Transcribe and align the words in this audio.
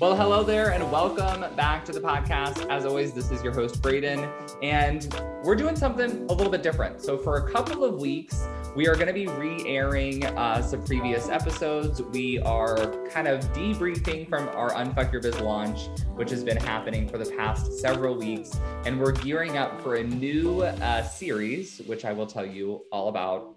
Well, 0.00 0.16
hello 0.16 0.42
there, 0.42 0.70
and 0.72 0.90
welcome 0.90 1.54
back 1.56 1.84
to 1.84 1.92
the 1.92 2.00
podcast. 2.00 2.66
As 2.70 2.86
always, 2.86 3.12
this 3.12 3.30
is 3.30 3.44
your 3.44 3.52
host, 3.52 3.82
Braden, 3.82 4.26
and 4.62 5.14
we're 5.44 5.54
doing 5.54 5.76
something 5.76 6.24
a 6.30 6.32
little 6.32 6.50
bit 6.50 6.62
different. 6.62 7.02
So, 7.02 7.18
for 7.18 7.36
a 7.36 7.52
couple 7.52 7.84
of 7.84 8.00
weeks, 8.00 8.42
we 8.74 8.88
are 8.88 8.94
going 8.94 9.08
to 9.08 9.12
be 9.12 9.26
re 9.26 9.62
airing 9.66 10.24
uh, 10.24 10.62
some 10.62 10.82
previous 10.84 11.28
episodes. 11.28 12.00
We 12.00 12.38
are 12.38 13.06
kind 13.08 13.28
of 13.28 13.40
debriefing 13.52 14.26
from 14.26 14.48
our 14.48 14.70
Unfuck 14.70 15.12
Your 15.12 15.20
Biz 15.20 15.38
launch, 15.40 15.88
which 16.14 16.30
has 16.30 16.42
been 16.42 16.56
happening 16.56 17.06
for 17.06 17.18
the 17.18 17.30
past 17.32 17.70
several 17.78 18.16
weeks. 18.16 18.58
And 18.86 18.98
we're 18.98 19.12
gearing 19.12 19.58
up 19.58 19.82
for 19.82 19.96
a 19.96 20.02
new 20.02 20.62
uh, 20.62 21.02
series, 21.02 21.82
which 21.84 22.06
I 22.06 22.14
will 22.14 22.26
tell 22.26 22.46
you 22.46 22.86
all 22.90 23.08
about 23.08 23.54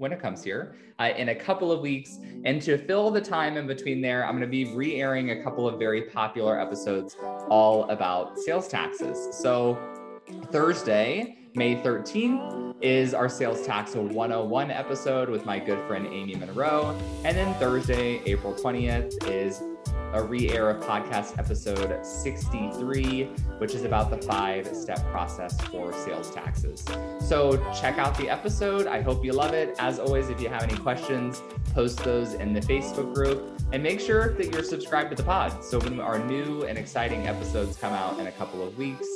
when 0.00 0.12
it 0.12 0.20
comes 0.20 0.42
here 0.42 0.74
uh, 0.98 1.10
in 1.16 1.28
a 1.28 1.34
couple 1.34 1.70
of 1.70 1.80
weeks. 1.80 2.18
And 2.44 2.60
to 2.62 2.78
fill 2.78 3.10
the 3.10 3.20
time 3.20 3.58
in 3.58 3.66
between 3.66 4.00
there, 4.00 4.24
I'm 4.24 4.32
going 4.32 4.40
to 4.40 4.46
be 4.46 4.74
re 4.74 4.96
airing 5.00 5.30
a 5.30 5.42
couple 5.42 5.68
of 5.68 5.78
very 5.78 6.02
popular 6.02 6.58
episodes 6.58 7.16
all 7.48 7.88
about 7.90 8.38
sales 8.38 8.66
taxes. 8.66 9.36
So, 9.36 9.78
Thursday, 10.50 11.36
May 11.54 11.76
13th, 11.76 12.76
is 12.80 13.12
our 13.12 13.28
Sales 13.28 13.66
Tax 13.66 13.94
101 13.94 14.70
episode 14.70 15.28
with 15.28 15.44
my 15.44 15.58
good 15.58 15.86
friend 15.86 16.06
Amy 16.06 16.34
Monroe. 16.34 16.98
And 17.24 17.36
then 17.36 17.52
Thursday, 17.56 18.22
April 18.24 18.54
20th, 18.54 19.28
is 19.28 19.62
a 20.12 20.22
re-air 20.22 20.70
of 20.70 20.82
podcast 20.82 21.38
episode 21.38 22.04
63, 22.04 23.24
which 23.58 23.74
is 23.74 23.84
about 23.84 24.10
the 24.10 24.16
five-step 24.18 25.04
process 25.10 25.60
for 25.62 25.92
sales 25.92 26.30
taxes. 26.30 26.84
So 27.20 27.56
check 27.72 27.98
out 27.98 28.16
the 28.16 28.28
episode. 28.28 28.86
I 28.86 29.00
hope 29.00 29.24
you 29.24 29.32
love 29.32 29.52
it. 29.52 29.76
As 29.78 29.98
always, 29.98 30.28
if 30.28 30.40
you 30.40 30.48
have 30.48 30.62
any 30.62 30.76
questions, 30.76 31.42
post 31.74 32.02
those 32.04 32.34
in 32.34 32.52
the 32.52 32.60
Facebook 32.60 33.14
group 33.14 33.60
and 33.72 33.82
make 33.82 34.00
sure 34.00 34.34
that 34.34 34.52
you're 34.52 34.64
subscribed 34.64 35.10
to 35.10 35.16
the 35.16 35.22
pod. 35.22 35.64
So 35.64 35.78
when 35.78 36.00
our 36.00 36.18
new 36.18 36.62
and 36.62 36.76
exciting 36.76 37.26
episodes 37.26 37.76
come 37.76 37.92
out 37.92 38.18
in 38.18 38.26
a 38.26 38.32
couple 38.32 38.66
of 38.66 38.76
weeks, 38.76 39.06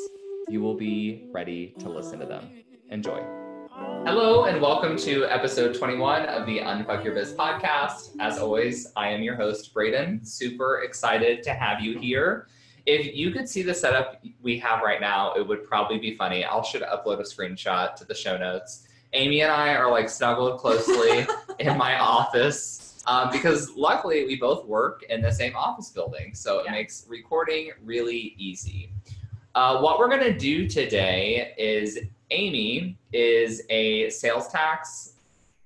you 0.49 0.61
will 0.61 0.77
be 0.77 1.29
ready 1.33 1.75
to 1.79 1.89
listen 1.89 2.19
to 2.21 2.27
them. 2.27 2.51
Enjoy. 2.91 3.44
Hello, 4.07 4.45
and 4.45 4.61
welcome 4.61 4.97
to 4.99 5.25
episode 5.25 5.75
21 5.75 6.25
of 6.27 6.45
the 6.45 6.59
Unfuck 6.59 7.05
Your 7.05 7.15
Biz 7.15 7.33
podcast. 7.33 8.15
As 8.21 8.39
always, 8.39 8.93
I 8.97 9.09
am 9.09 9.23
your 9.23 9.35
host, 9.35 9.73
Braden. 9.73 10.25
Super 10.25 10.83
excited 10.83 11.43
to 11.45 11.55
have 11.55 11.81
you 11.81 11.99
here. 11.99 12.49
If 12.85 13.15
you 13.17 13.31
could 13.31 13.49
see 13.49 13.63
the 13.63 13.73
setup 13.73 14.23
we 14.43 14.59
have 14.59 14.83
right 14.83 15.01
now, 15.01 15.33
it 15.35 15.47
would 15.47 15.65
probably 15.67 15.99
be 15.99 16.15
funny. 16.17 16.45
I'll 16.45 16.63
should 16.63 16.83
upload 16.83 17.21
a 17.21 17.23
screenshot 17.23 17.95
to 17.97 18.05
the 18.05 18.15
show 18.15 18.37
notes. 18.37 18.87
Amy 19.15 19.41
and 19.41 19.51
I 19.51 19.75
are 19.75 19.91
like 19.91 20.11
snuggled 20.11 20.59
closely 20.61 21.27
in 21.59 21.79
my 21.79 21.99
office 21.99 23.03
um, 23.07 23.31
because 23.31 23.71
luckily 23.75 24.27
we 24.27 24.37
both 24.37 24.67
work 24.67 25.03
in 25.09 25.23
the 25.23 25.33
same 25.33 25.57
office 25.57 25.89
building. 25.91 26.35
So 26.35 26.59
it 26.59 26.67
Yeah. 26.67 26.73
makes 26.73 27.07
recording 27.09 27.71
really 27.83 28.35
easy. 28.37 28.91
Uh, 29.55 29.81
what 29.81 29.99
we're 29.99 30.09
going 30.09 30.21
to 30.33 30.37
do 30.37 30.69
today 30.69 31.55
is 31.57 31.99
Amy 32.31 32.99
is 33.13 33.63
a 33.71 34.11
sales 34.11 34.49
tax, 34.49 35.15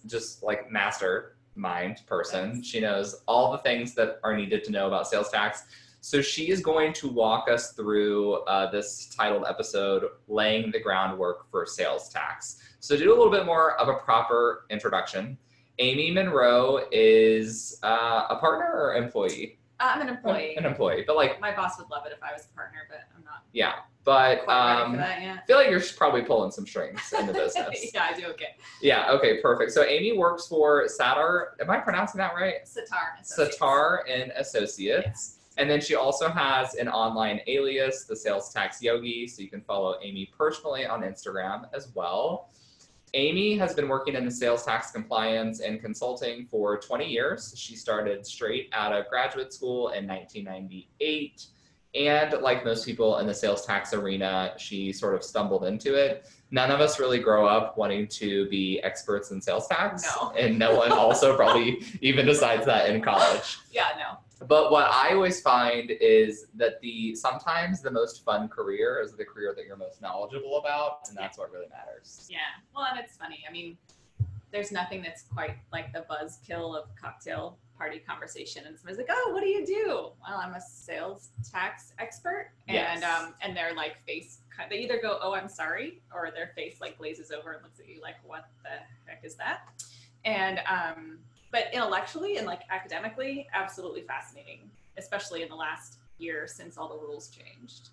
just 0.07 0.43
like 0.43 0.71
mastermind 0.71 2.03
person. 2.07 2.63
She 2.63 2.81
knows 2.81 3.23
all 3.27 3.53
the 3.53 3.59
things 3.59 3.95
that 3.95 4.21
are 4.25 4.37
needed 4.37 4.65
to 4.65 4.73
know 4.73 4.87
about 4.87 5.07
sales 5.07 5.31
tax. 5.31 5.65
So 6.01 6.23
she 6.23 6.51
is 6.51 6.61
going 6.61 6.93
to 6.95 7.09
walk 7.09 7.51
us 7.51 7.73
through 7.73 8.35
uh, 8.45 8.71
this 8.71 9.07
titled 9.15 9.45
episode, 9.49 10.05
Laying 10.29 10.71
the 10.71 10.81
Groundwork 10.81 11.51
for 11.51 11.67
Sales 11.67 12.09
Tax. 12.09 12.63
So, 12.81 12.97
to 12.97 13.03
do 13.03 13.11
a 13.11 13.17
little 13.17 13.33
bit 13.33 13.45
more 13.45 13.79
of 13.81 13.89
a 13.89 13.95
proper 13.95 14.65
introduction, 14.71 15.37
Amy 15.81 16.13
Monroe 16.13 16.87
is 16.93 17.79
uh, 17.83 18.27
a 18.31 18.37
partner 18.37 18.71
or 18.73 18.95
employee? 18.95 19.59
Uh, 19.81 19.93
I'm 19.95 20.03
an 20.03 20.09
employee. 20.09 20.57
An 20.57 20.65
employee, 20.65 21.05
but 21.07 21.17
like, 21.17 21.41
My 21.41 21.55
boss 21.55 21.79
would 21.79 21.91
love 21.91 22.07
it 22.07 22.13
if 22.13 22.23
I 22.23 22.33
was 22.33 22.47
a 22.51 22.55
partner, 22.55 22.81
but 22.89 23.01
I'm 23.17 23.25
not 23.25 23.43
yeah. 23.53 23.75
But 24.09 24.49
um, 24.49 24.97
that 24.97 25.21
yet. 25.21 25.41
I 25.43 25.47
feel 25.47 25.59
like 25.59 25.69
you're 25.69 25.83
probably 25.95 26.23
pulling 26.23 26.51
some 26.51 26.67
strings 26.67 27.13
in 27.13 27.27
the 27.27 27.33
business. 27.45 27.91
yeah, 27.93 28.05
I 28.11 28.19
do 28.19 28.25
okay. 28.29 28.57
yeah, 28.81 29.11
okay, 29.11 29.43
perfect. 29.43 29.71
So 29.71 29.85
Amy 29.85 30.17
works 30.17 30.47
for 30.47 30.87
Satar. 30.87 31.49
Am 31.61 31.69
I 31.69 31.77
pronouncing 31.77 32.17
that 32.17 32.33
right? 32.35 32.65
Satar. 32.65 33.19
and 33.19 33.21
Associates. 33.21 33.59
Satar 33.61 33.99
and 34.09 34.33
Associates. 34.35 35.41
And 35.59 35.69
then 35.69 35.83
she 35.83 35.95
also 35.95 36.31
has 36.31 36.75
an 36.77 36.89
online 36.89 37.43
alias, 37.49 38.07
the 38.07 38.17
Sales 38.17 38.51
Tax 38.51 38.81
Yogi. 38.81 39.27
So 39.27 39.43
you 39.43 39.51
can 39.51 39.61
follow 39.61 39.97
Amy 40.03 40.33
personally 40.39 40.87
on 40.87 41.03
Instagram 41.03 41.69
as 41.75 41.91
well. 41.95 42.49
Amy 43.13 43.59
has 43.59 43.75
been 43.75 43.89
working 43.89 44.15
in 44.15 44.25
the 44.25 44.31
sales 44.31 44.65
tax 44.65 44.91
compliance 44.91 45.61
and 45.61 45.83
consulting 45.83 46.47
for 46.47 46.79
20 46.79 47.07
years. 47.07 47.53
She 47.59 47.77
started 47.77 48.25
straight 48.25 48.71
out 48.73 48.95
of 48.95 49.07
graduate 49.09 49.53
school 49.53 49.89
in 49.89 50.07
1998. 50.07 51.47
And 51.95 52.35
like 52.43 52.65
most 52.65 52.85
people 52.85 53.19
in 53.19 53.27
the 53.27 53.35
sales 53.35 53.65
tax 53.65 53.95
arena, 53.95 54.53
she 54.59 54.93
sort 54.93 55.15
of 55.15 55.25
stumbled 55.25 55.65
into 55.65 55.95
it. 55.95 56.29
None 56.51 56.71
of 56.71 56.81
us 56.81 56.99
really 56.99 57.19
grow 57.19 57.47
up 57.47 57.79
wanting 57.79 58.07
to 58.09 58.49
be 58.49 58.81
experts 58.83 59.31
in 59.31 59.41
sales 59.41 59.67
tax. 59.69 60.05
No. 60.17 60.33
And 60.39 60.59
no 60.59 60.77
one 60.77 60.93
also 60.93 61.37
probably 61.37 61.83
even 62.01 62.27
decides 62.27 62.67
that 62.67 62.91
in 62.91 63.01
college. 63.01 63.59
Yeah, 63.73 63.89
no. 63.99 64.19
But 64.47 64.71
what 64.71 64.85
I 64.85 65.15
always 65.15 65.41
find 65.41 65.91
is 65.91 66.47
that 66.55 66.81
the 66.81 67.15
sometimes 67.17 67.81
the 67.81 67.91
most 67.91 68.25
fun 68.25 68.49
career 68.49 69.01
is 69.03 69.13
the 69.15 69.25
career 69.25 69.53
that 69.57 69.65
you're 69.65 69.77
most 69.77 70.01
knowledgeable 70.01 70.59
about, 70.59 71.09
and 71.09 71.17
that's 71.17 71.39
what 71.39 71.51
really 71.51 71.67
matters. 71.71 72.29
Yeah. 72.31 72.39
Well, 72.75 72.87
and 72.89 73.01
it's 73.01 73.17
funny. 73.17 73.45
I 73.49 73.51
mean, 73.51 73.77
there's 74.53 74.71
nothing 74.71 75.03
that's 75.03 75.23
quite 75.23 75.57
like 75.73 75.93
the 75.93 76.05
buzzkill 76.09 76.81
of 76.81 76.89
cocktail 77.01 77.59
party 77.79 78.01
conversation. 78.01 78.65
And 78.67 78.77
somebody's 78.77 78.99
like, 78.99 79.09
"Oh, 79.11 79.31
what 79.33 79.41
do 79.43 79.49
you 79.49 79.65
do?" 79.65 80.11
Well, 80.27 80.39
I'm 80.43 80.55
a 80.55 80.61
sales 80.61 81.31
tax 81.51 81.93
expert, 81.99 82.51
and 82.67 83.01
Yes. 83.01 83.05
um, 83.05 83.35
and 83.41 83.57
their 83.57 83.73
like 83.75 84.05
face, 84.05 84.41
they 84.69 84.79
either 84.79 85.01
go, 85.01 85.19
"Oh, 85.23 85.33
I'm 85.35 85.49
sorry," 85.49 86.03
or 86.13 86.31
their 86.31 86.49
face 86.55 86.81
like 86.81 86.99
glazes 86.99 87.31
over 87.31 87.53
and 87.53 87.63
looks 87.63 87.79
at 87.81 87.89
you 87.89 88.01
like, 88.03 88.17
"What 88.25 88.49
the 88.65 88.71
heck 89.11 89.25
is 89.25 89.37
that?" 89.37 89.61
And 90.25 90.61
um, 90.69 91.21
but 91.53 91.73
intellectually 91.73 92.37
and 92.37 92.47
like 92.47 92.63
academically, 92.71 93.47
absolutely 93.55 94.03
fascinating, 94.03 94.71
especially 94.99 95.43
in 95.43 95.49
the 95.49 95.55
last 95.57 95.99
year 96.19 96.47
since 96.49 96.77
all 96.77 96.89
the 96.89 96.99
rules 96.99 97.29
changed. 97.29 97.91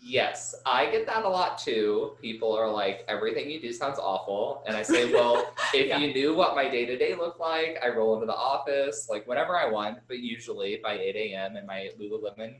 Yes, 0.00 0.54
I 0.64 0.90
get 0.90 1.06
that 1.06 1.24
a 1.24 1.28
lot 1.28 1.58
too. 1.58 2.12
People 2.20 2.56
are 2.56 2.70
like, 2.70 3.04
everything 3.08 3.50
you 3.50 3.60
do 3.60 3.72
sounds 3.72 3.98
awful. 3.98 4.62
And 4.66 4.76
I 4.76 4.82
say, 4.82 5.12
well, 5.12 5.52
if 5.74 5.88
Yeah. 5.88 5.98
you 5.98 6.12
knew 6.14 6.34
what 6.34 6.54
my 6.54 6.68
day 6.68 6.86
to 6.86 6.96
day 6.96 7.14
looked 7.14 7.40
like, 7.40 7.78
I 7.82 7.88
roll 7.88 8.14
into 8.14 8.26
the 8.26 8.34
office 8.36 9.08
like 9.10 9.26
whenever 9.26 9.56
I 9.56 9.68
want, 9.70 9.98
but 10.08 10.18
usually 10.18 10.80
by 10.82 10.94
8 10.94 11.16
a.m. 11.16 11.56
in 11.56 11.66
my 11.66 11.90
Lululemon 12.00 12.56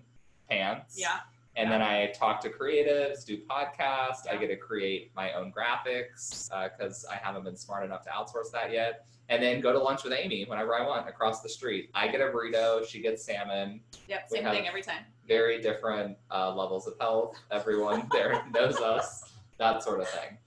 pants. 0.51 0.99
Yeah. 0.99 1.21
And 1.59 1.69
then 1.73 1.83
I 1.83 2.07
talk 2.13 2.41
to 2.43 2.51
creatives, 2.51 3.25
do 3.27 3.37
podcasts. 3.37 4.29
I 4.31 4.37
get 4.37 4.47
to 4.47 4.57
create 4.57 5.11
my 5.17 5.33
own 5.33 5.53
graphics 5.53 6.49
because 6.79 7.05
I 7.11 7.17
haven't 7.17 7.43
been 7.43 7.57
smart 7.57 7.85
enough 7.85 8.05
to 8.05 8.11
outsource 8.11 8.53
that 8.53 8.73
yet. 8.73 9.07
And 9.29 9.43
then 9.43 9.61
go 9.61 9.73
to 9.73 9.79
lunch 9.79 10.05
with 10.05 10.13
Amy 10.13 10.45
whenever 10.45 10.77
I 10.77 10.87
want 10.87 11.09
across 11.09 11.43
the 11.43 11.49
street. 11.49 11.91
I 11.95 12.07
get 12.07 12.21
a 12.21 12.27
burrito, 12.27 12.87
she 12.89 13.03
gets 13.03 13.25
salmon. 13.25 13.81
Yep. 14.09 14.29
Same 14.31 14.45
thing 14.45 14.69
every 14.69 14.83
time. 14.83 15.03
Very 15.27 15.61
different 15.61 16.17
uh, 16.31 16.55
levels 16.55 16.87
of 16.87 16.95
health. 17.01 17.37
Everyone 17.51 18.07
there 18.13 18.45
knows 18.55 18.77
us, 18.77 19.25
that 19.59 19.83
sort 19.83 20.01
of 20.01 20.09
thing. 20.09 20.39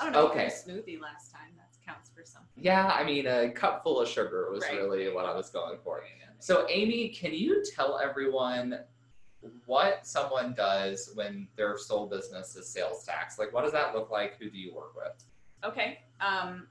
I 0.00 0.04
don't 0.04 0.12
know. 0.12 0.28
Okay. 0.28 0.44
Okay. 0.46 0.46
Smoothie 0.46 1.00
last 1.00 1.32
time. 1.32 1.50
That 1.56 1.70
counts 1.84 2.08
for 2.14 2.24
something. 2.24 2.48
Yeah, 2.56 2.86
I 2.86 3.02
mean, 3.02 3.26
a 3.26 3.50
cup 3.50 3.82
full 3.82 4.00
of 4.00 4.08
sugar 4.08 4.48
was 4.52 4.62
Right. 4.62 4.76
really 4.78 5.12
what 5.12 5.26
I 5.26 5.34
was 5.34 5.50
going 5.50 5.78
for. 5.82 6.04
So, 6.38 6.66
Amy, 6.68 7.08
can 7.08 7.34
you 7.34 7.64
tell 7.76 7.98
everyone 7.98 8.78
what 9.66 10.06
someone 10.06 10.54
does 10.54 11.10
when 11.14 11.48
their 11.56 11.76
sole 11.76 12.06
business 12.06 12.56
is 12.56 12.68
sales 12.68 13.04
tax? 13.04 13.38
Like, 13.38 13.52
what 13.52 13.62
does 13.62 13.72
that 13.72 13.94
look 13.94 14.10
like? 14.10 14.36
Who 14.38 14.50
do 14.50 14.58
you 14.58 14.74
work 14.74 14.94
with? 14.96 15.24
Okay. 15.64 16.00
Um, 16.20 16.66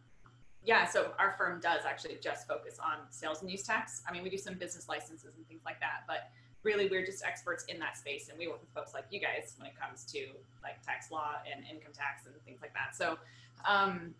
yeah, 0.63 0.87
so 0.87 1.13
our 1.17 1.35
firm 1.37 1.59
does 1.59 1.81
actually 1.85 2.17
just 2.21 2.47
focus 2.47 2.77
on 2.79 2.99
sales 3.09 3.41
and 3.41 3.49
use 3.49 3.63
tax. 3.63 4.03
I 4.07 4.11
mean, 4.11 4.23
we 4.23 4.29
do 4.29 4.37
some 4.37 4.55
business 4.55 4.87
licenses 4.87 5.35
and 5.35 5.47
things 5.47 5.61
like 5.65 5.79
that, 5.79 6.03
but 6.07 6.29
really 6.63 6.87
we're 6.87 7.05
just 7.05 7.23
experts 7.23 7.65
in 7.65 7.79
that 7.79 7.97
space 7.97 8.29
and 8.29 8.37
we 8.37 8.47
work 8.47 8.61
with 8.61 8.69
folks 8.69 8.93
like 8.93 9.05
you 9.09 9.19
guys 9.19 9.55
when 9.57 9.67
it 9.67 9.73
comes 9.79 10.05
to 10.05 10.27
like 10.61 10.81
tax 10.85 11.09
law 11.09 11.37
and 11.51 11.65
income 11.65 11.91
tax 11.93 12.25
and 12.25 12.35
things 12.45 12.59
like 12.61 12.73
that. 12.73 12.95
So, 12.95 13.17
um, 13.67 14.13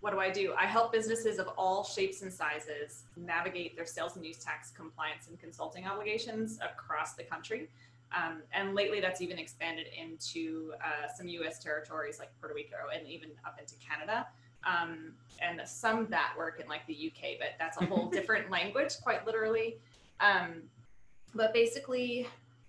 what 0.00 0.12
do 0.12 0.18
I 0.18 0.30
do? 0.30 0.54
I 0.58 0.64
help 0.64 0.92
businesses 0.92 1.38
of 1.38 1.48
all 1.58 1.84
shapes 1.84 2.22
and 2.22 2.32
sizes 2.32 3.02
navigate 3.16 3.76
their 3.76 3.84
sales 3.84 4.16
and 4.16 4.24
use 4.24 4.38
tax 4.38 4.70
compliance 4.70 5.28
and 5.28 5.38
consulting 5.38 5.86
obligations 5.86 6.58
across 6.62 7.14
the 7.14 7.22
country. 7.22 7.68
Um, 8.16 8.42
and 8.52 8.74
lately, 8.74 9.00
that's 9.00 9.20
even 9.20 9.38
expanded 9.38 9.86
into 9.96 10.72
uh, 10.82 11.06
some 11.14 11.28
U.S. 11.28 11.62
territories 11.62 12.18
like 12.18 12.30
Puerto 12.40 12.54
Rico 12.54 12.76
and 12.94 13.06
even 13.06 13.30
up 13.44 13.58
into 13.60 13.74
Canada. 13.76 14.26
Um, 14.64 15.12
and 15.40 15.60
some 15.66 16.06
that 16.10 16.34
work 16.36 16.60
in 16.60 16.68
like 16.68 16.86
the 16.86 17.12
UK, 17.12 17.38
but 17.38 17.50
that's 17.58 17.80
a 17.80 17.84
whole 17.84 18.06
different 18.10 18.50
language, 18.50 18.94
quite 19.02 19.26
literally. 19.26 19.76
Um, 20.20 20.62
but 21.34 21.52
basically, 21.52 22.26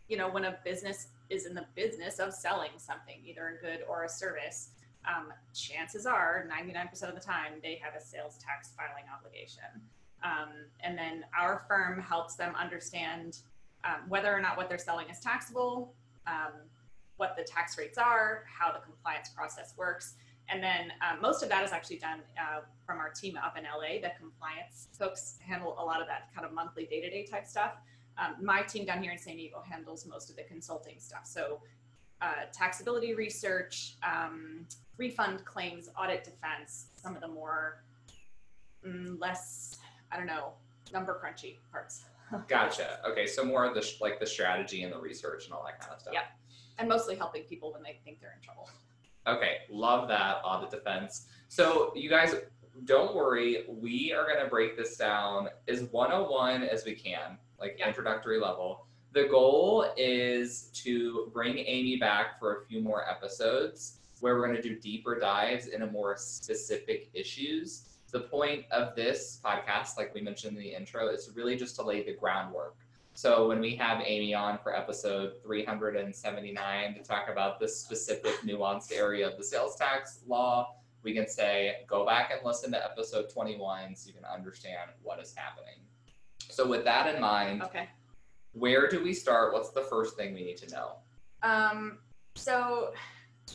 you 0.07 0.17
know, 0.17 0.29
when 0.29 0.45
a 0.45 0.57
business 0.63 1.07
is 1.29 1.45
in 1.45 1.53
the 1.53 1.65
business 1.75 2.19
of 2.19 2.33
selling 2.33 2.71
something, 2.77 3.15
either 3.25 3.57
a 3.57 3.65
good 3.65 3.83
or 3.89 4.03
a 4.03 4.09
service, 4.09 4.69
um, 5.07 5.33
chances 5.53 6.05
are 6.05 6.47
99% 6.51 6.91
of 7.09 7.15
the 7.15 7.21
time 7.21 7.53
they 7.61 7.79
have 7.81 7.93
a 7.99 8.03
sales 8.03 8.37
tax 8.37 8.71
filing 8.77 9.05
obligation. 9.15 9.63
Um, 10.23 10.49
and 10.83 10.97
then 10.97 11.25
our 11.37 11.65
firm 11.67 11.99
helps 11.99 12.35
them 12.35 12.53
understand 12.55 13.39
um, 13.83 14.07
whether 14.07 14.35
or 14.35 14.39
not 14.39 14.57
what 14.57 14.69
they're 14.69 14.77
selling 14.77 15.09
is 15.09 15.19
taxable, 15.19 15.93
um, 16.27 16.51
what 17.17 17.35
the 17.35 17.43
tax 17.43 17.77
rates 17.77 17.97
are, 17.97 18.43
how 18.45 18.71
the 18.71 18.79
compliance 18.79 19.29
process 19.29 19.73
works. 19.77 20.15
And 20.49 20.61
then 20.61 20.91
um, 21.01 21.21
most 21.21 21.43
of 21.43 21.49
that 21.49 21.63
is 21.63 21.71
actually 21.71 21.97
done 21.97 22.19
uh, 22.37 22.61
from 22.85 22.99
our 22.99 23.09
team 23.09 23.37
up 23.37 23.57
in 23.57 23.63
LA. 23.63 24.01
The 24.01 24.11
compliance 24.19 24.89
folks 24.97 25.37
handle 25.39 25.75
a 25.79 25.83
lot 25.83 26.01
of 26.01 26.07
that 26.07 26.29
kind 26.35 26.45
of 26.45 26.53
monthly 26.53 26.85
day 26.85 27.01
to 27.01 27.09
day 27.09 27.25
type 27.25 27.47
stuff. 27.47 27.73
Um, 28.17 28.43
my 28.43 28.61
team 28.61 28.85
down 28.85 29.01
here 29.01 29.11
in 29.11 29.17
San 29.17 29.37
Diego 29.37 29.63
handles 29.67 30.05
most 30.05 30.29
of 30.29 30.35
the 30.35 30.43
consulting 30.43 30.95
stuff. 30.99 31.25
So, 31.25 31.61
uh, 32.21 32.45
taxability 32.55 33.15
research, 33.15 33.95
um, 34.03 34.65
refund 34.97 35.43
claims, 35.45 35.89
audit 35.99 36.23
defense, 36.23 36.87
some 36.95 37.15
of 37.15 37.21
the 37.21 37.27
more 37.27 37.83
mm, 38.85 39.19
less, 39.19 39.77
I 40.11 40.17
don't 40.17 40.27
know, 40.27 40.53
number 40.93 41.19
crunchy 41.23 41.55
parts. 41.71 42.03
Gotcha. 42.47 42.99
Okay, 43.09 43.25
so 43.25 43.43
more 43.43 43.65
of 43.65 43.73
the 43.73 43.81
sh- 43.81 43.99
like 43.99 44.19
the 44.19 44.25
strategy 44.25 44.83
and 44.83 44.93
the 44.93 44.99
research 44.99 45.45
and 45.45 45.53
all 45.53 45.63
that 45.65 45.79
kind 45.79 45.93
of 45.93 46.01
stuff. 46.01 46.13
Yep. 46.13 46.23
And 46.77 46.87
mostly 46.87 47.15
helping 47.15 47.43
people 47.43 47.73
when 47.73 47.83
they 47.83 47.99
think 48.05 48.19
they're 48.21 48.33
in 48.37 48.43
trouble. 48.43 48.69
Okay, 49.27 49.57
love 49.69 50.07
that 50.07 50.37
audit 50.43 50.71
defense. 50.71 51.27
So 51.47 51.91
you 51.95 52.09
guys, 52.09 52.35
don't 52.85 53.13
worry. 53.15 53.65
We 53.67 54.13
are 54.13 54.25
gonna 54.25 54.49
break 54.49 54.77
this 54.77 54.95
down 54.97 55.49
as 55.67 55.83
101 55.83 56.63
as 56.63 56.85
we 56.85 56.95
can, 56.95 57.37
like 57.59 57.75
Yeah. 57.77 57.87
introductory 57.87 58.39
level. 58.39 58.87
The 59.13 59.27
goal 59.27 59.91
is 59.97 60.69
to 60.73 61.29
bring 61.33 61.57
Amy 61.57 61.97
back 61.97 62.39
for 62.39 62.57
a 62.57 62.65
few 62.65 62.81
more 62.81 63.09
episodes 63.09 63.97
where 64.21 64.35
we're 64.35 64.47
gonna 64.47 64.61
do 64.61 64.79
deeper 64.79 65.19
dives 65.19 65.67
into 65.67 65.87
more 65.87 66.15
specific 66.15 67.09
issues. 67.13 67.89
The 68.11 68.21
point 68.21 68.65
of 68.71 68.95
this 68.95 69.41
podcast, 69.43 69.97
like 69.97 70.13
we 70.13 70.21
mentioned 70.21 70.55
in 70.55 70.63
the 70.63 70.73
intro, 70.73 71.09
is 71.09 71.29
really 71.35 71.57
just 71.57 71.75
to 71.77 71.81
lay 71.83 72.03
the 72.03 72.13
groundwork. 72.13 72.75
So 73.13 73.49
when 73.49 73.59
we 73.59 73.75
have 73.75 74.01
Amy 74.05 74.33
on 74.33 74.57
for 74.59 74.73
episode 74.73 75.33
379 75.43 76.93
to 76.93 77.03
talk 77.03 77.27
about 77.29 77.59
this 77.59 77.75
specific 77.75 78.33
nuanced 78.45 78.93
area 78.93 79.29
of 79.29 79.37
the 79.37 79.43
sales 79.43 79.75
tax 79.75 80.21
law, 80.25 80.75
we 81.03 81.13
can 81.13 81.27
say 81.27 81.77
go 81.87 82.05
back 82.05 82.31
and 82.31 82.39
listen 82.45 82.71
to 82.71 82.83
episode 82.83 83.29
21 83.29 83.95
so 83.95 84.07
you 84.07 84.13
can 84.13 84.23
understand 84.23 84.91
what 85.03 85.19
is 85.19 85.33
happening. 85.35 85.79
So 86.49 86.65
with 86.65 86.85
that 86.85 87.13
in 87.13 87.21
mind, 87.21 87.63
Okay. 87.63 87.89
Where 88.53 88.87
do 88.87 89.03
we 89.03 89.13
start? 89.13 89.53
What's 89.53 89.71
the 89.71 89.81
first 89.81 90.15
thing 90.15 90.33
we 90.33 90.43
need 90.43 90.57
to 90.57 90.71
know? 90.71 90.91
Um, 91.43 91.99
so 92.35 92.93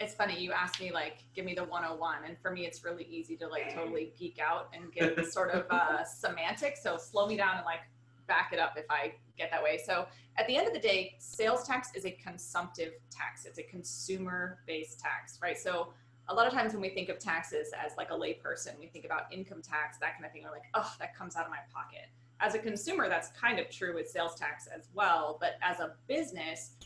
it's 0.01 0.15
funny 0.15 0.39
you 0.39 0.53
asked 0.53 0.81
me 0.81 0.93
like 0.93 1.19
give 1.35 1.45
me 1.45 1.55
the 1.55 1.65
101 1.65 2.19
and 2.27 2.37
for 2.39 2.51
me 2.51 2.67
it's 2.67 2.85
really 2.85 3.05
easy 3.05 3.37
to 3.37 3.47
like 3.47 3.75
totally 3.75 4.13
geek 4.19 4.39
out 4.39 4.69
and 4.75 4.93
get 4.93 5.25
sort 5.33 5.51
of 5.51 5.67
uh, 5.71 6.05
semantic 6.05 6.77
so 6.77 6.97
slow 6.97 7.27
me 7.27 7.37
down 7.37 7.57
and 7.57 7.65
like 7.65 7.81
back 8.27 8.51
it 8.53 8.59
up 8.59 8.75
if 8.77 8.85
i 8.91 9.13
get 9.39 9.51
that 9.51 9.63
way 9.63 9.79
so 9.85 10.07
at 10.37 10.47
the 10.49 10.57
end 10.57 10.67
of 10.67 10.75
the 10.75 10.81
day 10.81 11.15
sales 11.19 11.67
tax 11.67 11.91
is 11.95 12.05
a 12.05 12.11
consumptive 12.11 12.93
tax 13.11 13.45
it's 13.45 13.59
a 13.59 13.63
consumer 13.63 14.59
based 14.67 14.99
tax 14.99 15.39
right 15.43 15.59
so 15.59 15.93
a 16.29 16.35
lot 16.35 16.47
of 16.47 16.53
times 16.53 16.73
when 16.73 16.83
we 16.83 16.89
think 16.89 17.09
of 17.09 17.19
taxes 17.19 17.69
as 17.85 17.93
like 17.97 18.11
a 18.11 18.15
layperson 18.15 18.79
we 18.81 18.87
think 18.89 19.05
about 19.05 19.33
income 19.33 19.63
tax 19.63 19.97
that 19.99 20.15
kind 20.15 20.27
of 20.27 20.33
thing 20.33 20.43
we're 20.45 20.51
like 20.51 20.65
oh 20.75 20.93
that 20.99 21.17
comes 21.17 21.37
out 21.37 21.45
of 21.45 21.51
my 21.51 21.59
pocket 21.73 22.09
as 22.41 22.55
a 22.55 22.59
consumer 22.59 23.09
that's 23.09 23.29
kind 23.29 23.59
of 23.59 23.71
true 23.71 23.95
with 23.95 24.09
sales 24.09 24.35
tax 24.35 24.67
as 24.67 24.89
well 24.95 25.39
but 25.41 25.53
as 25.63 25.81
a 25.81 25.93
business 26.09 26.77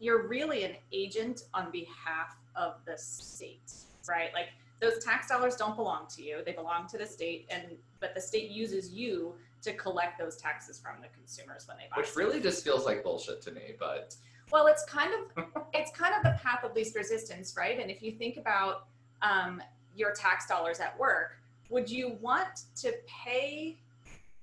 you're 0.00 0.26
really 0.26 0.64
an 0.64 0.72
agent 0.92 1.42
on 1.52 1.70
behalf 1.70 2.36
of 2.56 2.76
the 2.86 2.96
state, 2.96 3.72
right? 4.08 4.30
Like 4.32 4.48
those 4.80 5.04
tax 5.04 5.28
dollars 5.28 5.56
don't 5.56 5.76
belong 5.76 6.06
to 6.16 6.22
you; 6.22 6.38
they 6.44 6.52
belong 6.52 6.88
to 6.88 6.98
the 6.98 7.06
state, 7.06 7.46
and 7.50 7.76
but 8.00 8.14
the 8.14 8.20
state 8.20 8.50
uses 8.50 8.90
you 8.90 9.34
to 9.62 9.74
collect 9.74 10.18
those 10.18 10.36
taxes 10.36 10.80
from 10.80 11.02
the 11.02 11.08
consumers 11.08 11.68
when 11.68 11.76
they 11.76 11.84
buy. 11.94 12.00
Which 12.00 12.16
really 12.16 12.40
just 12.40 12.64
feels 12.64 12.86
like 12.86 13.04
bullshit 13.04 13.42
to 13.42 13.52
me, 13.52 13.74
but 13.78 14.16
Well, 14.50 14.66
it's 14.66 14.84
kind 14.86 15.12
of 15.14 15.44
it's 15.74 15.90
kind 15.92 16.14
of 16.14 16.22
the 16.22 16.38
path 16.42 16.64
of 16.64 16.74
least 16.74 16.96
resistance, 16.96 17.54
right? 17.56 17.78
And 17.78 17.90
if 17.90 18.02
you 18.02 18.12
think 18.12 18.38
about 18.38 18.86
um, 19.20 19.62
your 19.94 20.12
tax 20.12 20.46
dollars 20.46 20.80
at 20.80 20.98
work, 20.98 21.36
would 21.68 21.90
you 21.90 22.16
want 22.20 22.62
to 22.76 22.94
pay 23.06 23.78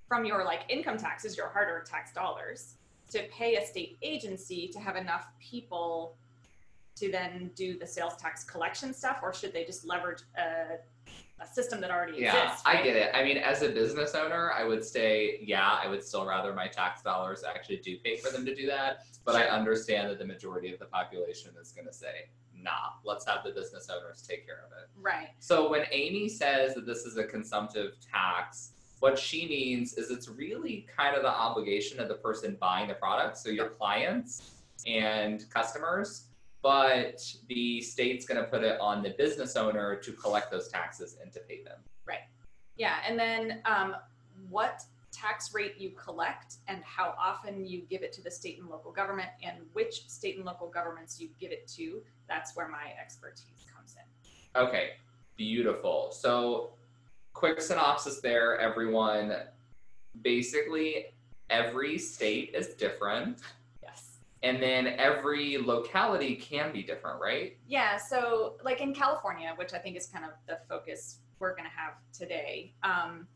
from 0.07 0.25
your 0.25 0.43
like 0.43 0.61
income 0.69 0.97
taxes, 0.97 1.35
your 1.37 1.49
hard-earned 1.49 1.85
tax 1.85 2.13
dollars, 2.13 2.75
to 3.11 3.23
pay 3.31 3.55
a 3.55 3.65
state 3.65 3.97
agency 4.01 4.67
to 4.69 4.79
have 4.79 4.95
enough 4.95 5.27
people 5.39 6.15
to 6.95 7.11
then 7.11 7.51
do 7.55 7.77
the 7.77 7.85
sales 7.85 8.15
tax 8.17 8.43
collection 8.43 8.93
stuff, 8.93 9.19
or 9.21 9.33
should 9.33 9.53
they 9.53 9.63
just 9.63 9.85
leverage 9.85 10.23
a, 10.37 10.77
a 11.41 11.47
system 11.47 11.79
that 11.79 11.91
already 11.91 12.17
yeah, 12.17 12.35
exists? 12.35 12.63
I 12.65 12.73
right? 12.73 12.83
get 12.83 12.95
it. 12.95 13.11
I 13.13 13.23
mean, 13.23 13.37
as 13.37 13.61
a 13.61 13.69
business 13.69 14.15
owner, 14.15 14.51
I 14.51 14.63
would 14.63 14.83
say, 14.83 15.39
yeah, 15.41 15.77
I 15.83 15.87
would 15.87 16.03
still 16.03 16.25
rather 16.25 16.53
my 16.53 16.67
tax 16.67 17.03
dollars 17.03 17.43
actually 17.47 17.77
do 17.77 17.97
pay 18.03 18.17
for 18.17 18.31
them 18.31 18.45
to 18.45 18.55
do 18.55 18.65
that. 18.67 19.03
But 19.25 19.35
I 19.35 19.43
understand 19.43 20.09
that 20.09 20.19
the 20.19 20.25
majority 20.25 20.73
of 20.73 20.79
the 20.79 20.85
population 20.85 21.51
is 21.61 21.71
going 21.71 21.85
to 21.85 21.93
say, 21.93 22.29
nah, 22.55 22.71
let's 23.03 23.25
have 23.27 23.43
the 23.43 23.51
business 23.51 23.89
owners 23.89 24.25
take 24.27 24.45
care 24.45 24.63
of 24.65 24.71
it. 24.71 24.89
Right. 24.99 25.29
So 25.39 25.69
when 25.69 25.83
Amy 25.91 26.29
says 26.29 26.73
that 26.75 26.85
this 26.85 26.99
is 26.99 27.17
a 27.17 27.25
consumptive 27.25 27.97
tax, 28.11 28.71
what 28.99 29.17
she 29.17 29.47
means 29.47 29.93
is 29.93 30.09
it's 30.09 30.27
really 30.27 30.87
kind 30.95 31.15
of 31.15 31.21
the 31.21 31.29
obligation 31.29 31.99
of 31.99 32.07
the 32.07 32.15
person 32.15 32.57
buying 32.59 32.87
the 32.87 32.95
product, 32.95 33.37
so 33.37 33.49
your 33.49 33.69
clients 33.69 34.51
and 34.85 35.49
customers, 35.49 36.25
but 36.61 37.21
the 37.47 37.81
state's 37.81 38.25
going 38.25 38.43
to 38.43 38.49
put 38.49 38.63
it 38.63 38.79
on 38.79 39.03
the 39.03 39.11
business 39.17 39.55
owner 39.55 39.95
to 39.95 40.11
collect 40.13 40.51
those 40.51 40.67
taxes 40.67 41.17
and 41.21 41.31
to 41.33 41.39
pay 41.41 41.63
them. 41.63 41.79
Right. 42.05 42.19
Yeah, 42.75 42.95
and 43.07 43.17
then 43.17 43.61
um, 43.65 43.95
what 44.49 44.83
tax 45.11 45.53
rate 45.53 45.75
you 45.77 45.91
collect 45.91 46.57
and 46.67 46.83
how 46.83 47.15
often 47.19 47.65
you 47.65 47.81
give 47.89 48.03
it 48.03 48.11
to 48.13 48.21
the 48.21 48.29
state 48.29 48.59
and 48.59 48.69
local 48.69 48.91
government 48.91 49.29
and 49.43 49.57
which 49.73 50.07
state 50.07 50.35
and 50.35 50.45
local 50.45 50.67
governments 50.69 51.19
you 51.19 51.29
give 51.39 51.51
it 51.51 51.67
to, 51.67 52.01
that's 52.27 52.55
where 52.55 52.67
my 52.67 52.91
expertise 53.01 53.65
comes 53.73 53.95
in. 53.95 54.61
Okay, 54.61 54.91
beautiful. 55.35 56.11
So, 56.11 56.71
quick 57.37 57.61
synopsis 57.61 58.19
there, 58.19 58.57
everyone. 58.59 59.31
Basically, 60.23 61.05
every 61.51 61.99
state 61.99 62.49
is 62.55 62.69
different, 62.69 63.41
Yes. 63.83 64.17
and 64.41 64.61
then 64.61 64.87
every 64.97 65.59
locality 65.59 66.35
can 66.35 66.73
be 66.73 66.81
different, 66.81 67.21
right? 67.21 67.55
Yeah, 67.67 67.97
so 67.97 68.55
like 68.63 68.81
in 68.81 68.91
California, 68.91 69.53
which 69.55 69.75
I 69.75 69.77
think 69.77 69.95
is 69.95 70.07
kind 70.07 70.25
of 70.25 70.31
the 70.47 70.57
focus 70.67 71.19
we're 71.37 71.51
going 71.51 71.65
to 71.65 71.77
have 71.77 71.93
today, 72.11 72.73
um, 72.81 73.27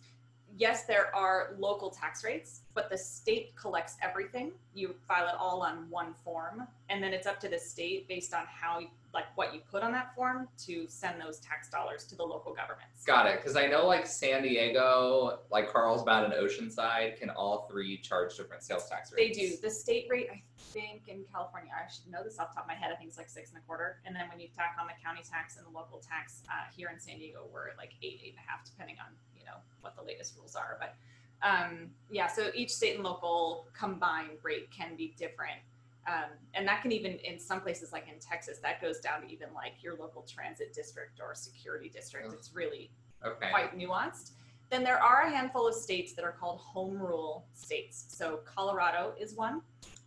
yes, 0.58 0.86
there 0.86 1.16
are 1.16 1.54
local 1.60 1.92
tax 1.92 2.24
rates, 2.24 2.62
but 2.74 2.90
the 2.90 2.98
state 2.98 3.56
collects 3.56 3.98
everything. 4.02 4.52
You 4.74 4.96
file 5.08 5.28
it 5.28 5.36
all 5.38 5.62
on 5.62 5.88
one 5.92 6.16
form, 6.26 6.68
and 6.90 7.04
then 7.04 7.14
it's 7.14 7.28
up 7.28 7.40
to 7.42 7.50
the 7.50 7.60
state 7.60 8.08
based 8.08 8.34
on 8.34 8.46
how, 8.48 8.82
like, 9.14 9.26
what 9.36 9.54
you 9.54 9.60
put 9.70 9.84
on 9.84 9.92
that 9.92 10.16
form 10.16 10.48
to 10.66 10.86
send 10.88 11.22
those 11.22 11.40
tax 11.40 11.70
dollars 11.70 12.06
to 12.06 12.16
the 12.16 12.24
local 12.24 12.54
governments. 12.54 13.04
Got 13.06 13.28
it. 13.28 13.38
Because 13.38 13.56
I 13.56 13.68
know 13.68 13.86
like 13.86 14.06
San 14.06 14.44
Diego, 14.44 15.40
like 15.52 15.72
Carlsbad 15.72 16.24
and 16.24 16.34
Oceanside 16.34 17.18
can 17.18 17.30
all 17.30 17.68
three 17.70 17.98
charge 17.98 18.38
different 18.38 18.64
sales 18.64 18.88
tax 18.90 19.12
rates. 19.12 19.38
They 19.38 19.48
do. 19.48 19.58
The 19.62 19.70
state 19.70 20.08
rate, 20.10 20.28
I 20.32 20.42
think, 20.58 21.08
in 21.08 21.24
California, 21.32 21.72
I 21.76 21.92
should 21.92 22.12
know 22.12 22.24
this 22.24 22.40
off 22.40 22.50
the 22.52 22.56
top 22.56 22.64
of 22.64 22.68
my 22.68 22.76
head. 22.76 22.92
I 22.94 22.96
think 22.96 23.10
it's 23.10 23.18
like 23.18 23.30
six 23.30 23.50
and 23.50 23.60
a 23.60 23.66
quarter. 23.66 24.00
And 24.06 24.16
then 24.16 24.30
when 24.30 24.40
you 24.40 24.48
tack 24.56 24.78
on 24.80 24.88
the 24.88 24.94
county 25.04 25.22
tax 25.30 25.58
and 25.58 25.66
the 25.66 25.72
local 25.78 26.00
tax 26.00 26.44
uh, 26.50 26.72
here 26.76 26.90
in 26.94 27.00
San 27.00 27.18
Diego, 27.18 27.48
we're 27.52 27.70
at 27.70 27.78
like 27.78 27.94
eight, 28.02 28.22
eight 28.24 28.36
and 28.38 28.44
a 28.46 28.50
half, 28.50 28.64
depending 28.64 28.96
on 29.00 29.12
you 29.38 29.46
know 29.46 29.60
what 29.82 29.96
the 29.96 30.04
latest 30.04 30.36
rules 30.38 30.56
are. 30.56 30.78
But 30.80 30.96
um, 31.44 31.90
yeah, 32.12 32.28
so 32.28 32.52
each 32.54 32.72
state 32.72 32.96
and 32.96 33.04
local 33.04 33.66
combined 33.74 34.38
rate 34.44 34.70
can 34.72 34.96
be 34.96 35.14
different. 35.18 35.60
Um, 36.08 36.32
and 36.54 36.68
that 36.68 36.82
can 36.82 36.92
even 36.92 37.14
in 37.20 37.40
some 37.40 37.62
places 37.62 37.92
like 37.92 38.08
in 38.08 38.20
Texas, 38.20 38.58
that 38.64 38.82
goes 38.82 39.00
down 39.00 39.22
to 39.22 39.32
even 39.32 39.54
like 39.54 39.74
your 39.82 39.96
local 39.96 40.24
transit 40.24 40.74
district 40.74 41.20
or 41.22 41.36
security 41.36 41.90
district. 41.90 42.28
Oh. 42.30 42.34
It's 42.34 42.54
really 42.54 42.92
Okay. 43.24 43.50
quite 43.52 43.78
nuanced. 43.78 44.32
Then 44.72 44.84
there 44.84 45.02
are 45.02 45.24
a 45.24 45.30
handful 45.30 45.68
of 45.68 45.76
states 45.76 46.14
that 46.14 46.26
are 46.26 46.32
called 46.32 46.60
home 46.60 46.98
rule 46.98 47.46
states. 47.54 48.06
So 48.10 48.40
Colorado 48.46 49.14
is 49.20 49.36
one, 49.36 49.62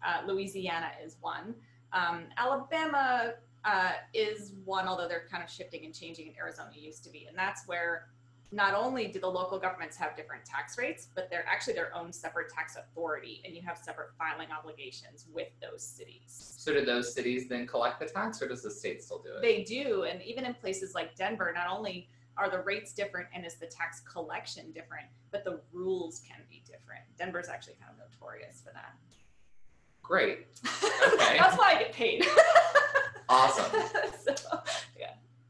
uh, 0.04 0.22
Louisiana 0.26 0.90
is 1.04 1.16
one, 1.20 1.54
um, 1.92 2.24
Alabama 2.38 3.34
uh, 3.64 3.92
is 4.12 4.52
one, 4.64 4.88
although 4.88 5.06
they're 5.06 5.28
kind 5.30 5.44
of 5.44 5.50
shifting 5.50 5.84
and 5.84 5.94
changing, 5.94 6.28
and 6.28 6.36
Arizona 6.36 6.72
used 6.74 7.04
to 7.04 7.10
be. 7.10 7.26
And 7.26 7.38
that's 7.38 7.66
where 7.68 8.08
not 8.54 8.72
only 8.72 9.08
do 9.08 9.18
the 9.18 9.28
local 9.28 9.58
governments 9.58 9.96
have 9.96 10.14
different 10.16 10.44
tax 10.44 10.78
rates, 10.78 11.08
but 11.12 11.28
they're 11.28 11.44
actually 11.48 11.74
their 11.74 11.94
own 11.94 12.12
separate 12.12 12.48
tax 12.48 12.76
authority, 12.76 13.42
and 13.44 13.52
you 13.52 13.60
have 13.62 13.76
separate 13.76 14.10
filing 14.16 14.48
obligations 14.56 15.26
with 15.34 15.48
those 15.60 15.82
cities. 15.84 16.54
So 16.56 16.72
do 16.72 16.84
those 16.84 17.12
cities 17.12 17.48
then 17.48 17.66
collect 17.66 17.98
the 17.98 18.06
tax, 18.06 18.40
or 18.40 18.46
does 18.46 18.62
the 18.62 18.70
state 18.70 19.02
still 19.02 19.18
do 19.18 19.30
it? 19.34 19.42
They 19.42 19.64
do, 19.64 20.04
and 20.04 20.22
even 20.22 20.44
in 20.44 20.54
places 20.54 20.94
like 20.94 21.16
Denver, 21.16 21.52
not 21.52 21.68
only 21.68 22.08
are 22.36 22.48
the 22.48 22.60
rates 22.60 22.92
different 22.92 23.26
and 23.34 23.44
is 23.44 23.56
the 23.56 23.66
tax 23.66 24.00
collection 24.00 24.70
different, 24.70 25.06
but 25.32 25.42
the 25.44 25.60
rules 25.72 26.22
can 26.26 26.38
be 26.48 26.62
different. 26.64 27.02
Denver's 27.18 27.48
actually 27.48 27.74
kind 27.80 27.90
of 27.90 28.08
notorious 28.08 28.62
for 28.64 28.72
that. 28.72 28.94
Great. 30.02 30.46
Okay. 31.14 31.36
That's 31.38 31.56
why 31.58 31.74
I 31.74 31.78
get 31.78 31.92
paid. 31.92 32.24
Awesome. 33.28 33.82
so, 34.36 34.62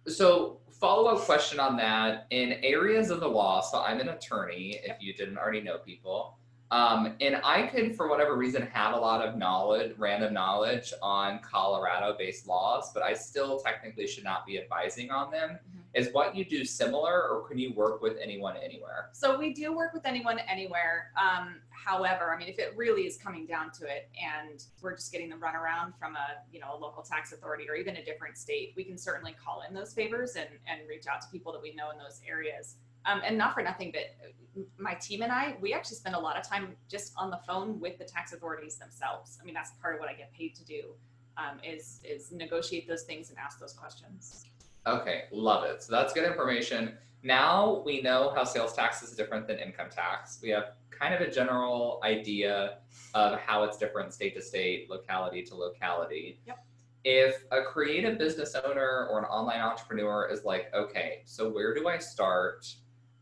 So 0.07 0.59
follow 0.85 1.09
up 1.09 1.21
question 1.21 1.59
on 1.59 1.79
that. 1.79 2.27
In 2.29 2.59
areas 2.63 3.09
of 3.09 3.21
the 3.21 3.27
law, 3.27 3.63
so 3.63 3.81
I'm 3.81 4.01
an 4.01 4.11
attorney, 4.11 4.81
if 4.85 4.99
you 5.01 5.15
didn't 5.15 5.39
already 5.39 5.63
know 5.63 5.79
people. 5.79 6.37
Um, 6.71 7.15
and 7.23 7.41
I 7.43 7.69
could, 7.69 7.97
for 7.97 8.07
whatever 8.07 8.37
reason, 8.37 8.61
have 8.67 8.95
a 8.95 8.99
lot 8.99 9.27
of 9.27 9.39
knowledge, 9.39 9.95
random 9.97 10.35
knowledge 10.35 10.93
on 11.01 11.39
Colorado 11.39 12.15
based 12.19 12.47
laws, 12.47 12.93
but 12.93 13.03
I 13.03 13.15
still 13.15 13.61
technically 13.61 14.07
should 14.07 14.25
not 14.25 14.45
be 14.45 14.59
advising 14.59 15.11
on 15.11 15.31
them. 15.31 15.59
Mhm. 15.75 15.84
Is 15.95 16.09
what 16.13 16.35
you 16.35 16.45
do 16.45 16.65
similar, 16.65 17.29
or 17.29 17.47
can 17.49 17.57
you 17.57 17.73
work 17.73 18.03
with 18.03 18.17
anyone 18.21 18.57
anywhere? 18.57 19.11
So 19.13 19.39
we 19.39 19.55
do 19.55 19.73
work 19.73 19.95
with 19.95 20.05
anyone 20.07 20.41
anywhere. 20.41 21.13
Um, 21.17 21.61
however, 21.71 22.35
I 22.35 22.39
mean, 22.39 22.49
if 22.49 22.59
it 22.59 22.75
really 22.77 23.03
is 23.03 23.17
coming 23.17 23.47
down 23.47 23.71
to 23.79 23.85
it, 23.85 24.11
and 24.21 24.65
we're 24.83 24.97
just 24.97 25.13
getting 25.13 25.29
the 25.29 25.37
runaround 25.37 25.97
from 25.97 26.17
a 26.17 26.43
you 26.53 26.59
know 26.59 26.77
a 26.77 26.79
local 26.79 27.05
tax 27.05 27.33
authority 27.33 27.69
or 27.69 27.77
even 27.77 27.97
a 27.97 28.05
different 28.05 28.37
state, 28.37 28.73
we 28.77 28.83
can 28.83 28.99
certainly 28.99 29.37
call 29.43 29.63
in 29.69 29.73
those 29.73 29.95
favors 29.95 30.35
and 30.35 30.49
and 30.67 30.81
reach 30.89 31.07
out 31.07 31.21
to 31.21 31.29
people 31.31 31.53
that 31.53 31.63
we 31.63 31.73
know 31.75 31.91
in 31.91 31.99
those 31.99 32.21
areas. 32.29 32.75
Um, 33.07 33.21
and 33.25 33.37
not 33.37 33.55
for 33.55 33.63
nothing, 33.63 33.93
but 33.93 34.67
my 34.79 34.95
team 34.95 35.23
and 35.23 35.31
I, 35.31 35.57
we 35.61 35.75
actually 35.75 35.97
spend 35.97 36.15
a 36.15 36.19
lot 36.19 36.37
of 36.37 36.49
time 36.49 36.75
just 36.89 37.13
on 37.17 37.31
the 37.31 37.39
phone 37.47 37.79
with 37.79 37.99
the 37.99 38.05
tax 38.05 38.33
authorities 38.33 38.77
themselves. 38.77 39.39
I 39.41 39.45
mean, 39.45 39.55
that's 39.55 39.73
part 39.83 39.95
of 39.95 40.01
what 40.01 40.09
I 40.09 40.15
get 40.15 40.33
paid 40.33 40.55
to 40.57 40.65
do, 40.65 40.95
um, 41.37 41.61
is 41.63 42.01
is 42.03 42.33
negotiate 42.33 42.89
those 42.89 43.03
things 43.03 43.31
and 43.31 43.39
ask 43.39 43.61
those 43.61 43.75
questions. 43.75 44.47
Okay, 44.87 45.25
love 45.31 45.65
it. 45.65 45.83
So 45.83 45.93
that's 45.93 46.13
good 46.13 46.25
information. 46.25 46.97
Now 47.23 47.83
we 47.87 48.03
know 48.03 48.33
how 48.35 48.45
sales 48.45 48.75
tax 48.75 49.03
is 49.03 49.17
different 49.17 49.47
than 49.47 49.59
income 49.59 49.89
tax. 49.91 50.39
We 50.43 50.51
have 50.51 50.73
kind 50.91 51.15
of 51.15 51.21
a 51.21 51.31
general 51.31 52.01
idea 52.05 52.79
of 53.15 53.39
how 53.41 53.65
it's 53.65 53.79
different 53.79 54.13
state 54.13 54.35
to 54.35 54.43
state, 54.43 54.91
locality 54.91 55.43
to 55.45 55.55
locality. 55.55 56.41
Yep. 56.47 56.59
If 57.05 57.45
a 57.51 57.63
creative 57.63 58.19
business 58.19 58.55
owner 58.55 59.07
or 59.11 59.19
an 59.19 59.25
online 59.27 59.61
entrepreneur 59.61 60.29
is 60.31 60.45
like, 60.45 60.73
okay, 60.75 61.23
so 61.25 61.49
where 61.49 61.75
do 61.75 61.89
I 61.89 61.99
start? 61.99 62.67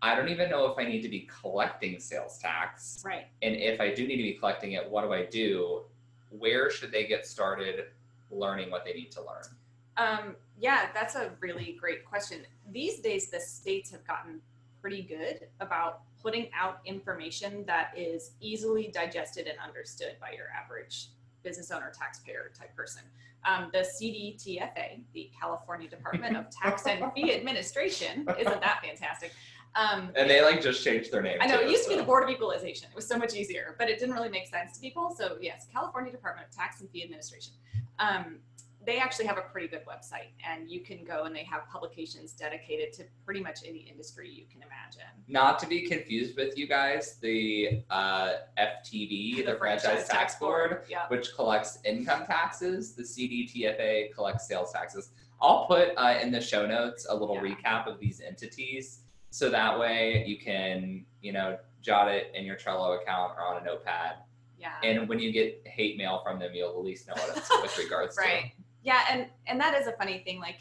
I 0.03 0.17
don't 0.17 0.29
even 0.29 0.51
know 0.51 0.67
if 0.67 0.79
I 0.79 0.85
need 0.85 1.03
to 1.03 1.09
be 1.09 1.29
collecting 1.41 2.01
sales 2.01 2.39
tax. 2.39 3.03
Right. 3.05 3.27
And 3.43 3.55
if 3.55 3.81
I 3.81 3.95
do 3.95 4.07
need 4.07 4.17
to 4.17 4.23
be 4.23 4.35
collecting 4.35 4.73
it, 4.73 4.89
what 4.89 5.03
do 5.03 5.13
I 5.13 5.27
do? 5.27 5.83
Where 6.31 6.71
should 6.71 6.91
they 6.91 7.07
get 7.07 7.27
started 7.27 7.87
learning 8.31 8.71
what 8.71 8.85
they 8.85 8.95
need 8.95 9.13
to 9.13 9.21
learn? 9.21 9.45
Um, 9.97 10.37
yeah, 10.63 10.87
that's 10.95 11.17
a 11.17 11.33
really 11.41 11.77
great 11.79 12.05
question. 12.05 12.39
These 12.71 13.01
days, 13.01 13.31
the 13.31 13.41
states 13.41 13.91
have 13.91 14.07
gotten 14.07 14.41
pretty 14.81 15.03
good 15.03 15.49
about 15.61 16.03
putting 16.23 16.51
out 16.55 16.79
information 16.85 17.65
that 17.67 17.93
is 17.97 18.31
easily 18.41 18.89
digested 18.95 19.49
and 19.49 19.59
understood 19.59 20.15
by 20.21 20.31
your 20.31 20.47
average 20.57 21.09
business 21.43 21.73
owner, 21.73 21.93
taxpayer 21.93 22.53
type 22.57 22.75
person. 22.77 23.03
Um, 23.45 23.71
the 23.73 23.81
CDTFA, 23.81 25.03
the 25.13 25.31
California 25.39 25.89
Department 25.89 26.37
of 26.37 26.47
Tax 26.51 26.87
and 26.87 27.13
Fee 27.15 27.35
Administration, 27.35 28.25
isn't 28.39 28.61
that 28.61 28.83
fantastic? 28.85 29.33
Um, 29.75 30.11
And 30.15 30.31
they 30.31 30.43
like 30.43 30.63
just 30.63 30.85
changed 30.85 31.11
their 31.11 31.23
name. 31.23 31.39
I 31.41 31.47
know 31.47 31.59
too, 31.59 31.67
it 31.67 31.71
used 31.71 31.85
to 31.85 31.91
be 31.91 31.97
the 31.97 32.05
Board 32.05 32.23
of 32.23 32.31
Equalization. 32.31 32.89
It 32.89 32.95
was 32.95 33.09
so 33.09 33.19
much 33.19 33.35
easier, 33.35 33.75
but 33.81 33.89
it 33.89 33.99
didn't 33.99 34.15
really 34.15 34.29
make 34.29 34.47
sense 34.47 34.75
to 34.75 34.81
people. 34.81 35.13
So 35.19 35.39
yes, 35.41 35.67
California 35.73 36.13
Department 36.13 36.47
of 36.49 36.55
Tax 36.55 36.81
and 36.81 36.91
Fee 36.91 37.03
Administration. 37.03 37.55
Um, 37.99 38.39
they 38.85 38.99
actually 38.99 39.27
have 39.27 39.39
a 39.39 39.43
pretty 39.43 39.69
good 39.69 39.85
website, 39.87 40.31
and 40.49 40.69
you 40.71 40.81
can 40.81 41.05
go 41.05 41.25
and 41.25 41.35
they 41.35 41.45
have 41.45 41.69
publications 41.71 42.33
dedicated 42.33 42.93
to 42.95 43.05
pretty 43.25 43.41
much 43.41 43.61
any 43.67 43.79
industry 43.81 44.29
you 44.29 44.45
can 44.51 44.63
imagine. 44.63 45.07
Not 45.29 45.59
to 45.61 45.67
be 45.67 45.87
confused 45.87 46.37
with 46.37 46.57
you 46.59 46.67
guys, 46.67 47.17
the 47.21 47.83
uh, 47.91 48.33
FTB, 48.59 49.47
the, 49.47 49.57
Franchise, 49.57 50.09
Tax 50.09 50.35
Board, 50.37 50.83
Yeah. 50.89 51.07
which 51.09 51.35
collects 51.35 51.79
income 51.85 52.25
taxes. 52.27 52.95
The 52.95 53.03
CDTFA 53.05 54.13
collects 54.15 54.47
sales 54.49 54.73
taxes. 54.73 55.11
I'll 55.41 55.67
put 55.67 55.91
uh, 55.97 56.19
in 56.21 56.31
the 56.33 56.41
show 56.41 56.67
notes 56.67 57.07
a 57.09 57.15
little 57.15 57.37
Yeah. 57.37 57.55
recap 57.55 57.87
of 57.87 58.01
these 58.01 58.21
entities, 58.21 59.01
so 59.31 59.49
that 59.51 59.79
way 59.79 60.25
you 60.27 60.39
can, 60.39 61.05
you 61.21 61.33
know, 61.33 61.59
jot 61.83 62.09
it 62.09 62.31
in 62.35 62.45
your 62.45 62.57
Trello 62.57 63.01
account 63.01 63.33
or 63.37 63.43
on 63.45 63.61
a 63.63 63.65
notepad. 63.65 64.17
Yeah. 64.59 64.71
And 64.85 65.09
when 65.09 65.19
you 65.19 65.33
get 65.33 65.61
hate 65.67 65.97
mail 65.97 66.21
from 66.25 66.39
them, 66.39 66.53
you'll 66.55 66.71
at 66.71 66.85
least 66.85 67.09
know 67.09 67.15
what 67.17 67.37
it's 67.37 67.51
with 67.63 67.77
regards 67.79 68.15
to. 68.17 68.23
right. 68.23 68.53
Yeah, 68.83 69.01
and 69.11 69.27
and 69.47 69.61
that 69.61 69.75
is 69.81 69.87
a 69.87 69.93
funny 69.93 70.23
thing. 70.25 70.41
Like, 70.41 70.61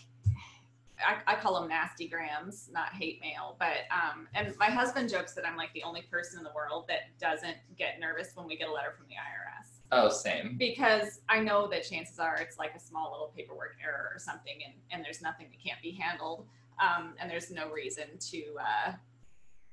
I, 0.99 1.33
I 1.33 1.35
call 1.35 1.59
them 1.59 1.69
nasty 1.69 2.07
grams, 2.07 2.69
not 2.71 2.93
hate 2.93 3.19
mail. 3.21 3.55
But 3.59 3.85
um, 3.91 4.27
and 4.33 4.53
my 4.57 4.69
husband 4.69 5.09
jokes 5.09 5.33
that 5.33 5.47
I'm 5.47 5.57
like 5.57 5.73
the 5.73 5.83
only 5.83 6.03
person 6.03 6.37
in 6.37 6.43
the 6.43 6.51
world 6.53 6.85
that 6.87 7.17
doesn't 7.19 7.57
get 7.77 7.99
nervous 7.99 8.31
when 8.35 8.47
we 8.47 8.57
get 8.57 8.69
a 8.69 8.71
letter 8.71 8.93
from 8.95 9.07
the 9.07 9.15
IRS. 9.15 9.81
Oh, 9.93 10.09
same. 10.09 10.55
because 10.57 11.19
I 11.27 11.41
know 11.41 11.67
that 11.67 11.83
chances 11.83 12.17
are 12.17 12.37
it's 12.37 12.57
like 12.57 12.73
a 12.75 12.79
small 12.79 13.11
little 13.11 13.33
paperwork 13.35 13.75
error 13.83 14.09
or 14.13 14.19
something, 14.19 14.53
and, 14.65 14.73
and 14.91 15.03
there's 15.03 15.21
nothing 15.21 15.47
that 15.51 15.61
can't 15.61 15.81
be 15.81 15.91
handled, 15.91 16.45
um, 16.79 17.13
and 17.19 17.29
there's 17.29 17.51
no 17.51 17.69
reason 17.69 18.05
to 18.31 18.43
uh, 18.59 18.91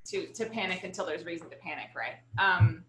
to 0.07 0.27
to 0.27 0.45
panic 0.45 0.83
until 0.83 1.05
there's 1.05 1.25
reason 1.25 1.49
to 1.49 1.55
panic, 1.55 1.89
right? 1.95 2.15
Um, 2.37 2.83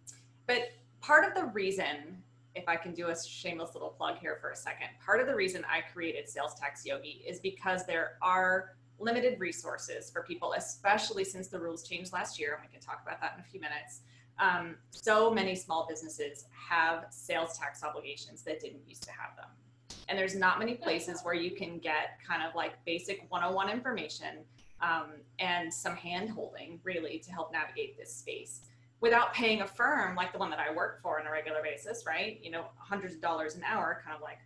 but 0.46 0.70
part 1.00 1.24
of 1.24 1.34
the 1.34 1.44
reason, 1.52 2.22
if 2.54 2.68
I 2.68 2.76
can 2.76 2.92
do 2.92 3.08
a 3.08 3.16
shameless 3.16 3.74
little 3.74 3.90
plug 3.90 4.18
here 4.18 4.38
for 4.40 4.50
a 4.50 4.56
second, 4.56 4.88
part 5.04 5.20
of 5.20 5.26
the 5.26 5.34
reason 5.34 5.64
I 5.70 5.80
created 5.92 6.28
Sales 6.28 6.54
Tax 6.58 6.84
Yogi 6.84 7.22
is 7.26 7.40
because 7.40 7.86
there 7.86 8.18
are 8.22 8.76
limited 8.98 9.40
resources 9.40 10.10
for 10.10 10.22
people, 10.22 10.54
especially 10.56 11.24
since 11.24 11.48
the 11.48 11.58
rules 11.58 11.86
changed 11.86 12.12
last 12.12 12.38
year, 12.38 12.54
and 12.54 12.62
we 12.62 12.72
can 12.72 12.84
talk 12.84 13.00
about 13.02 13.20
that 13.20 13.34
in 13.36 13.40
a 13.40 13.44
few 13.44 13.60
minutes 13.60 14.00
um, 14.40 14.76
so 14.90 15.30
many 15.30 15.54
small 15.54 15.86
businesses 15.88 16.46
have 16.50 17.06
sales 17.10 17.58
tax 17.58 17.84
obligations 17.84 18.42
that 18.42 18.60
didn't 18.60 18.88
used 18.88 19.02
to 19.04 19.10
have 19.10 19.36
them. 19.36 19.48
And 20.08 20.18
there's 20.18 20.34
not 20.34 20.58
many 20.58 20.74
places 20.74 21.20
where 21.22 21.34
you 21.34 21.52
can 21.52 21.78
get 21.78 22.18
kind 22.26 22.42
of 22.42 22.54
like 22.54 22.72
basic 22.84 23.26
101 23.28 23.68
information 23.68 24.38
um, 24.80 25.12
and 25.38 25.72
some 25.72 25.94
hand 25.94 26.30
holding 26.30 26.80
really 26.82 27.18
to 27.18 27.30
help 27.30 27.52
navigate 27.52 27.98
this 27.98 28.12
space 28.12 28.62
without 29.00 29.32
paying 29.32 29.62
a 29.62 29.66
firm 29.66 30.14
like 30.14 30.32
the 30.32 30.38
one 30.38 30.50
that 30.50 30.58
I 30.58 30.74
work 30.74 31.00
for 31.02 31.20
on 31.20 31.26
a 31.26 31.30
regular 31.30 31.62
basis, 31.62 32.04
right? 32.06 32.38
You 32.42 32.50
know, 32.50 32.66
hundreds 32.76 33.14
of 33.14 33.20
dollars 33.20 33.56
an 33.56 33.62
hour, 33.64 34.02
kind 34.04 34.14
of 34.14 34.22
like 34.22 34.38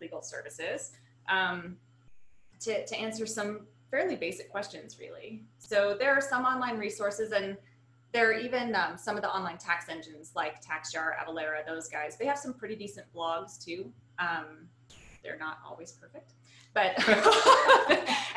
legal 0.00 0.22
services, 0.22 0.92
um, 1.28 1.76
to, 2.60 2.86
to 2.86 2.96
answer 2.96 3.26
some 3.26 3.66
fairly 3.90 4.16
basic 4.16 4.50
questions, 4.50 4.98
really. 5.00 5.44
So 5.58 5.96
there 5.98 6.12
are 6.12 6.20
some 6.20 6.44
online 6.44 6.78
resources 6.78 7.32
and 7.32 7.56
there 8.12 8.30
are 8.30 8.32
even 8.32 8.74
um, 8.74 8.96
some 8.96 9.16
of 9.16 9.22
the 9.22 9.28
online 9.28 9.58
tax 9.58 9.88
engines 9.88 10.32
like 10.34 10.64
TaxJar, 10.64 11.10
Avalara, 11.22 11.66
those 11.66 11.88
guys. 11.88 12.16
They 12.16 12.26
have 12.26 12.38
some 12.38 12.54
pretty 12.54 12.76
decent 12.76 13.06
blogs 13.14 13.62
too. 13.62 13.92
Um, 14.18 14.68
they're 15.22 15.36
not 15.36 15.58
always 15.68 15.92
perfect, 15.92 16.32
but 16.72 16.96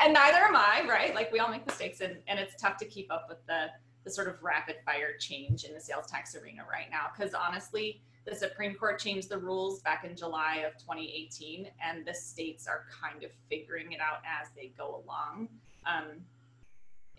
and 0.04 0.14
neither 0.14 0.40
am 0.40 0.56
I, 0.56 0.84
right? 0.90 1.14
Like 1.14 1.32
we 1.32 1.40
all 1.40 1.50
make 1.50 1.66
mistakes, 1.66 2.02
and, 2.02 2.18
and 2.28 2.40
it's 2.40 2.60
tough 2.60 2.78
to 2.78 2.86
keep 2.86 3.12
up 3.12 3.28
with 3.30 3.46
the 3.46 3.68
the 4.10 4.16
sort 4.16 4.28
of 4.28 4.42
rapid 4.42 4.78
fire 4.84 5.16
change 5.20 5.64
in 5.66 5.74
the 5.74 5.80
sales 5.80 6.08
tax 6.08 6.36
arena 6.36 6.64
right 6.70 6.88
now. 6.90 7.08
Because 7.16 7.36
honestly, 7.36 8.02
the 8.26 8.36
Supreme 8.36 8.74
Court 8.74 9.00
changed 9.00 9.30
the 9.30 9.38
rules 9.38 9.82
back 9.82 10.04
in 10.04 10.16
July 10.16 10.64
of 10.68 10.74
2018, 10.80 11.70
and 11.80 12.06
the 12.06 12.14
states 12.14 12.68
are 12.68 12.86
kind 13.02 13.24
of 13.24 13.30
figuring 13.50 13.92
it 13.92 14.02
out 14.02 14.22
as 14.26 14.50
they 14.56 14.74
go 14.78 15.04
along. 15.06 15.48
Um, 15.86 16.22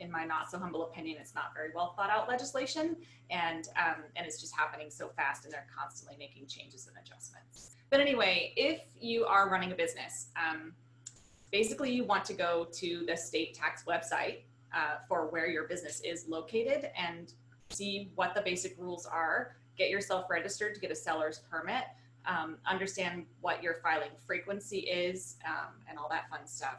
in 0.00 0.10
my 0.10 0.24
not 0.24 0.50
so 0.50 0.58
humble 0.58 0.84
opinion, 0.84 1.18
it's 1.20 1.34
not 1.34 1.52
very 1.54 1.68
well 1.74 1.94
thought 1.96 2.10
out 2.10 2.28
legislation, 2.28 2.96
and 3.30 3.68
um, 3.78 4.02
and 4.16 4.26
it's 4.26 4.40
just 4.40 4.56
happening 4.56 4.90
so 4.90 5.10
fast, 5.14 5.44
and 5.44 5.52
they're 5.52 5.66
constantly 5.78 6.16
making 6.18 6.46
changes 6.46 6.88
and 6.88 6.96
adjustments. 6.96 7.76
But 7.90 8.00
anyway, 8.00 8.52
if 8.56 8.80
you 9.00 9.26
are 9.26 9.48
running 9.48 9.72
a 9.72 9.74
business, 9.76 10.28
um, 10.36 10.72
basically 11.52 11.92
you 11.92 12.02
want 12.04 12.24
to 12.24 12.32
go 12.32 12.66
to 12.72 13.04
the 13.06 13.16
state 13.16 13.54
tax 13.54 13.84
website 13.84 14.38
uh, 14.74 14.96
for 15.08 15.28
where 15.28 15.48
your 15.48 15.64
business 15.64 16.00
is 16.00 16.26
located 16.28 16.90
and 16.96 17.32
see 17.70 18.12
what 18.14 18.34
the 18.34 18.42
basic 18.42 18.76
rules 18.78 19.06
are. 19.06 19.56
Get 19.76 19.90
yourself 19.90 20.26
registered 20.30 20.74
to 20.74 20.80
get 20.80 20.90
a 20.90 20.96
seller's 20.96 21.40
permit. 21.50 21.84
Um, 22.26 22.58
understand 22.66 23.24
what 23.40 23.62
your 23.62 23.76
filing 23.82 24.10
frequency 24.26 24.80
is, 24.80 25.36
um, 25.46 25.74
and 25.88 25.98
all 25.98 26.08
that 26.10 26.28
fun 26.28 26.46
stuff 26.46 26.76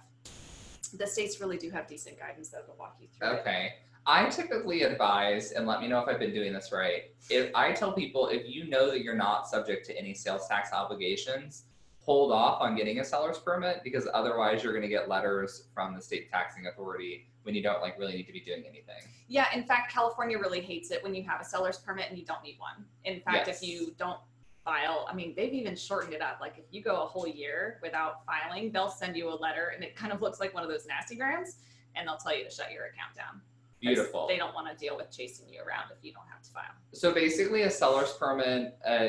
the 0.93 1.07
states 1.07 1.39
really 1.39 1.57
do 1.57 1.69
have 1.69 1.87
decent 1.87 2.19
guidance 2.19 2.49
that 2.49 2.67
will 2.67 2.75
walk 2.77 2.97
you 2.99 3.07
through 3.07 3.29
it. 3.29 3.39
Okay. 3.41 3.73
I 4.05 4.29
typically 4.29 4.81
advise, 4.81 5.51
and 5.51 5.67
let 5.67 5.79
me 5.79 5.87
know 5.87 5.99
if 5.99 6.07
I've 6.07 6.19
been 6.19 6.33
doing 6.33 6.53
this 6.53 6.71
right. 6.71 7.03
If 7.29 7.53
I 7.53 7.71
tell 7.71 7.93
people, 7.93 8.29
if 8.29 8.49
you 8.49 8.67
know 8.67 8.89
that 8.89 9.03
you're 9.03 9.15
not 9.15 9.47
subject 9.47 9.85
to 9.87 9.97
any 9.97 10.15
sales 10.15 10.47
tax 10.47 10.73
obligations, 10.73 11.65
hold 11.99 12.31
off 12.31 12.61
on 12.61 12.75
getting 12.75 12.99
a 12.99 13.05
seller's 13.05 13.37
permit 13.37 13.81
because 13.83 14.07
otherwise 14.11 14.63
you're 14.63 14.73
going 14.73 14.81
to 14.81 14.89
get 14.89 15.07
letters 15.07 15.67
from 15.73 15.93
the 15.93 16.01
state 16.01 16.31
taxing 16.31 16.65
authority 16.65 17.27
when 17.43 17.55
you 17.55 17.63
don't 17.63 17.81
like 17.81 17.97
really 17.97 18.13
need 18.13 18.27
to 18.27 18.33
be 18.33 18.39
doing 18.41 18.63
anything. 18.67 19.01
Yeah, 19.27 19.47
in 19.53 19.63
fact, 19.63 19.91
California 19.91 20.37
really 20.37 20.61
hates 20.61 20.91
it 20.91 21.03
when 21.03 21.15
you 21.15 21.23
have 21.23 21.41
a 21.41 21.45
seller's 21.45 21.77
permit 21.77 22.07
and 22.09 22.17
you 22.17 22.25
don't 22.25 22.43
need 22.43 22.57
one. 22.59 22.85
In 23.05 23.21
fact, 23.21 23.47
Yes. 23.47 23.61
if 23.61 23.67
you 23.67 23.93
don't 23.97 24.19
file, 24.63 25.07
I 25.09 25.15
mean, 25.15 25.33
they've 25.35 25.53
even 25.53 25.75
shortened 25.75 26.13
it 26.13 26.21
up. 26.21 26.37
Like 26.39 26.57
if 26.57 26.65
you 26.71 26.81
go 26.83 27.01
a 27.01 27.05
whole 27.05 27.27
year 27.27 27.79
without 27.81 28.25
filing, 28.25 28.71
they'll 28.71 28.89
send 28.89 29.15
you 29.15 29.29
a 29.29 29.35
letter 29.35 29.71
and 29.75 29.83
it 29.83 29.95
kind 29.95 30.13
of 30.13 30.21
looks 30.21 30.39
like 30.39 30.53
one 30.53 30.63
of 30.63 30.69
those 30.69 30.85
nasty 30.85 31.15
grams 31.15 31.57
and 31.95 32.07
they'll 32.07 32.17
tell 32.17 32.35
you 32.37 32.43
to 32.43 32.51
shut 32.51 32.71
your 32.71 32.85
account 32.85 33.15
down. 33.15 33.41
Beautiful. 33.79 34.27
They 34.27 34.37
don't 34.37 34.53
want 34.53 34.67
to 34.69 34.77
deal 34.77 34.95
with 34.95 35.09
chasing 35.15 35.49
you 35.49 35.61
around 35.61 35.85
if 35.91 36.03
you 36.03 36.13
don't 36.13 36.27
have 36.31 36.43
to 36.43 36.51
file. 36.51 36.63
So 36.93 37.11
basically, 37.11 37.63
a 37.63 37.69
seller's 37.71 38.13
permit, 38.13 38.77
uh, 38.85 39.07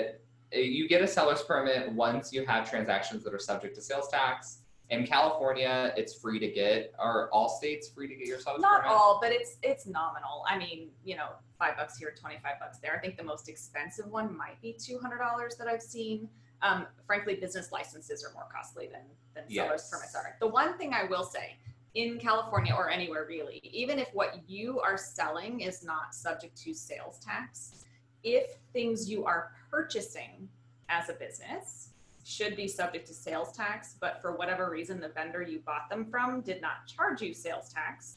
you 0.50 0.88
get 0.88 1.02
a 1.02 1.06
seller's 1.06 1.42
permit 1.42 1.92
once 1.92 2.32
you 2.32 2.46
have 2.46 2.68
transactions 2.70 3.22
that 3.24 3.34
are 3.34 3.38
subject 3.38 3.74
to 3.74 3.82
sales 3.82 4.08
tax 4.08 4.61
In 4.92 5.06
California, 5.06 5.94
it's 5.96 6.14
free 6.14 6.38
to 6.38 6.48
get. 6.48 6.92
Are 6.98 7.30
all 7.30 7.48
states 7.48 7.88
free 7.88 8.08
to 8.08 8.14
get 8.14 8.26
your 8.26 8.38
seller's 8.38 8.60
Not 8.60 8.82
permit? 8.82 8.94
all, 8.94 9.18
but 9.22 9.32
it's 9.32 9.56
it's 9.62 9.86
nominal. 9.86 10.44
I 10.46 10.58
mean, 10.58 10.90
you 11.02 11.16
know, 11.16 11.28
five 11.58 11.78
bucks 11.78 11.96
here, 11.96 12.14
twenty 12.20 12.36
five 12.42 12.60
bucks 12.60 12.76
there. 12.78 12.94
I 12.94 12.98
think 12.98 13.16
the 13.16 13.24
most 13.24 13.48
expensive 13.48 14.06
one 14.06 14.36
might 14.36 14.60
be 14.60 14.76
two 14.78 14.98
hundred 14.98 15.16
dollars 15.18 15.56
that 15.56 15.66
I've 15.66 15.80
seen. 15.80 16.28
Um, 16.60 16.86
frankly, 17.06 17.36
business 17.36 17.72
licenses 17.72 18.22
are 18.22 18.34
more 18.34 18.46
costly 18.54 18.86
than 18.92 19.00
than 19.34 19.50
seller's 19.50 19.88
permits 19.90 20.14
are. 20.14 20.36
The 20.40 20.46
one 20.46 20.76
thing 20.76 20.92
I 20.92 21.04
will 21.04 21.24
say, 21.24 21.56
in 21.94 22.18
California 22.18 22.74
or 22.76 22.90
anywhere 22.90 23.24
really, 23.26 23.60
even 23.64 23.98
if 23.98 24.08
what 24.12 24.42
you 24.46 24.78
are 24.80 24.98
selling 24.98 25.60
is 25.60 25.82
not 25.82 26.14
subject 26.14 26.54
to 26.64 26.74
sales 26.74 27.18
tax, 27.24 27.86
if 28.24 28.58
things 28.74 29.08
you 29.08 29.24
are 29.24 29.52
purchasing 29.70 30.50
as 30.90 31.08
a 31.08 31.14
business 31.14 31.91
should 32.24 32.56
be 32.56 32.68
subject 32.68 33.06
to 33.08 33.14
sales 33.14 33.52
tax, 33.52 33.96
but 34.00 34.20
for 34.20 34.32
whatever 34.36 34.70
reason 34.70 35.00
the 35.00 35.08
vendor 35.08 35.42
you 35.42 35.60
bought 35.60 35.88
them 35.90 36.04
from 36.04 36.40
did 36.40 36.60
not 36.60 36.86
charge 36.86 37.20
you 37.20 37.34
sales 37.34 37.72
tax, 37.72 38.16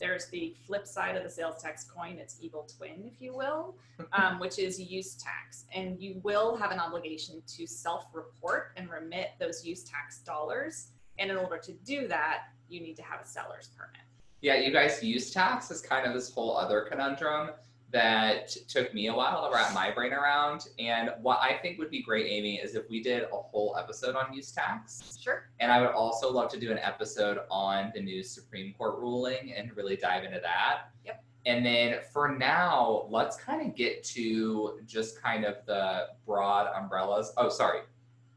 there's 0.00 0.26
the 0.26 0.54
flip 0.66 0.86
side 0.86 1.14
of 1.14 1.22
the 1.22 1.30
sales 1.30 1.62
tax 1.62 1.84
coin, 1.84 2.18
its 2.18 2.38
evil 2.40 2.66
twin, 2.76 3.04
if 3.04 3.20
you 3.20 3.36
will, 3.36 3.76
um, 4.12 4.40
which 4.40 4.58
is 4.58 4.80
use 4.80 5.14
tax. 5.14 5.66
And 5.74 6.00
you 6.00 6.20
will 6.24 6.56
have 6.56 6.70
an 6.70 6.80
obligation 6.80 7.42
to 7.56 7.66
self 7.66 8.06
report 8.12 8.72
and 8.76 8.90
remit 8.90 9.32
those 9.38 9.64
use 9.64 9.84
tax 9.84 10.18
dollars. 10.20 10.88
And 11.18 11.30
in 11.30 11.36
order 11.36 11.58
to 11.58 11.72
do 11.84 12.08
that, 12.08 12.44
you 12.68 12.80
need 12.80 12.96
to 12.96 13.02
have 13.02 13.20
a 13.20 13.26
seller's 13.26 13.68
permit. 13.76 14.00
Yeah, 14.40 14.56
you 14.56 14.72
guys 14.72 15.02
use 15.02 15.30
tax 15.30 15.70
is 15.70 15.82
kind 15.82 16.06
of 16.06 16.14
this 16.14 16.32
whole 16.32 16.56
other 16.56 16.80
conundrum 16.80 17.50
that 17.92 18.48
took 18.68 18.94
me 18.94 19.08
a 19.08 19.14
while 19.14 19.48
to 19.48 19.54
wrap 19.54 19.74
my 19.74 19.90
brain 19.90 20.12
around. 20.12 20.68
And 20.78 21.10
what 21.22 21.40
I 21.40 21.58
think 21.60 21.78
would 21.78 21.90
be 21.90 22.02
great, 22.02 22.26
Amy, 22.30 22.56
is 22.56 22.74
if 22.74 22.88
we 22.88 23.02
did 23.02 23.24
a 23.24 23.36
whole 23.36 23.76
episode 23.78 24.14
on 24.14 24.32
use 24.32 24.52
tax. 24.52 25.18
Sure. 25.20 25.50
And 25.58 25.72
I 25.72 25.80
would 25.80 25.90
also 25.90 26.30
love 26.30 26.50
to 26.50 26.60
do 26.60 26.70
an 26.70 26.78
episode 26.78 27.40
on 27.50 27.90
the 27.94 28.00
new 28.00 28.22
Supreme 28.22 28.72
Court 28.74 28.98
ruling 28.98 29.54
and 29.54 29.76
really 29.76 29.96
dive 29.96 30.24
into 30.24 30.40
that. 30.40 30.90
Yep. 31.04 31.24
And 31.46 31.64
then 31.64 32.00
for 32.12 32.36
now, 32.36 33.06
let's 33.08 33.36
kind 33.36 33.66
of 33.66 33.74
get 33.74 34.04
to 34.04 34.80
just 34.86 35.20
kind 35.20 35.44
of 35.44 35.56
the 35.66 36.08
broad 36.26 36.68
umbrellas. 36.76 37.32
Oh, 37.36 37.48
sorry. 37.48 37.80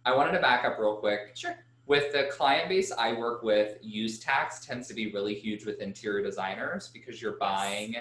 I 0.05 0.15
wanted 0.15 0.31
to 0.31 0.39
back 0.39 0.65
up 0.65 0.79
real 0.79 0.95
quick. 0.95 1.31
Sure. 1.35 1.55
With 1.85 2.13
the 2.13 2.29
client 2.31 2.69
base 2.69 2.93
I 2.93 3.11
work 3.13 3.43
with, 3.43 3.77
use 3.81 4.19
tax 4.19 4.65
tends 4.65 4.87
to 4.87 4.93
be 4.93 5.11
really 5.11 5.35
huge 5.35 5.65
with 5.65 5.81
interior 5.81 6.23
designers 6.23 6.89
because 6.93 7.21
you're 7.21 7.37
buying 7.37 7.97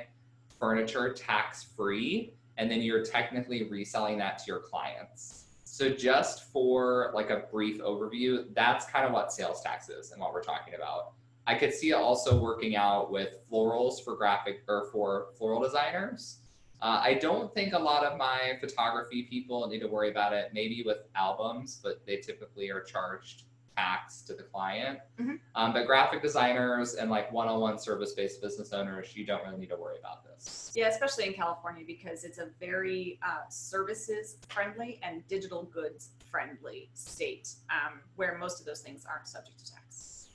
furniture 0.62 1.12
tax 1.12 1.64
free 1.76 2.34
and 2.56 2.70
then 2.70 2.80
you're 2.80 3.04
technically 3.04 3.64
reselling 3.64 4.16
that 4.16 4.38
to 4.38 4.44
your 4.46 4.60
clients. 4.60 5.46
So 5.64 5.90
just 5.90 6.52
for 6.52 7.10
like 7.16 7.30
a 7.30 7.44
brief 7.50 7.80
overview, 7.80 8.44
that's 8.54 8.86
kind 8.86 9.04
of 9.04 9.10
what 9.10 9.32
sales 9.32 9.60
tax 9.60 9.88
is 9.88 10.12
and 10.12 10.20
what 10.20 10.32
we're 10.32 10.44
talking 10.44 10.74
about. 10.74 11.14
I 11.48 11.56
could 11.56 11.74
see 11.74 11.90
it 11.90 11.94
also 11.94 12.38
working 12.38 12.76
out 12.76 13.10
with 13.10 13.38
florals 13.50 14.04
for 14.04 14.14
graphic 14.14 14.62
or 14.68 14.88
for 14.92 15.30
floral 15.36 15.60
designers. 15.60 16.38
Uh, 16.80 17.00
I 17.02 17.14
don't 17.14 17.52
think 17.52 17.72
a 17.72 17.78
lot 17.78 18.04
of 18.04 18.16
my 18.16 18.56
photography 18.60 19.24
people 19.24 19.66
need 19.66 19.80
to 19.80 19.88
worry 19.88 20.12
about 20.12 20.32
it. 20.32 20.50
Maybe 20.54 20.84
with 20.86 20.98
albums, 21.16 21.80
but 21.82 22.06
they 22.06 22.18
typically 22.18 22.70
are 22.70 22.82
charged 22.82 23.44
tax 23.76 24.22
to 24.22 24.34
the 24.34 24.42
client. 24.42 24.98
Mhm. 25.18 25.40
Um, 25.54 25.72
but 25.72 25.86
graphic 25.86 26.22
designers 26.22 26.94
and 26.94 27.10
like 27.10 27.32
one-on-one 27.32 27.78
service-based 27.78 28.40
business 28.40 28.72
owners, 28.72 29.16
you 29.16 29.24
don't 29.24 29.42
really 29.44 29.58
need 29.58 29.70
to 29.70 29.76
worry 29.76 29.98
about 29.98 30.24
this. 30.24 30.72
Yeah, 30.74 30.88
especially 30.88 31.26
in 31.26 31.34
California 31.34 31.84
because 31.86 32.24
it's 32.24 32.38
a 32.38 32.46
very 32.60 33.18
uh, 33.22 33.48
services 33.48 34.36
friendly 34.48 35.00
and 35.02 35.26
digital 35.28 35.64
goods 35.64 36.10
friendly 36.30 36.88
state 36.94 37.50
um, 37.70 38.00
where 38.16 38.38
most 38.38 38.60
of 38.60 38.66
those 38.66 38.80
things 38.80 39.04
aren't 39.06 39.28
subject 39.28 39.58
to 39.64 39.72
tax. 39.72 40.28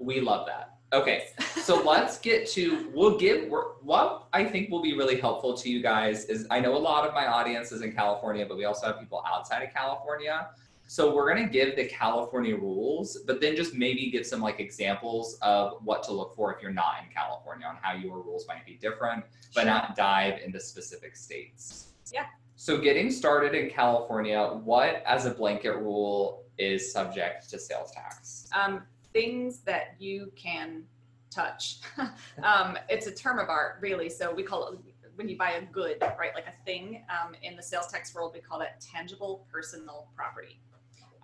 We 0.00 0.20
love 0.20 0.46
that. 0.46 0.78
Okay, 0.92 1.28
so 1.62 1.82
let's 1.86 2.18
get 2.18 2.48
to 2.50 2.90
we'll 2.94 3.16
give 3.16 3.50
what 3.82 4.28
I 4.32 4.44
think 4.44 4.70
will 4.70 4.82
be 4.82 4.96
really 4.96 5.20
helpful 5.20 5.54
to 5.54 5.70
you 5.70 5.82
guys 5.82 6.24
is 6.26 6.46
I 6.50 6.60
know 6.60 6.76
a 6.76 6.78
lot 6.78 7.06
of 7.06 7.14
my 7.14 7.26
audience 7.26 7.70
is 7.70 7.82
in 7.82 7.92
California, 7.92 8.44
but 8.46 8.56
we 8.56 8.64
also 8.64 8.86
have 8.86 8.98
people 8.98 9.22
outside 9.26 9.62
of 9.62 9.72
California. 9.72 10.48
So 10.86 11.14
we're 11.14 11.28
gonna 11.32 11.48
give 11.48 11.76
the 11.76 11.86
California 11.86 12.56
rules, 12.56 13.18
but 13.26 13.40
then 13.40 13.56
just 13.56 13.74
maybe 13.74 14.10
give 14.10 14.26
some 14.26 14.40
like 14.40 14.60
examples 14.60 15.38
of 15.42 15.78
what 15.82 16.02
to 16.04 16.12
look 16.12 16.34
for 16.34 16.54
if 16.54 16.62
you're 16.62 16.72
not 16.72 16.96
in 17.02 17.12
California 17.12 17.66
on 17.66 17.76
how 17.80 17.94
your 17.94 18.22
rules 18.22 18.46
might 18.46 18.64
be 18.66 18.74
different, 18.74 19.24
but 19.54 19.62
Sure. 19.62 19.70
not 19.70 19.96
dive 19.96 20.40
into 20.42 20.60
specific 20.60 21.16
states. 21.16 21.88
Yeah. 22.12 22.26
So 22.56 22.78
getting 22.78 23.10
started 23.10 23.54
in 23.54 23.70
California, 23.70 24.46
what 24.64 25.02
as 25.06 25.26
a 25.26 25.30
blanket 25.30 25.76
rule 25.76 26.44
is 26.58 26.92
subject 26.92 27.48
to 27.50 27.58
sales 27.58 27.90
tax? 27.90 28.48
um, 28.52 28.82
things 29.12 29.60
that 29.60 29.94
you 29.98 30.32
can 30.36 30.84
touch. 31.30 31.78
um, 32.42 32.76
it's 32.88 33.06
a 33.06 33.12
term 33.12 33.38
of 33.38 33.48
art, 33.48 33.78
really. 33.80 34.08
So 34.10 34.32
we 34.32 34.42
call 34.42 34.68
it 34.72 34.78
when 35.16 35.28
you 35.28 35.36
buy 35.36 35.52
a 35.52 35.62
good, 35.66 36.00
right, 36.18 36.34
like 36.34 36.46
a 36.46 36.64
thing. 36.64 37.04
Um, 37.08 37.34
in 37.42 37.56
the 37.56 37.62
sales 37.62 37.86
tax 37.88 38.14
world, 38.14 38.32
we 38.34 38.40
call 38.40 38.58
that 38.58 38.80
tangible 38.80 39.46
personal 39.50 40.08
property. 40.16 40.60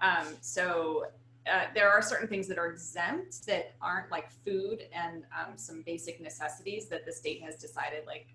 Um, 0.01 0.27
so 0.41 1.07
uh, 1.51 1.65
there 1.75 1.91
are 1.91 2.03
certain 2.03 2.29
things 2.29 2.47
that 2.49 2.59
are 2.59 2.67
exempt 2.67 3.47
that 3.47 3.75
aren't 3.81 4.11
like 4.11 4.31
food 4.45 4.85
and 4.93 5.25
um, 5.39 5.57
some 5.57 5.83
basic 5.83 6.21
necessities 6.21 6.87
that 6.89 7.07
the 7.07 7.13
state 7.13 7.43
has 7.43 7.57
decided 7.57 8.07
like 8.07 8.27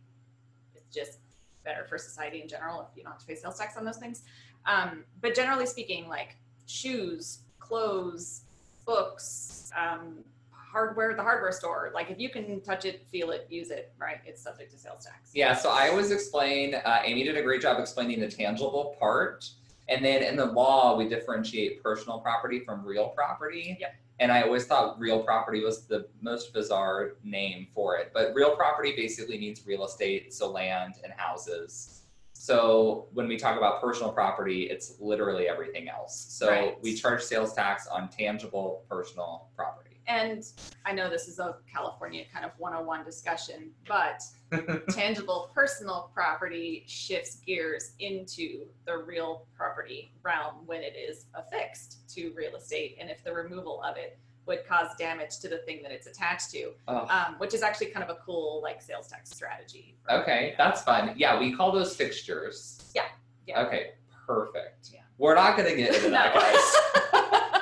it's 0.76 0.94
just 0.94 1.20
better 1.64 1.86
for 1.86 1.98
society 1.98 2.42
in 2.42 2.48
general 2.48 2.82
if 2.82 2.98
you 2.98 3.04
don't 3.04 3.14
have 3.14 3.22
to 3.22 3.28
pay 3.28 3.36
sales 3.36 3.58
tax 3.58 3.78
on 3.78 3.86
those 3.86 3.98
things. 3.98 4.24
Um, 4.66 5.04
but 5.22 5.36
generally 5.36 5.66
speaking, 5.66 6.08
like 6.08 6.38
shoes, 6.66 7.40
clothes, 7.60 8.42
books, 8.86 9.72
um, 9.76 10.24
hardware, 10.52 11.12
at 11.12 11.18
the 11.18 11.24
hardware 11.24 11.52
store. 11.52 11.92
Like 11.94 12.12
if 12.12 12.20
you 12.20 12.30
can 12.30 12.62
touch 12.62 12.86
it, 12.86 13.06
feel 13.12 13.32
it, 13.32 13.48
use 13.50 13.72
it, 13.72 13.94
right? 13.98 14.18
It's 14.26 14.42
subject 14.42 14.72
to 14.74 14.78
sales 14.78 15.06
tax. 15.06 15.32
Yeah, 15.34 15.56
so 15.56 15.70
I 15.70 15.90
always 15.90 16.12
explain, 16.12 16.76
uh, 16.76 17.02
Amy 17.04 17.24
did 17.24 17.38
a 17.38 17.42
great 17.42 17.62
job 17.62 17.80
explaining 17.80 18.20
the 18.20 18.28
tangible 18.28 18.96
part. 19.00 19.50
And 19.88 20.04
then 20.04 20.24
in 20.24 20.36
the 20.36 20.46
law, 20.46 20.98
we 20.98 21.08
differentiate 21.08 21.84
personal 21.84 22.20
property 22.20 22.60
from 22.60 22.84
real 22.86 23.10
property. 23.10 23.78
Yep. 23.80 23.96
And 24.20 24.32
I 24.32 24.44
always 24.44 24.66
thought 24.66 25.00
real 25.00 25.22
property 25.24 25.62
was 25.64 25.86
the 25.86 26.08
most 26.22 26.54
bizarre 26.54 27.18
name 27.24 27.68
for 27.74 27.98
it. 27.98 28.12
But 28.14 28.34
real 28.34 28.56
property 28.56 28.94
basically 28.96 29.38
means 29.38 29.66
real 29.66 29.86
estate, 29.86 30.34
so 30.34 30.50
land 30.50 30.96
and 31.04 31.12
houses. 31.18 32.02
So 32.32 33.08
when 33.14 33.28
we 33.28 33.38
talk 33.38 33.58
about 33.58 33.82
personal 33.82 34.12
property, 34.12 34.64
it's 34.70 35.00
literally 35.00 35.48
everything 35.48 35.90
else. 35.90 36.16
So 36.30 36.50
Right. 36.50 36.82
we 36.82 36.94
charge 36.96 37.22
sales 37.24 37.54
tax 37.54 37.88
on 37.88 38.08
tangible 38.10 38.86
personal 38.90 39.50
property. 39.56 39.85
And 40.08 40.44
I 40.86 40.92
know 40.94 41.10
this 41.10 41.28
is 41.28 41.40
a 41.40 41.56
California 41.72 42.24
kind 42.32 42.46
of 42.46 42.52
101 42.58 43.04
discussion, 43.06 43.72
but 43.88 44.22
tangible 44.92 45.50
personal 45.54 46.12
property 46.14 46.84
shifts 46.88 47.38
gears 47.46 47.94
into 48.00 48.66
the 48.86 48.98
real 48.98 49.48
property 49.58 50.12
realm 50.24 50.56
when 50.66 50.82
it 50.84 50.96
is 50.96 51.26
affixed 51.34 52.08
to 52.16 52.32
real 52.36 52.56
estate. 52.56 52.98
And 53.00 53.10
if 53.10 53.24
the 53.24 53.34
removal 53.34 53.82
of 53.84 53.98
it 53.98 54.20
would 54.46 54.64
cause 54.68 54.90
damage 55.00 55.40
to 55.40 55.48
the 55.50 55.58
thing 55.60 55.82
that 55.82 55.92
it's 55.92 56.06
attached 56.06 56.52
to, 56.52 56.72
Oh. 56.88 57.08
um, 57.10 57.36
which 57.40 57.56
is 57.56 57.64
actually 57.64 57.88
kind 57.88 58.04
of 58.04 58.16
a 58.16 58.20
cool 58.24 58.62
like 58.62 58.82
sales 58.82 59.08
tax 59.08 59.32
strategy. 59.32 59.98
Okay, 60.08 60.54
that's 60.56 60.84
fun. 60.84 61.14
Yeah, 61.18 61.40
we 61.40 61.56
call 61.56 61.72
those 61.72 61.96
fixtures. 61.96 62.92
Yeah, 62.94 63.06
yeah. 63.48 63.64
Okay, 63.64 63.94
perfect. 64.28 64.90
Yeah. 64.94 65.00
We're 65.18 65.34
not 65.34 65.58
gonna 65.58 65.76
get 65.76 65.96
into 65.96 66.12
that, 66.12 66.34
guys. 67.12 67.62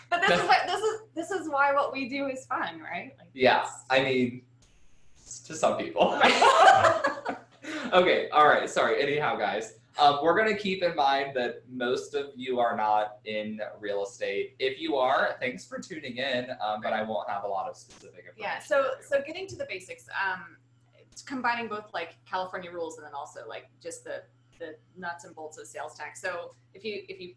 but 0.10 0.20
this 0.20 0.40
is 0.40 0.46
what 0.46 0.58
this 0.66 0.80
is 0.80 1.00
this 1.16 1.30
is 1.32 1.43
why 1.54 1.72
what 1.72 1.92
we 1.92 2.08
do 2.08 2.26
is 2.26 2.44
fun, 2.46 2.80
right? 2.80 3.14
Like, 3.18 3.28
Yeah, 3.32 3.66
I 3.88 4.02
mean, 4.02 4.42
to 5.46 5.54
some 5.54 5.78
people. 5.78 6.20
okay, 7.92 8.28
all 8.30 8.46
right. 8.46 8.68
Sorry. 8.68 9.00
Anyhow, 9.00 9.36
guys, 9.36 9.74
um, 9.98 10.18
we're 10.22 10.36
gonna 10.36 10.56
keep 10.56 10.82
in 10.82 10.94
mind 10.96 11.30
that 11.36 11.62
most 11.70 12.14
of 12.14 12.26
you 12.34 12.58
are 12.58 12.76
not 12.76 13.18
in 13.24 13.60
real 13.80 14.02
estate. 14.02 14.56
If 14.58 14.80
you 14.80 14.96
are, 14.96 15.36
thanks 15.40 15.64
for 15.64 15.78
tuning 15.78 16.16
in. 16.18 16.50
Um, 16.60 16.80
but 16.82 16.92
I 16.92 17.02
won't 17.02 17.30
have 17.30 17.44
a 17.44 17.48
lot 17.48 17.70
of 17.70 17.76
specific 17.76 18.26
information. 18.26 18.36
yeah. 18.38 18.58
So 18.58 18.90
so 19.00 19.22
getting 19.26 19.46
to 19.46 19.56
the 19.56 19.66
basics, 19.68 20.06
um, 20.08 20.56
combining 21.24 21.68
both 21.68 21.94
like 21.94 22.16
California 22.28 22.70
rules 22.70 22.98
and 22.98 23.06
then 23.06 23.14
also 23.14 23.40
like 23.48 23.70
just 23.80 24.04
the 24.04 24.22
the 24.58 24.74
nuts 24.96 25.24
and 25.24 25.34
bolts 25.34 25.58
of 25.58 25.66
sales 25.66 25.94
tax. 25.94 26.20
So 26.20 26.54
if 26.74 26.84
you 26.84 27.04
if 27.08 27.20
you 27.20 27.34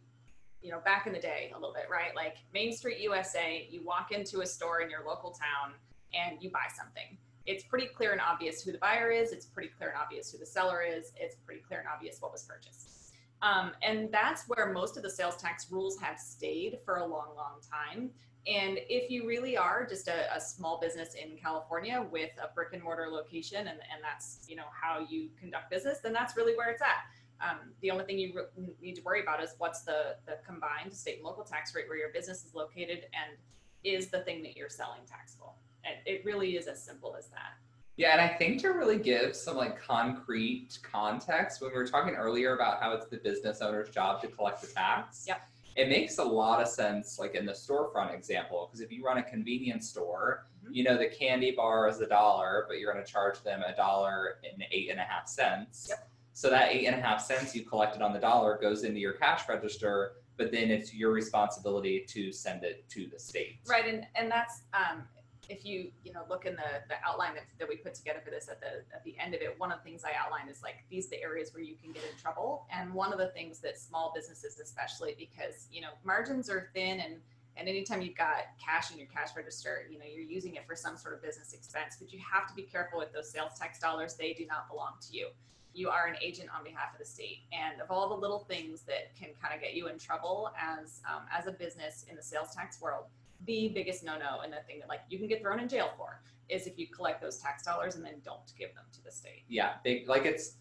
you 0.61 0.71
know 0.71 0.79
back 0.83 1.07
in 1.07 1.13
the 1.13 1.19
day 1.19 1.51
a 1.53 1.57
little 1.57 1.73
bit, 1.73 1.85
right? 1.89 2.15
Like 2.15 2.37
Main 2.53 2.73
Street 2.73 2.99
USA, 2.99 3.67
you 3.69 3.83
walk 3.83 4.11
into 4.11 4.41
a 4.41 4.45
store 4.45 4.81
in 4.81 4.89
your 4.89 5.05
local 5.05 5.31
town 5.31 5.73
and 6.13 6.41
you 6.41 6.49
buy 6.49 6.67
something. 6.75 7.17
It's 7.45 7.63
pretty 7.63 7.87
clear 7.87 8.11
and 8.11 8.19
obvious 8.19 8.61
who 8.61 8.71
the 8.71 8.77
buyer 8.77 9.09
is. 9.09 9.31
It's 9.31 9.45
pretty 9.45 9.69
clear 9.69 9.89
and 9.89 9.97
obvious 9.97 10.31
who 10.31 10.37
the 10.37 10.45
seller 10.45 10.81
is. 10.81 11.13
It's 11.15 11.35
pretty 11.45 11.61
clear 11.61 11.79
and 11.79 11.87
obvious 11.87 12.17
what 12.21 12.31
was 12.31 12.43
purchased. 12.43 12.97
Um, 13.41 13.71
and 13.83 14.11
that's 14.11 14.47
where 14.47 14.73
most 14.73 14.97
of 14.97 15.03
the 15.03 15.09
sales 15.09 15.37
tax 15.37 15.71
rules 15.71 15.97
have 15.99 16.19
stayed 16.19 16.79
for 16.83 16.97
a 16.97 17.05
long, 17.05 17.29
long 17.35 17.59
time. 17.71 18.09
And 18.47 18.79
if 18.89 19.11
you 19.11 19.27
really 19.27 19.57
are 19.57 19.85
just 19.85 20.07
a, 20.07 20.33
a 20.35 20.39
small 20.39 20.79
business 20.79 21.15
in 21.15 21.37
California 21.37 22.05
with 22.11 22.31
a 22.41 22.53
brick 22.53 22.69
and 22.73 22.81
mortar 22.81 23.07
location 23.11 23.59
and, 23.59 23.69
and 23.69 24.01
that's, 24.01 24.39
you 24.47 24.55
know, 24.55 24.67
how 24.71 25.05
you 25.07 25.29
conduct 25.39 25.69
business, 25.69 25.99
then 25.99 26.13
that's 26.13 26.37
really 26.37 26.55
where 26.55 26.69
it's 26.69 26.81
at. 26.81 27.05
Um, 27.41 27.57
the 27.81 27.91
only 27.91 28.05
thing 28.05 28.17
you 28.17 28.33
re- 28.57 28.67
need 28.81 28.95
to 28.95 29.01
worry 29.03 29.21
about 29.21 29.43
is 29.43 29.53
what's 29.57 29.81
the, 29.81 30.15
the 30.25 30.39
combined 30.45 30.93
state 30.93 31.17
and 31.17 31.25
local 31.25 31.43
tax 31.43 31.75
rate 31.75 31.87
where 31.87 31.97
your 31.97 32.09
business 32.09 32.43
is 32.45 32.53
located 32.55 33.05
and 33.13 33.37
is 33.83 34.07
the 34.07 34.19
thing 34.21 34.41
that 34.43 34.57
you're 34.57 34.69
selling 34.69 35.01
taxable. 35.07 35.55
And 35.83 35.95
it 36.05 36.25
really 36.25 36.57
is 36.57 36.67
as 36.67 36.83
simple 36.83 37.15
as 37.17 37.27
that. 37.27 37.53
Yeah, 37.95 38.11
and 38.11 38.21
I 38.21 38.27
think 38.27 38.61
to 38.61 38.69
really 38.69 38.97
give 38.99 39.35
some 39.35 39.55
like 39.57 39.79
concrete 39.81 40.77
context, 40.83 41.61
when 41.61 41.71
we 41.71 41.77
were 41.77 41.87
talking 41.87 42.15
earlier 42.15 42.55
about 42.55 42.81
how 42.81 42.91
it's 42.93 43.07
the 43.07 43.17
business 43.17 43.61
owner's 43.61 43.89
job 43.89 44.21
to 44.21 44.27
collect 44.27 44.61
the 44.61 44.67
tax, 44.67 45.25
Yep. 45.27 45.41
it 45.75 45.89
makes 45.89 46.17
a 46.19 46.23
lot 46.23 46.61
of 46.61 46.67
sense, 46.67 47.17
like 47.17 47.33
in 47.35 47.45
the 47.45 47.53
storefront 47.53 48.13
example, 48.13 48.67
because 48.67 48.81
if 48.81 48.91
you 48.91 49.03
run 49.03 49.17
a 49.17 49.23
convenience 49.23 49.89
store, 49.89 50.45
Mhm. 50.63 50.75
you 50.75 50.83
know 50.83 50.97
the 50.97 51.07
candy 51.07 51.51
bar 51.51 51.87
is 51.87 51.99
a 52.01 52.07
dollar, 52.07 52.65
but 52.67 52.77
you're 52.79 52.91
going 52.91 53.03
to 53.03 53.11
charge 53.11 53.41
them 53.41 53.63
a 53.63 53.75
dollar 53.75 54.39
and 54.51 54.63
eight 54.71 54.89
and 54.91 54.99
a 54.99 55.03
half 55.03 55.27
cents. 55.27 55.87
Yep. 55.89 56.09
So 56.37 56.51
that 56.51 56.69
eight 56.71 56.85
and 56.85 56.95
a 56.95 57.01
half 57.01 57.19
cents 57.19 57.55
you 57.55 57.63
collected 57.63 58.03
on 58.03 58.13
the 58.13 58.19
dollar 58.19 58.59
goes 58.61 58.83
into 58.83 58.99
your 58.99 59.13
cash 59.13 59.49
register, 59.49 60.17
but 60.37 60.51
then 60.51 60.69
it's 60.69 60.93
your 60.93 61.11
responsibility 61.11 62.05
to 62.09 62.31
send 62.31 62.63
it 62.63 62.87
to 62.89 63.07
the 63.11 63.17
state. 63.17 63.57
Right, 63.67 63.87
and 63.87 64.05
and 64.13 64.29
that's 64.29 64.61
um, 64.71 65.01
if 65.49 65.65
you 65.65 65.89
you 66.03 66.13
know 66.13 66.25
look 66.29 66.45
in 66.45 66.53
the 66.53 66.83
the 66.89 66.95
outline 67.03 67.33
that, 67.33 67.45
that 67.57 67.67
we 67.67 67.77
put 67.77 67.95
together 67.95 68.19
for 68.23 68.29
this 68.29 68.49
at 68.49 68.61
the 68.61 68.83
at 68.93 69.03
the 69.03 69.15
end 69.17 69.33
of 69.33 69.41
it, 69.41 69.55
one 69.57 69.71
of 69.71 69.79
the 69.79 69.83
things 69.89 70.03
I 70.05 70.11
outlined 70.15 70.47
is 70.47 70.61
like 70.61 70.85
these 70.91 71.07
are 71.07 71.09
the 71.09 71.23
areas 71.23 71.55
where 71.55 71.63
you 71.63 71.73
can 71.73 71.91
get 71.91 72.03
in 72.03 72.15
trouble, 72.21 72.67
and 72.71 72.93
one 72.93 73.11
of 73.11 73.17
the 73.17 73.29
things 73.29 73.57
that 73.61 73.79
small 73.79 74.11
businesses 74.13 74.59
especially 74.59 75.15
because 75.17 75.65
you 75.71 75.81
know 75.81 75.89
margins 76.05 76.51
are 76.51 76.69
thin 76.75 76.99
and 76.99 77.15
and 77.55 77.67
anytime 77.67 77.99
you've 78.03 78.15
got 78.15 78.45
cash 78.63 78.91
in 78.91 78.99
your 78.99 79.07
cash 79.07 79.29
register, 79.35 79.87
you 79.89 79.97
know 79.97 80.05
you're 80.05 80.23
using 80.23 80.53
it 80.53 80.67
for 80.67 80.75
some 80.75 80.97
sort 80.97 81.15
of 81.15 81.21
business 81.23 81.53
expense, 81.53 81.97
but 81.99 82.13
you 82.13 82.19
have 82.19 82.47
to 82.47 82.53
be 82.53 82.61
careful 82.61 82.99
with 82.99 83.11
those 83.11 83.27
sales 83.27 83.57
tax 83.57 83.79
dollars. 83.79 84.13
They 84.13 84.33
do 84.33 84.45
not 84.45 84.69
belong 84.69 84.91
to 85.09 85.17
you. 85.17 85.29
You 85.77 85.89
are 85.89 86.07
an 86.07 86.15
agent 86.23 86.49
on 86.57 86.63
behalf 86.63 86.93
of 86.93 86.99
the 86.99 87.05
state, 87.05 87.41
and 87.53 87.79
of 87.79 87.91
all 87.91 88.09
the 88.09 88.15
little 88.15 88.39
things 88.39 88.81
that 88.87 89.15
can 89.15 89.29
kind 89.39 89.53
of 89.53 89.61
get 89.61 89.75
you 89.75 89.89
in 89.89 89.99
trouble 89.99 90.51
as 90.59 91.01
um, 91.07 91.21
as 91.31 91.45
a 91.45 91.51
business 91.51 92.05
in 92.09 92.15
the 92.15 92.21
sales 92.21 92.49
tax 92.55 92.81
world, 92.81 93.05
the 93.45 93.69
biggest 93.75 94.03
no-no 94.03 94.41
and 94.43 94.51
the 94.51 94.57
thing 94.67 94.79
that 94.79 94.89
like 94.89 95.01
you 95.07 95.19
can 95.19 95.27
get 95.27 95.39
thrown 95.39 95.59
in 95.59 95.69
jail 95.69 95.91
for 95.95 96.19
is 96.49 96.65
if 96.65 96.79
you 96.79 96.87
collect 96.87 97.21
those 97.21 97.37
tax 97.37 97.61
dollars 97.63 97.95
and 97.95 98.03
then 98.03 98.15
don't 98.25 98.53
give 98.57 98.73
them 98.73 98.85
to 98.91 99.03
the 99.03 99.11
state. 99.11 99.43
yeah, 99.49 99.73
big 99.83 100.09
like 100.09 100.25
it's 100.25 100.53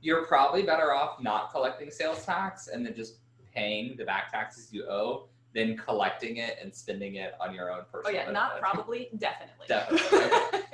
you're 0.00 0.24
probably 0.26 0.62
better 0.62 0.94
off 0.94 1.20
not 1.20 1.50
collecting 1.50 1.90
sales 1.90 2.24
tax 2.24 2.68
and 2.68 2.86
then 2.86 2.94
just 2.94 3.16
paying 3.52 3.96
the 3.96 4.04
back 4.04 4.30
taxes 4.30 4.72
you 4.72 4.84
owe 4.84 5.24
than 5.54 5.76
collecting 5.76 6.36
it 6.36 6.58
and 6.62 6.74
spending 6.74 7.14
it 7.16 7.32
on 7.40 7.54
your 7.54 7.72
own 7.72 7.80
Oh 7.80 8.00
personal. 8.02 8.14
yeah, 8.26 8.30
not 8.30 8.58
probably, 8.60 9.08
definitely. 9.18 9.66
Definitely. 9.66 10.08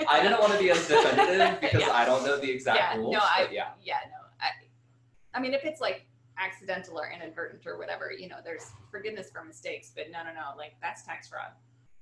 I 0.09 0.21
didn't 0.23 0.41
want 0.41 0.53
to 0.53 0.59
be 0.59 0.71
as 0.71 0.87
definitive 0.89 1.61
because 1.61 1.81
Yeah. 1.81 1.93
I 1.93 2.05
don't 2.05 2.25
know 2.27 2.39
the 2.39 2.51
exact 2.51 2.79
yeah, 2.79 2.97
rules. 2.97 3.13
no, 3.13 3.21
I 3.21 3.49
yeah, 3.53 3.69
yeah, 3.83 3.99
no. 4.11 4.19
I, 4.41 4.49
I 5.37 5.41
mean, 5.41 5.55
if 5.55 5.65
it's 5.65 5.81
like 5.81 6.07
accidental 6.39 6.99
or 6.99 7.09
inadvertent 7.11 7.63
or 7.67 7.79
whatever, 7.79 8.11
you 8.13 8.29
know, 8.29 8.39
there's 8.45 8.67
forgiveness 8.91 9.31
for 9.33 9.45
mistakes, 9.45 9.93
but 9.95 10.11
no, 10.11 10.25
no, 10.25 10.31
no, 10.35 10.57
like 10.57 10.73
that's 10.83 11.05
tax 11.05 11.29
fraud. 11.29 11.53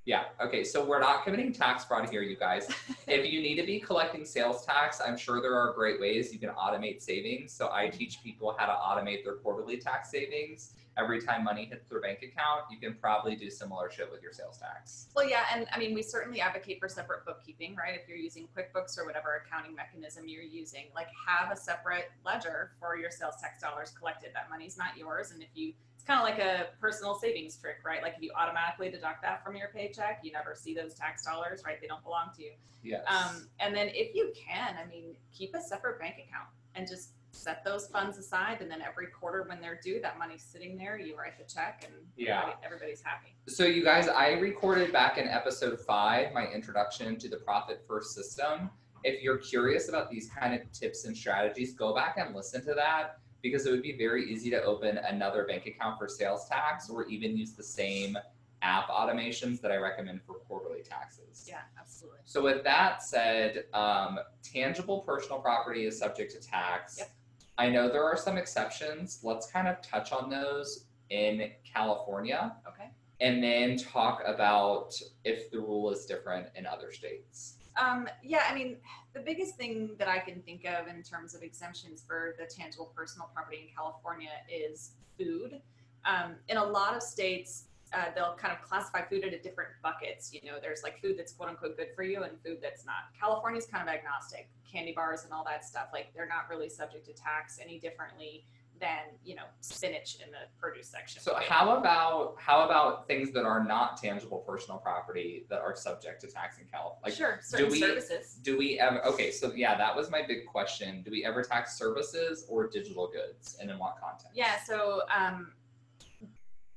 Yeah. 0.05 0.25
Okay, 0.41 0.65
so 0.65 0.85
we're 0.85 1.01
not 1.01 1.25
committing 1.25 1.53
tax 1.53 1.85
fraud 1.85 2.09
here, 2.11 2.23
you 2.23 2.37
guys. 2.37 2.69
if 3.07 3.31
you 3.31 3.41
need 3.41 3.57
to 3.57 3.67
be 3.67 3.79
collecting 3.79 4.25
sales 4.25 4.67
tax, 4.67 5.01
I'm 5.01 5.17
sure 5.17 5.41
there 5.41 5.55
are 5.55 5.73
great 5.75 6.01
ways 6.01 6.33
you 6.33 6.41
can 6.41 6.51
automate 6.51 7.01
savings. 7.01 7.53
So 7.53 7.71
I 7.73 7.89
teach 7.89 8.23
people 8.23 8.55
how 8.59 8.67
to 8.67 8.73
automate 8.73 9.23
their 9.23 9.35
quarterly 9.35 9.77
tax 9.77 10.11
savings. 10.11 10.75
Every 10.99 11.23
time 11.23 11.45
money 11.45 11.65
hits 11.65 11.89
their 11.89 12.01
bank 12.01 12.19
account, 12.19 12.65
you 12.71 12.79
can 12.79 12.95
probably 13.01 13.35
do 13.35 13.49
similar 13.49 13.91
shit 13.91 14.11
with 14.11 14.23
your 14.23 14.33
sales 14.33 14.59
tax. 14.59 15.07
Well, 15.17 15.27
yeah, 15.27 15.45
and 15.55 15.67
I 15.73 15.79
mean, 15.79 15.95
we 15.95 16.03
certainly 16.03 16.41
advocate 16.41 16.81
for 16.81 16.89
separate 16.89 17.25
bookkeeping, 17.25 17.77
right? 17.77 17.95
If 17.95 18.07
you're 18.09 18.19
using 18.19 18.47
QuickBooks 18.55 18.99
or 18.99 19.07
whatever 19.07 19.43
accounting 19.47 19.75
mechanism 19.75 20.29
you're 20.29 20.43
using, 20.43 20.87
like 20.95 21.09
have 21.27 21.51
a 21.51 21.57
separate 21.57 22.11
ledger 22.27 22.73
for 22.79 22.97
your 22.97 23.11
sales 23.11 23.37
tax 23.41 23.63
dollars 23.63 23.95
collected. 23.99 24.33
That 24.35 24.51
money's 24.51 24.77
not 24.77 24.97
yours, 24.99 25.31
and 25.31 25.43
if 25.43 25.49
you, 25.55 25.73
it's 26.03 26.09
kind 26.09 26.19
of 26.21 26.27
like 26.27 26.45
a 26.45 26.67
personal 26.81 27.15
savings 27.15 27.57
trick, 27.57 27.77
right? 27.85 28.03
Like 28.03 28.15
if 28.17 28.23
you 28.23 28.33
automatically 28.37 28.91
deduct 28.91 29.23
that 29.23 29.45
from 29.45 29.55
your 29.55 29.69
paycheck, 29.69 30.19
you 30.25 30.33
never 30.33 30.53
see 30.57 30.75
those 30.75 30.95
tax 30.95 31.25
dollars, 31.25 31.63
right? 31.65 31.81
They 31.81 31.87
don't 31.87 32.03
belong 32.03 32.31
to 32.37 32.43
you. 32.43 32.51
Yes. 32.83 33.05
Um, 33.07 33.47
and 33.61 33.73
then 33.73 33.89
if 33.95 34.13
you 34.13 34.33
can, 34.37 34.75
I 34.83 34.85
mean, 34.91 35.15
keep 35.33 35.55
a 35.55 35.61
separate 35.61 36.01
bank 36.01 36.15
account 36.15 36.49
and 36.75 36.89
just 36.89 37.11
set 37.31 37.65
those 37.65 37.87
funds 37.87 38.19
aside, 38.19 38.61
and 38.61 38.69
then 38.71 38.83
every 38.83 39.07
quarter 39.07 39.45
when 39.49 39.61
they're 39.61 39.79
due, 39.83 40.01
that 40.03 40.19
money's 40.19 40.43
sitting 40.43 40.77
there. 40.77 40.99
You 40.99 41.17
write 41.17 41.39
the 41.39 41.45
check, 41.45 41.83
and 41.87 41.95
Yeah. 42.17 42.41
everybody, 42.41 42.65
everybody's 42.67 43.01
happy. 43.03 43.35
So, 43.47 43.65
you 43.65 43.85
guys, 43.85 44.09
I 44.09 44.33
recorded 44.33 44.93
back 44.93 45.17
in 45.19 45.29
episode 45.29 45.81
five 45.81 46.33
my 46.35 46.47
introduction 46.49 47.17
to 47.21 47.29
the 47.29 47.39
Profit 47.39 47.85
First 47.87 48.15
system. 48.15 48.71
If 49.05 49.23
you're 49.23 49.39
curious 49.39 49.89
about 49.89 50.11
these 50.11 50.29
kind 50.31 50.53
of 50.53 50.71
tips 50.73 51.05
and 51.07 51.17
strategies, 51.17 51.73
go 51.75 51.95
back 51.95 52.17
and 52.19 52.35
listen 52.35 52.63
to 52.67 52.75
that 52.75 53.19
because 53.43 53.67
it 53.67 53.71
would 53.71 53.83
be 53.83 53.97
very 53.97 54.31
easy 54.33 54.51
to 54.51 54.63
open 54.63 54.99
another 54.99 55.45
bank 55.45 55.67
account 55.67 55.99
for 55.99 56.09
sales 56.09 56.49
tax 56.49 56.89
or 56.89 57.07
even 57.09 57.37
use 57.37 57.53
the 57.53 57.63
same 57.63 58.17
app 58.63 58.89
automations 58.89 59.61
that 59.61 59.73
I 59.73 59.77
recommend 59.77 60.23
for 60.23 60.35
quarterly 60.35 60.83
taxes. 60.83 61.47
Yeah, 61.49 61.63
absolutely. 61.79 62.21
So, 62.25 62.43
with 62.43 62.63
that 62.63 63.03
said, 63.03 63.65
um, 63.75 64.19
tangible 64.45 65.01
personal 65.01 65.41
property 65.41 65.85
is 65.85 65.99
subject 65.99 66.33
to 66.33 66.41
tax. 66.49 66.97
Yep. 66.99 67.11
I 67.59 67.69
know 67.69 67.89
there 67.89 68.05
are 68.05 68.17
some 68.17 68.39
exceptions. 68.39 69.19
Let's 69.23 69.51
kind 69.51 69.67
of 69.69 69.83
touch 69.83 70.13
on 70.13 70.31
those 70.31 70.87
in 71.11 71.51
California 71.71 72.57
Okay. 72.67 72.89
and 73.21 73.43
then 73.43 73.77
talk 73.77 74.23
about 74.25 74.95
if 75.25 75.51
the 75.51 75.59
rule 75.59 75.91
is 75.91 76.07
different 76.07 76.47
in 76.55 76.65
other 76.65 76.91
states. 76.93 77.57
Um, 77.77 78.09
yeah, 78.23 78.45
I 78.49 78.55
mean, 78.55 78.77
the 79.15 79.21
biggest 79.21 79.57
thing 79.57 79.91
that 79.99 80.09
I 80.09 80.19
can 80.19 80.41
think 80.43 80.65
of 80.65 80.89
in 80.89 81.03
terms 81.03 81.35
of 81.35 81.43
exemptions 81.43 82.03
for 82.07 82.35
the 82.39 82.47
tangible 82.47 82.93
personal 82.97 83.29
property 83.35 83.69
in 83.69 83.75
California 83.75 84.31
is 84.51 84.93
food. 85.19 85.61
Um, 86.05 86.37
in 86.49 86.57
a 86.57 86.65
lot 86.65 86.97
of 86.97 87.03
states, 87.03 87.65
uh, 87.93 88.07
they'll 88.15 88.35
kind 88.35 88.55
of 88.55 88.63
classify 88.63 89.03
food 89.03 89.23
into 89.23 89.39
different 89.39 89.71
buckets. 89.83 90.33
You 90.33 90.41
know, 90.51 90.59
there's 90.61 90.83
like 90.83 91.01
food 91.01 91.19
that's 91.19 91.33
quote 91.33 91.51
unquote 91.51 91.77
good 91.77 91.89
for 91.95 92.03
you 92.03 92.23
and 92.23 92.33
food 92.45 92.59
that's 92.63 92.87
not. 92.87 93.13
California's 93.19 93.67
kind 93.67 93.87
of 93.87 93.95
agnostic. 93.95 94.49
Candy 94.71 94.93
bars 94.93 95.25
and 95.25 95.33
all 95.33 95.45
that 95.45 95.65
stuff, 95.67 95.89
like 95.93 96.07
they're 96.15 96.27
not 96.27 96.49
really 96.49 96.71
subject 96.71 97.05
to 97.07 97.13
tax 97.13 97.59
any 97.63 97.79
differently 97.79 98.47
than 98.83 99.17
you 99.25 99.37
know 99.37 99.45
spinach 99.61 100.17
in 100.17 100.31
the 100.33 100.39
produce 100.61 100.89
section. 100.89 101.23
So 101.23 101.37
how 101.37 101.79
about 101.79 102.35
how 102.39 102.67
about 102.67 103.07
things 103.07 103.31
that 103.31 103.45
are 103.45 103.65
not 103.65 103.97
tangible 103.97 104.39
personal 104.39 104.79
property 104.79 105.47
that 105.49 105.61
are 105.61 105.75
subject 105.77 106.21
to 106.23 106.27
tax 106.27 106.59
in 106.59 106.65
California? 106.67 107.01
Like 107.05 107.15
sure, 107.15 107.39
certain 107.43 107.71
we- 107.71 107.81
services. 107.81 108.39
do 108.43 108.59
we 108.59 108.81
ever 108.81 109.03
okay, 109.07 109.31
so 109.31 109.53
yeah, 109.55 109.79
that 109.79 109.95
was 109.95 110.11
my 110.11 110.21
big 110.27 110.47
question. 110.47 111.03
Do 111.03 111.13
we 111.13 111.25
ever 111.25 111.43
tax 111.43 111.79
services 111.79 112.45
or 112.49 112.69
digital 112.69 113.09
goods 113.09 113.57
and 113.61 113.71
in 113.71 113.79
what 113.79 113.95
context? 114.01 114.33
Yeah, 114.35 114.57
so 114.67 115.03
um, 115.17 115.53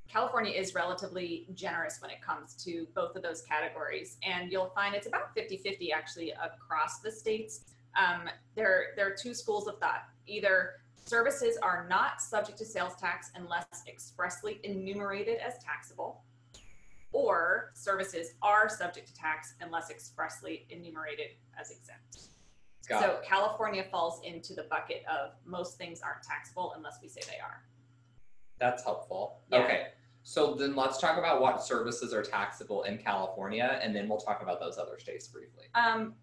California 0.08 0.52
is 0.52 0.74
relatively 0.74 1.48
generous 1.54 1.98
when 2.00 2.10
it 2.10 2.22
comes 2.22 2.54
to 2.64 2.86
both 2.94 3.16
of 3.16 3.22
those 3.22 3.42
categories. 3.42 4.16
And 4.22 4.52
you'll 4.52 4.70
find 4.76 4.94
it's 4.94 5.08
about 5.08 5.34
50 5.34 5.56
50 5.58 5.92
actually 5.92 6.30
across 6.30 7.00
the 7.00 7.10
states. 7.10 7.62
Um, 7.98 8.28
there, 8.54 8.88
there 8.94 9.08
are 9.08 9.16
two 9.16 9.34
schools 9.34 9.66
of 9.66 9.78
thought. 9.80 10.04
Either 10.28 10.74
services 11.06 11.56
are 11.62 11.86
not 11.88 12.20
subject 12.20 12.58
to 12.58 12.64
sales 12.64 12.94
tax 12.96 13.30
unless 13.34 13.66
expressly 13.88 14.60
enumerated 14.64 15.38
as 15.38 15.54
taxable, 15.64 16.24
or 17.12 17.70
services 17.74 18.34
are 18.42 18.68
subject 18.68 19.06
to 19.08 19.14
tax 19.14 19.54
unless 19.60 19.90
expressly 19.90 20.66
enumerated 20.70 21.30
as 21.58 21.70
exempt. 21.70 22.28
Got 22.88 23.02
so 23.02 23.18
California 23.24 23.84
falls 23.90 24.20
into 24.24 24.54
the 24.54 24.64
bucket 24.64 25.02
of 25.10 25.32
most 25.44 25.76
things 25.76 26.00
aren't 26.02 26.22
taxable 26.22 26.74
unless 26.76 26.98
we 27.02 27.08
say 27.08 27.20
they 27.26 27.40
are. 27.40 27.62
That's 28.58 28.84
helpful. 28.84 29.40
Yeah. 29.50 29.64
Okay. 29.64 29.86
So 30.22 30.54
then 30.54 30.74
let's 30.74 30.98
talk 30.98 31.18
about 31.18 31.40
what 31.40 31.64
services 31.64 32.12
are 32.12 32.22
taxable 32.22 32.82
in 32.82 32.98
California 32.98 33.80
and 33.82 33.94
then 33.94 34.08
we'll 34.08 34.18
talk 34.18 34.42
about 34.42 34.60
those 34.60 34.78
other 34.78 34.98
states 34.98 35.28
briefly. 35.28 35.64
Um, 35.74 36.14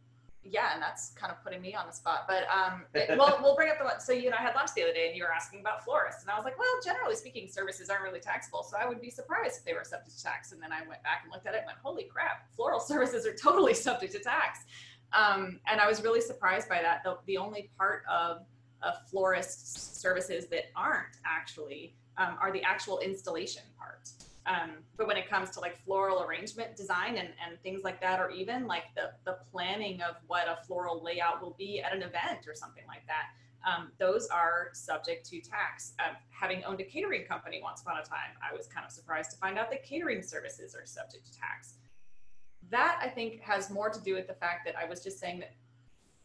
yeah, 0.43 0.73
and 0.73 0.81
that's 0.81 1.11
kind 1.11 1.31
of 1.31 1.41
putting 1.43 1.61
me 1.61 1.73
on 1.73 1.85
the 1.87 1.93
spot. 1.93 2.25
But 2.27 2.43
um, 2.49 2.83
it- 2.93 3.17
well, 3.17 3.39
we'll 3.43 3.55
bring 3.55 3.69
up 3.69 3.77
the 3.77 3.85
one. 3.85 3.99
So 3.99 4.11
you 4.13 4.25
and 4.25 4.35
I 4.35 4.41
had 4.41 4.55
lunch 4.55 4.71
the 4.75 4.83
other 4.83 4.93
day, 4.93 5.07
and 5.07 5.15
you 5.15 5.23
were 5.23 5.31
asking 5.31 5.61
about 5.61 5.83
florists, 5.83 6.21
and 6.21 6.29
I 6.31 6.35
was 6.35 6.45
like, 6.45 6.57
well, 6.59 6.67
generally 6.83 7.15
speaking, 7.15 7.47
services 7.47 7.89
aren't 7.89 8.03
really 8.03 8.19
taxable, 8.19 8.63
so 8.63 8.77
I 8.79 8.87
would 8.87 9.01
be 9.01 9.09
surprised 9.09 9.57
if 9.59 9.65
they 9.65 9.73
were 9.73 9.83
subject 9.83 10.17
to 10.17 10.23
tax. 10.23 10.51
And 10.51 10.61
then 10.61 10.71
I 10.71 10.79
went 10.87 11.01
back 11.03 11.21
and 11.23 11.31
looked 11.31 11.47
at 11.47 11.53
it, 11.53 11.59
and 11.59 11.67
went, 11.67 11.77
holy 11.81 12.03
crap, 12.03 12.47
floral 12.55 12.79
services 12.91 13.25
are 13.25 13.35
totally 13.35 13.73
subject 13.73 14.13
to 14.13 14.19
tax. 14.19 14.59
Um, 15.13 15.59
and 15.67 15.79
I 15.79 15.87
was 15.87 16.03
really 16.03 16.21
surprised 16.21 16.67
by 16.67 16.81
that. 16.81 17.03
The, 17.03 17.17
the 17.25 17.37
only 17.37 17.69
part 17.77 18.03
of 18.11 18.45
a 18.81 18.93
florist 19.09 20.01
services 20.01 20.47
that 20.47 20.65
aren't 20.75 21.15
actually 21.25 21.95
um, 22.17 22.35
are 22.41 22.51
the 22.51 22.63
actual 22.63 22.99
installation 22.99 23.63
part. 23.77 24.09
Um, 24.45 24.71
but 24.97 25.07
when 25.07 25.17
it 25.17 25.29
comes 25.29 25.49
to 25.51 25.59
like 25.59 25.77
floral 25.85 26.23
arrangement 26.23 26.75
design 26.75 27.17
and, 27.17 27.29
and 27.45 27.59
things 27.61 27.83
like 27.83 28.01
that, 28.01 28.19
or 28.19 28.29
even 28.29 28.67
like 28.67 28.83
the, 28.95 29.11
the 29.25 29.37
planning 29.51 30.01
of 30.01 30.15
what 30.27 30.47
a 30.47 30.57
floral 30.65 31.01
layout 31.03 31.41
will 31.41 31.55
be 31.57 31.81
at 31.81 31.93
an 31.95 32.01
event 32.01 32.47
or 32.47 32.53
something 32.53 32.83
like 32.87 33.05
that, 33.07 33.27
um, 33.65 33.91
those 33.97 34.27
are 34.27 34.69
subject 34.73 35.25
to 35.29 35.39
tax. 35.39 35.93
Um, 35.99 36.17
having 36.29 36.63
owned 36.65 36.81
a 36.81 36.83
catering 36.83 37.25
company 37.25 37.61
once 37.63 37.81
upon 37.81 37.97
a 37.97 38.03
time, 38.03 38.35
I 38.41 38.53
was 38.53 38.67
kind 38.67 38.85
of 38.85 38.91
surprised 38.91 39.31
to 39.31 39.37
find 39.37 39.57
out 39.57 39.69
that 39.71 39.83
catering 39.83 40.21
services 40.21 40.75
are 40.75 40.85
subject 40.85 41.25
to 41.31 41.39
tax. 41.39 41.75
That 42.69 42.99
I 43.01 43.07
think 43.07 43.39
has 43.39 43.69
more 43.69 43.89
to 43.89 44.01
do 44.01 44.15
with 44.15 44.27
the 44.27 44.33
fact 44.33 44.65
that 44.65 44.75
I 44.75 44.83
was 44.83 45.01
just 45.01 45.19
saying 45.19 45.39
that 45.39 45.53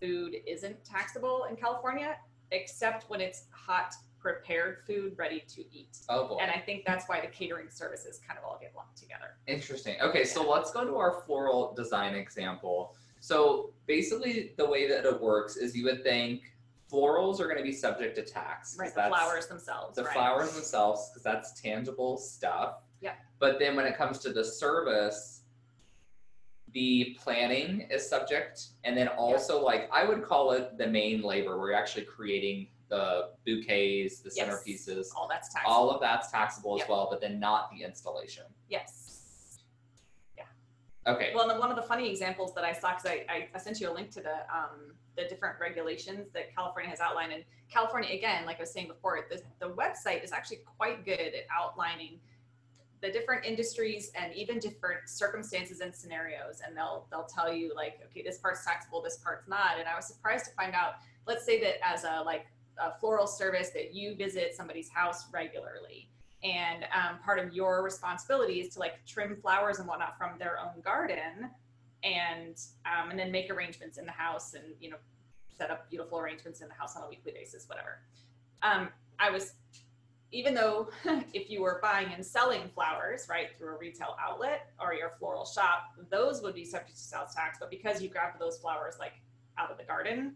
food 0.00 0.34
isn't 0.46 0.84
taxable 0.84 1.46
in 1.48 1.54
California. 1.56 2.16
except 2.50 3.08
when 3.10 3.20
it's 3.20 3.44
hot 3.50 3.94
prepared 4.18 4.78
food 4.86 5.14
ready 5.16 5.42
to 5.48 5.60
eat. 5.72 5.98
Oh 6.08 6.28
boy. 6.28 6.38
And 6.40 6.50
I 6.50 6.58
think 6.58 6.84
that's 6.86 7.08
why 7.08 7.20
the 7.20 7.28
catering 7.28 7.70
services 7.70 8.20
kind 8.26 8.38
of 8.38 8.44
all 8.44 8.58
get 8.60 8.72
lumped 8.76 8.96
together. 8.96 9.36
Interesting. 9.46 9.96
Okay, 10.02 10.24
so 10.24 10.48
let's 10.48 10.70
go 10.72 10.84
to 10.84 10.96
our 10.96 11.22
floral 11.26 11.74
design 11.74 12.14
example. 12.14 12.94
So 13.20 13.70
basically, 13.86 14.52
the 14.56 14.68
way 14.68 14.88
that 14.88 15.04
it 15.04 15.20
works 15.20 15.56
is 15.56 15.76
you 15.76 15.84
would 15.84 16.02
think 16.02 16.42
florals 16.90 17.40
are 17.40 17.44
going 17.44 17.58
to 17.58 17.62
be 17.62 17.72
subject 17.72 18.16
to 18.16 18.22
tax. 18.22 18.76
Right, 18.78 18.94
the 18.94 19.08
flowers 19.08 19.46
themselves. 19.46 19.96
The 19.96 20.04
right? 20.04 20.12
flowers 20.12 20.52
themselves, 20.52 21.10
because 21.10 21.22
that's 21.22 21.60
tangible 21.60 22.16
stuff. 22.16 22.82
Yeah. 23.00 23.12
But 23.38 23.58
then 23.58 23.76
when 23.76 23.86
it 23.86 23.96
comes 23.96 24.18
to 24.20 24.32
the 24.32 24.44
service, 24.44 25.42
the 26.72 27.16
planning 27.18 27.86
is 27.90 28.08
subject, 28.08 28.68
and 28.84 28.96
then 28.96 29.08
also 29.08 29.62
like 29.62 29.88
I 29.92 30.04
would 30.04 30.22
call 30.22 30.52
it 30.52 30.76
the 30.76 30.86
main 30.86 31.22
labor, 31.22 31.58
where 31.58 31.70
you're 31.70 31.78
actually 31.78 32.04
creating 32.04 32.68
the 32.88 33.30
bouquets, 33.44 34.20
the 34.20 34.30
Yes. 34.34 34.48
centerpieces. 34.48 35.06
All 35.16 35.28
that's 35.28 35.52
taxable. 35.52 35.74
All 35.74 35.90
of 35.90 36.00
that's 36.00 36.30
taxable 36.30 36.80
as 36.80 36.88
well, 36.88 37.08
but 37.10 37.20
then 37.20 37.38
not 37.38 37.70
the 37.70 37.82
installation. 37.82 38.44
yes. 38.68 39.58
Yeah. 40.36 40.44
Okay. 41.06 41.32
Well, 41.34 41.42
and 41.42 41.50
then 41.50 41.58
one 41.58 41.70
of 41.70 41.76
the 41.76 41.82
funny 41.82 42.08
examples 42.10 42.54
that 42.54 42.64
I 42.64 42.72
saw, 42.72 42.90
because 42.94 43.06
I, 43.06 43.24
I, 43.28 43.48
I 43.54 43.58
sent 43.58 43.80
you 43.80 43.90
a 43.90 43.92
link 43.92 44.10
to 44.12 44.20
the 44.20 44.36
um, 44.54 44.92
the 45.16 45.24
different 45.24 45.58
regulations 45.60 46.28
that 46.32 46.54
California 46.54 46.88
has 46.88 47.00
outlined. 47.00 47.32
And 47.32 47.42
California, 47.68 48.10
again, 48.14 48.46
like 48.46 48.58
I 48.58 48.60
was 48.60 48.70
saying 48.72 48.86
before, 48.86 49.26
the, 49.28 49.42
the 49.58 49.68
website 49.74 50.22
is 50.22 50.30
actually 50.30 50.58
quite 50.78 51.04
good 51.04 51.18
at 51.18 51.44
outlining 51.52 52.20
the 53.00 53.10
different 53.10 53.44
industries 53.44 54.12
and 54.14 54.32
even 54.34 54.60
different 54.60 55.08
circumstances 55.08 55.80
and 55.80 55.92
scenarios. 55.94 56.60
And 56.66 56.76
they'll 56.76 57.06
they'll 57.10 57.26
tell 57.26 57.52
you 57.52 57.72
like, 57.74 58.00
okay, 58.06 58.22
this 58.22 58.38
part's 58.38 58.64
taxable, 58.64 59.02
this 59.02 59.16
part's 59.18 59.46
not. 59.48 59.78
And 59.78 59.88
I 59.88 59.94
was 59.96 60.06
surprised 60.06 60.44
to 60.46 60.52
find 60.52 60.74
out. 60.74 60.94
Let's 61.26 61.44
say 61.44 61.60
that 61.60 61.74
as 61.86 62.04
a 62.04 62.22
like 62.24 62.46
a 62.80 62.98
floral 62.98 63.26
service 63.26 63.70
that 63.70 63.94
you 63.94 64.14
visit 64.14 64.54
somebody's 64.54 64.88
house 64.88 65.26
regularly. 65.32 66.08
And 66.44 66.84
um, 66.94 67.18
part 67.24 67.38
of 67.38 67.52
your 67.52 67.82
responsibility 67.82 68.60
is 68.60 68.74
to 68.74 68.78
like 68.78 69.04
trim 69.06 69.36
flowers 69.36 69.78
and 69.78 69.88
whatnot 69.88 70.16
from 70.16 70.38
their 70.38 70.58
own 70.58 70.80
garden 70.82 71.50
and 72.04 72.56
um, 72.86 73.10
and 73.10 73.18
then 73.18 73.32
make 73.32 73.50
arrangements 73.50 73.98
in 73.98 74.06
the 74.06 74.12
house 74.12 74.54
and 74.54 74.64
you 74.80 74.90
know 74.90 74.96
set 75.56 75.70
up 75.70 75.90
beautiful 75.90 76.18
arrangements 76.18 76.60
in 76.60 76.68
the 76.68 76.74
house 76.74 76.96
on 76.96 77.02
a 77.02 77.08
weekly 77.08 77.32
basis 77.32 77.68
whatever. 77.68 77.98
Um, 78.62 78.88
i 79.18 79.30
was 79.30 79.54
even 80.30 80.54
though 80.54 80.90
if 81.32 81.50
you 81.50 81.62
were 81.62 81.80
buying 81.82 82.12
and 82.12 82.24
selling 82.24 82.68
flowers 82.74 83.26
right 83.28 83.48
through 83.58 83.74
a 83.74 83.78
retail 83.78 84.16
outlet 84.20 84.70
or 84.80 84.94
your 84.94 85.12
floral 85.18 85.44
shop 85.44 85.94
those 86.10 86.40
would 86.42 86.54
be 86.54 86.64
subject 86.64 86.96
to 86.96 87.02
sales 87.02 87.34
tax. 87.34 87.58
But 87.58 87.70
because 87.70 88.00
you 88.00 88.08
grabbed 88.08 88.40
those 88.40 88.58
flowers 88.58 88.94
like 89.00 89.14
out 89.58 89.70
of 89.70 89.78
the 89.78 89.84
garden 89.84 90.34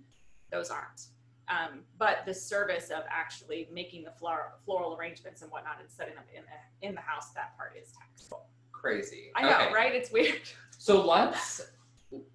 those 0.51 0.71
aren't 0.71 1.07
um, 1.53 1.81
but 1.99 2.19
the 2.27 2.35
service 2.35 2.91
of 2.91 3.03
actually 3.11 3.69
making 3.73 4.05
the 4.05 4.13
floral, 4.13 4.47
floral 4.65 4.97
arrangements 4.97 5.43
and 5.43 5.51
whatnot 5.51 5.77
and 5.81 5.91
setting 5.91 6.15
them 6.15 6.25
in 6.35 6.43
the 6.43 6.89
in 6.89 6.95
the 6.95 7.01
house, 7.01 7.31
that 7.35 7.57
part 7.57 7.75
is 7.81 7.93
taxable. 7.93 8.47
Crazy. 8.73 9.31
I 9.37 9.43
know, 9.43 9.67
okay. 9.67 9.75
right? 9.75 9.95
It's 9.95 10.11
weird. 10.11 10.41
So 10.79 11.07
let's 11.07 11.61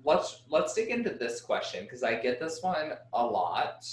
let's 0.06 0.44
let's 0.48 0.74
dig 0.74 0.88
into 0.88 1.10
this 1.10 1.42
question 1.42 1.84
because 1.84 2.02
I 2.02 2.16
get 2.16 2.40
this 2.40 2.64
one 2.64 2.94
a 3.12 3.26
lot. 3.26 3.86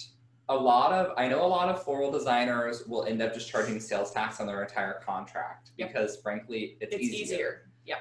A 0.48 0.54
lot 0.54 0.92
of 0.92 1.12
I 1.18 1.26
know 1.26 1.44
a 1.44 1.48
lot 1.48 1.68
of 1.68 1.82
floral 1.82 2.12
designers 2.12 2.84
will 2.87 3.04
end 3.04 3.20
up 3.20 3.34
just 3.34 3.50
charging 3.50 3.80
sales 3.80 4.12
tax 4.12 4.40
on 4.40 4.46
their 4.46 4.62
entire 4.62 5.00
contract 5.04 5.70
Yep. 5.76 5.88
because 5.88 6.18
frankly 6.18 6.76
it's, 6.80 6.94
It's 6.94 7.02
easier. 7.02 7.62
Yep. 7.84 7.98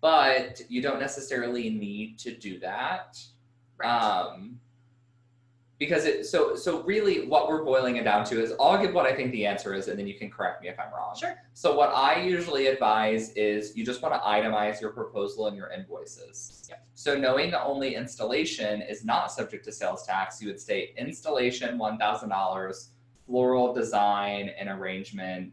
But 0.00 0.60
you 0.68 0.80
don't 0.80 1.00
necessarily 1.00 1.70
need 1.70 2.20
to 2.20 2.36
do 2.36 2.60
that. 2.60 3.18
Right. 3.78 3.88
Um 3.90 4.60
because 5.78 6.04
it 6.06 6.24
so 6.26 6.56
so 6.56 6.82
really 6.84 7.26
what 7.26 7.48
we're 7.48 7.62
boiling 7.62 7.96
it 7.96 8.04
down 8.04 8.24
to 8.24 8.42
is 8.42 8.54
I'll 8.58 8.80
give 8.80 8.94
what 8.94 9.04
I 9.04 9.14
think 9.14 9.30
the 9.32 9.44
answer 9.46 9.74
is 9.74 9.88
and 9.88 9.98
then 9.98 10.06
you 10.06 10.14
can 10.14 10.30
correct 10.30 10.62
me 10.62 10.68
if 10.68 10.78
I'm 10.80 10.92
wrong. 10.92 11.14
sure. 11.18 11.34
So 11.52 11.74
what 11.76 11.90
I 11.94 12.22
usually 12.22 12.68
advise 12.68 13.30
is 13.32 13.76
you 13.76 13.84
just 13.84 14.00
want 14.00 14.14
to 14.14 14.20
itemize 14.20 14.80
your 14.80 14.90
proposal 14.90 15.48
and 15.48 15.56
your 15.56 15.70
invoices. 15.70 16.66
Yep. 16.70 16.86
So 16.94 17.18
knowing 17.18 17.50
that 17.50 17.62
only 17.64 17.94
installation 17.94 18.80
is 18.80 19.04
not 19.04 19.30
subject 19.30 19.64
to 19.66 19.72
sales 19.72 20.06
tax, 20.06 20.40
you 20.40 20.48
would 20.48 20.60
say 20.60 20.94
installation 20.96 21.76
one 21.76 21.98
thousand 21.98 22.30
dollars, 22.30 22.90
floral 23.26 23.74
design 23.74 24.50
and 24.58 24.68
arrangement 24.70 25.52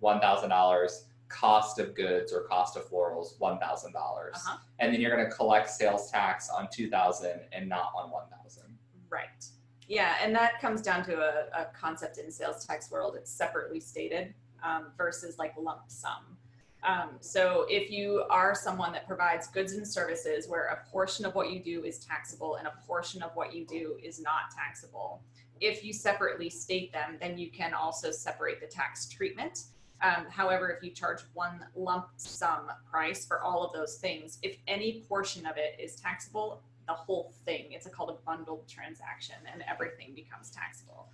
one 0.00 0.20
thousand 0.20 0.50
dollars, 0.50 1.06
cost 1.28 1.80
of 1.80 1.94
goods 1.96 2.32
or 2.32 2.42
cost 2.42 2.76
of 2.76 2.88
florals 2.88 3.38
one 3.40 3.58
thousand 3.58 3.92
dollars, 3.92 4.34
Uh-huh. 4.36 4.58
and 4.78 4.92
then 4.94 5.00
you're 5.00 5.10
going 5.16 5.28
to 5.28 5.34
collect 5.34 5.68
sales 5.70 6.08
tax 6.10 6.48
on 6.50 6.68
two 6.72 6.88
thousand 6.88 7.40
and 7.50 7.68
not 7.68 7.90
on 7.96 8.12
one 8.12 8.26
thousand. 8.30 8.62
Right. 9.08 9.44
Yeah, 9.88 10.14
and 10.22 10.34
that 10.34 10.60
comes 10.60 10.82
down 10.82 11.04
to 11.04 11.16
a, 11.16 11.62
a 11.62 11.66
concept 11.78 12.18
in 12.18 12.30
sales 12.30 12.66
tax 12.66 12.90
world. 12.90 13.14
It's 13.16 13.30
separately 13.30 13.80
stated 13.80 14.34
um, 14.62 14.86
versus 14.96 15.38
like 15.38 15.54
lump 15.58 15.82
sum. 15.88 16.36
Um, 16.82 17.10
so 17.20 17.66
if 17.68 17.90
you 17.90 18.24
are 18.30 18.54
someone 18.54 18.92
that 18.92 19.06
provides 19.06 19.48
goods 19.48 19.72
and 19.72 19.86
services 19.86 20.48
where 20.48 20.66
a 20.66 20.90
portion 20.90 21.24
of 21.24 21.34
what 21.34 21.50
you 21.50 21.60
do 21.60 21.84
is 21.84 21.98
taxable 21.98 22.56
and 22.56 22.66
a 22.66 22.72
portion 22.86 23.22
of 23.22 23.30
what 23.34 23.54
you 23.54 23.64
do 23.64 23.96
is 24.02 24.20
not 24.20 24.50
taxable, 24.54 25.22
if 25.60 25.84
you 25.84 25.92
separately 25.92 26.50
state 26.50 26.92
them, 26.92 27.16
then 27.20 27.38
you 27.38 27.50
can 27.50 27.74
also 27.74 28.10
separate 28.10 28.60
the 28.60 28.66
tax 28.66 29.08
treatment. 29.08 29.64
Um, 30.02 30.26
however, 30.28 30.68
if 30.68 30.82
you 30.82 30.90
charge 30.90 31.22
one 31.32 31.64
lump 31.74 32.08
sum 32.16 32.70
price 32.88 33.24
for 33.24 33.40
all 33.40 33.64
of 33.64 33.72
those 33.72 33.96
things, 33.96 34.38
if 34.42 34.56
any 34.68 35.04
portion 35.08 35.46
of 35.46 35.56
it 35.56 35.80
is 35.80 35.96
taxable, 35.96 36.62
the 36.86 36.94
whole 36.94 37.32
thing. 37.44 37.66
It's 37.70 37.86
a, 37.86 37.90
called 37.90 38.10
a 38.10 38.24
bundled 38.24 38.68
transaction, 38.68 39.36
and 39.52 39.62
everything 39.68 40.14
becomes 40.14 40.50
taxable. 40.50 41.08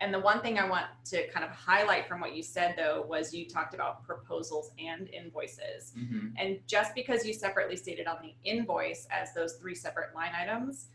And 0.00 0.12
the 0.12 0.20
one 0.20 0.40
thing 0.40 0.58
I 0.58 0.68
want 0.68 0.86
to 1.06 1.28
kind 1.28 1.44
of 1.44 1.52
highlight 1.52 2.08
from 2.08 2.20
what 2.20 2.34
you 2.34 2.42
said, 2.42 2.74
though, 2.76 3.06
was 3.08 3.32
you 3.32 3.48
talked 3.48 3.74
about 3.74 4.04
proposals 4.04 4.72
and 4.78 5.08
invoices. 5.08 5.92
Mm-hmm. 5.96 6.28
And 6.36 6.58
just 6.66 6.94
because 6.94 7.24
you 7.24 7.32
separately 7.32 7.76
stated 7.76 8.06
on 8.06 8.16
the 8.20 8.34
invoice 8.48 9.06
as 9.10 9.32
those 9.34 9.54
three 9.54 9.74
separate 9.74 10.14
line 10.14 10.32
items, 10.38 10.86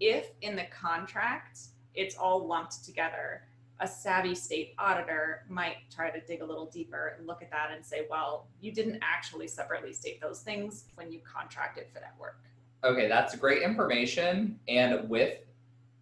if 0.00 0.30
in 0.42 0.54
the 0.54 0.66
contract 0.66 1.60
it's 1.94 2.16
all 2.16 2.46
lumped 2.46 2.84
together, 2.84 3.44
a 3.80 3.88
savvy 3.88 4.34
state 4.34 4.74
auditor 4.78 5.44
might 5.48 5.76
try 5.92 6.10
to 6.10 6.20
dig 6.20 6.40
a 6.40 6.44
little 6.44 6.66
deeper 6.66 7.16
and 7.18 7.26
look 7.26 7.42
at 7.42 7.50
that 7.50 7.70
and 7.74 7.84
say, 7.84 8.06
well, 8.08 8.46
you 8.60 8.70
didn't 8.70 9.00
actually 9.02 9.48
separately 9.48 9.92
state 9.92 10.20
those 10.20 10.40
things 10.40 10.84
when 10.94 11.10
you 11.10 11.20
contracted 11.24 11.86
for 11.92 11.98
that 11.98 12.14
work. 12.18 12.38
Okay, 12.84 13.06
that's 13.08 13.36
great 13.36 13.62
information. 13.62 14.58
And 14.66 15.08
with 15.08 15.38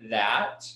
that, 0.09 0.67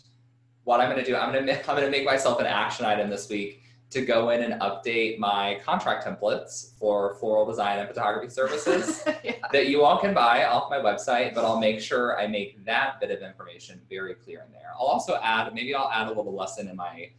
what 0.64 0.80
I'm 0.80 0.90
going 0.90 1.02
to 1.02 1.10
do, 1.10 1.16
I'm 1.16 1.32
going 1.32 1.46
to 1.46 1.70
I'm 1.70 1.76
going 1.76 1.90
to 1.90 1.90
make 1.90 2.04
myself 2.04 2.40
an 2.40 2.46
action 2.46 2.84
item 2.84 3.08
this 3.08 3.28
week 3.28 3.62
to 3.90 4.04
go 4.04 4.30
in 4.30 4.42
and 4.42 4.60
update 4.60 5.18
my 5.18 5.60
contract 5.64 6.04
templates 6.04 6.76
for 6.78 7.14
floral 7.14 7.46
design 7.46 7.78
and 7.78 7.88
photography 7.88 8.28
services 8.28 9.04
yeah. 9.24 9.34
that 9.52 9.68
you 9.68 9.84
all 9.84 9.98
can 9.98 10.12
buy 10.12 10.44
off 10.44 10.68
my 10.68 10.78
website. 10.78 11.34
But 11.34 11.44
I'll 11.44 11.60
make 11.60 11.80
sure 11.80 12.18
I 12.18 12.26
make 12.26 12.64
that 12.64 13.00
bit 13.00 13.10
of 13.10 13.22
information 13.22 13.80
very 13.88 14.14
clear 14.14 14.42
in 14.44 14.52
there. 14.52 14.72
I'll 14.74 14.86
also 14.86 15.18
add 15.22 15.54
maybe 15.54 15.74
I'll 15.74 15.90
add 15.90 16.08
a 16.08 16.12
little 16.12 16.34
lesson 16.34 16.68
in 16.68 16.76
my 16.76 17.10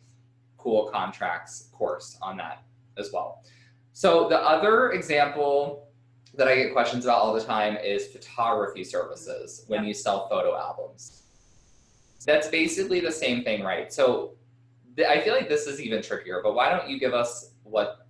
cool 0.58 0.90
contracts 0.90 1.70
course 1.72 2.18
on 2.22 2.38
that 2.38 2.64
as 2.98 3.12
well. 3.14 3.44
So 3.94 4.28
the 4.28 4.38
other 4.38 4.92
example 4.92 5.85
that 6.38 6.48
I 6.48 6.56
get 6.56 6.74
questions 6.74 7.06
about 7.06 7.18
all 7.20 7.34
the 7.34 7.44
time 7.44 7.78
is 7.78 8.08
photography 8.08 8.84
services 8.84 9.64
when 9.68 9.84
Yeah. 9.84 9.88
you 9.90 9.94
sell 9.94 10.28
photo 10.28 10.56
albums. 10.58 11.24
That's 12.26 12.48
basically 12.48 13.00
the 13.00 13.12
same 13.12 13.44
thing, 13.44 13.64
right? 13.64 13.92
So 13.94 14.36
th- 14.98 15.08
I 15.08 15.22
feel 15.22 15.34
like 15.34 15.48
this 15.48 15.68
is 15.68 15.80
even 15.82 16.02
trickier, 16.02 16.42
but 16.44 16.54
why 16.56 16.70
don't 16.70 16.90
you 16.90 17.00
give 17.00 17.14
us 17.14 17.52
what 17.64 18.08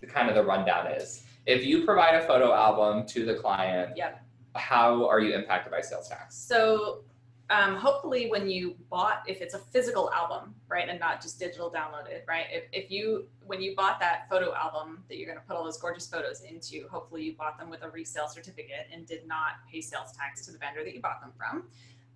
the 0.00 0.06
kind 0.06 0.28
of 0.28 0.34
the 0.34 0.42
rundown 0.42 0.88
is? 0.88 1.22
If 1.46 1.64
you 1.64 1.84
provide 1.84 2.14
a 2.16 2.26
photo 2.26 2.52
album 2.52 3.06
to 3.06 3.24
the 3.24 3.34
client, 3.34 3.96
Yep. 3.96 4.20
how 4.56 5.06
are 5.08 5.20
you 5.20 5.34
impacted 5.34 5.70
by 5.72 5.80
sales 5.80 6.08
tax? 6.08 6.36
So 6.36 7.04
um, 7.50 7.76
hopefully 7.76 8.28
when 8.30 8.48
you 8.48 8.76
bought, 8.90 9.22
if 9.26 9.40
it's 9.40 9.54
a 9.54 9.58
physical 9.58 10.10
album, 10.12 10.54
right, 10.68 10.88
and 10.88 11.00
not 11.00 11.22
just 11.22 11.38
digital 11.38 11.70
downloaded, 11.70 12.26
right? 12.28 12.46
If, 12.50 12.64
if 12.72 12.90
you, 12.90 13.26
when 13.46 13.62
you 13.62 13.74
bought 13.74 13.98
that 14.00 14.28
photo 14.28 14.54
album 14.54 15.02
that 15.08 15.16
you're 15.16 15.26
going 15.26 15.38
to 15.38 15.44
put 15.44 15.56
all 15.56 15.64
those 15.64 15.78
gorgeous 15.78 16.06
photos 16.06 16.42
into, 16.42 16.86
hopefully 16.88 17.22
you 17.22 17.34
bought 17.36 17.58
them 17.58 17.70
with 17.70 17.82
a 17.82 17.88
resale 17.88 18.28
certificate 18.28 18.88
and 18.92 19.06
did 19.06 19.26
not 19.26 19.52
pay 19.70 19.80
sales 19.80 20.12
tax 20.12 20.44
to 20.44 20.52
the 20.52 20.58
vendor 20.58 20.84
that 20.84 20.94
you 20.94 21.00
bought 21.00 21.22
them 21.22 21.32
from. 21.38 21.64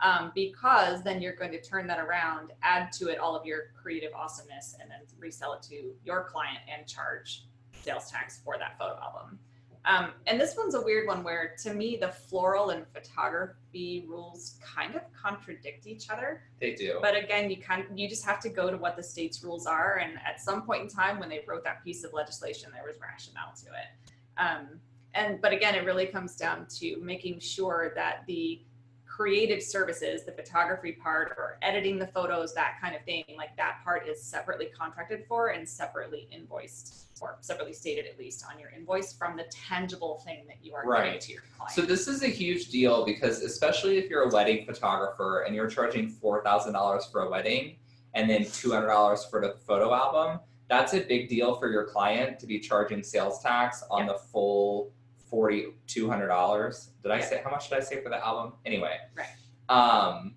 Um, 0.00 0.32
because 0.34 1.02
then 1.02 1.22
you're 1.22 1.36
going 1.36 1.52
to 1.52 1.62
turn 1.62 1.86
that 1.86 1.98
around, 2.00 2.52
add 2.62 2.92
to 2.94 3.08
it 3.08 3.18
all 3.18 3.36
of 3.36 3.46
your 3.46 3.72
creative 3.80 4.12
awesomeness, 4.14 4.74
and 4.80 4.90
then 4.90 4.98
resell 5.18 5.54
it 5.54 5.62
to 5.70 5.92
your 6.04 6.24
client 6.24 6.58
and 6.68 6.86
charge 6.86 7.44
sales 7.82 8.10
tax 8.10 8.40
for 8.44 8.58
that 8.58 8.76
photo 8.78 8.98
album. 9.00 9.38
Um, 9.84 10.12
and 10.26 10.40
this 10.40 10.56
one's 10.56 10.74
a 10.74 10.80
weird 10.80 11.08
one 11.08 11.24
where, 11.24 11.56
to 11.62 11.74
me, 11.74 11.96
the 11.96 12.08
floral 12.08 12.70
and 12.70 12.86
photography 12.92 14.04
rules 14.08 14.58
kind 14.62 14.94
of 14.94 15.02
contradict 15.12 15.86
each 15.86 16.08
other. 16.08 16.42
They 16.60 16.74
do. 16.74 16.98
But 17.02 17.16
again, 17.16 17.50
you 17.50 17.56
kind 17.56 17.84
you 17.94 18.08
just 18.08 18.24
have 18.24 18.38
to 18.40 18.48
go 18.48 18.70
to 18.70 18.76
what 18.76 18.96
the 18.96 19.02
state's 19.02 19.42
rules 19.42 19.66
are. 19.66 19.98
And 19.98 20.18
at 20.24 20.40
some 20.40 20.62
point 20.62 20.82
in 20.82 20.88
time, 20.88 21.18
when 21.18 21.28
they 21.28 21.42
wrote 21.46 21.64
that 21.64 21.82
piece 21.82 22.04
of 22.04 22.12
legislation, 22.12 22.70
there 22.72 22.84
was 22.86 22.96
rationale 23.00 23.52
to 23.56 23.66
it. 23.66 24.40
Um, 24.40 24.80
and 25.14 25.40
but 25.40 25.52
again, 25.52 25.74
it 25.74 25.84
really 25.84 26.06
comes 26.06 26.36
down 26.36 26.66
to 26.78 26.96
making 27.00 27.40
sure 27.40 27.92
that 27.96 28.22
the 28.26 28.62
creative 29.04 29.62
services, 29.62 30.24
the 30.24 30.32
photography 30.32 30.92
part 30.92 31.34
or 31.36 31.58
editing 31.60 31.98
the 31.98 32.06
photos, 32.06 32.54
that 32.54 32.78
kind 32.80 32.94
of 32.96 33.04
thing, 33.04 33.24
like 33.36 33.54
that 33.56 33.78
part 33.84 34.08
is 34.08 34.22
separately 34.22 34.66
contracted 34.66 35.24
for 35.28 35.48
and 35.48 35.68
separately 35.68 36.28
invoiced 36.30 37.11
separately 37.40 37.72
stated 37.72 38.06
at 38.06 38.18
least 38.18 38.44
on 38.52 38.58
your 38.58 38.70
invoice 38.70 39.12
from 39.12 39.36
the 39.36 39.44
tangible 39.50 40.20
thing 40.24 40.44
that 40.46 40.56
you 40.62 40.74
are 40.74 40.84
giving 41.02 41.20
to 41.20 41.32
your 41.32 41.42
client. 41.56 41.74
So 41.74 41.82
this 41.82 42.08
is 42.08 42.22
a 42.22 42.28
huge 42.28 42.68
deal 42.68 43.04
because 43.04 43.42
especially 43.42 43.98
if 43.98 44.08
you're 44.10 44.22
a 44.22 44.28
wedding 44.28 44.64
photographer 44.66 45.40
and 45.42 45.54
you're 45.54 45.68
charging 45.68 46.08
four 46.08 46.42
thousand 46.42 46.72
dollars 46.74 47.06
for 47.10 47.22
a 47.22 47.30
wedding 47.30 47.76
and 48.14 48.28
then 48.28 48.44
two 48.44 48.72
hundred 48.72 48.88
dollars 48.88 49.24
for 49.24 49.40
the 49.40 49.54
photo 49.66 49.94
album, 49.94 50.40
that's 50.68 50.94
a 50.94 51.00
big 51.00 51.28
deal 51.28 51.54
for 51.54 51.68
your 51.70 51.84
client 51.84 52.38
to 52.40 52.46
be 52.46 52.58
charging 52.58 53.02
sales 53.02 53.40
tax 53.42 53.82
on 53.90 54.06
the 54.06 54.14
full 54.14 54.92
forty 55.30 55.66
two 55.86 56.08
hundred 56.10 56.28
dollars. 56.28 56.90
Did 57.02 57.12
I 57.12 57.18
Yeah. 57.18 57.28
say 57.28 57.40
how 57.44 57.50
much 57.50 57.68
did 57.68 57.78
I 57.78 57.80
say 57.82 58.02
for 58.02 58.08
the 58.10 58.24
album? 58.24 58.54
Anyway. 58.66 58.96
Right. 59.16 59.26
Um 59.68 60.34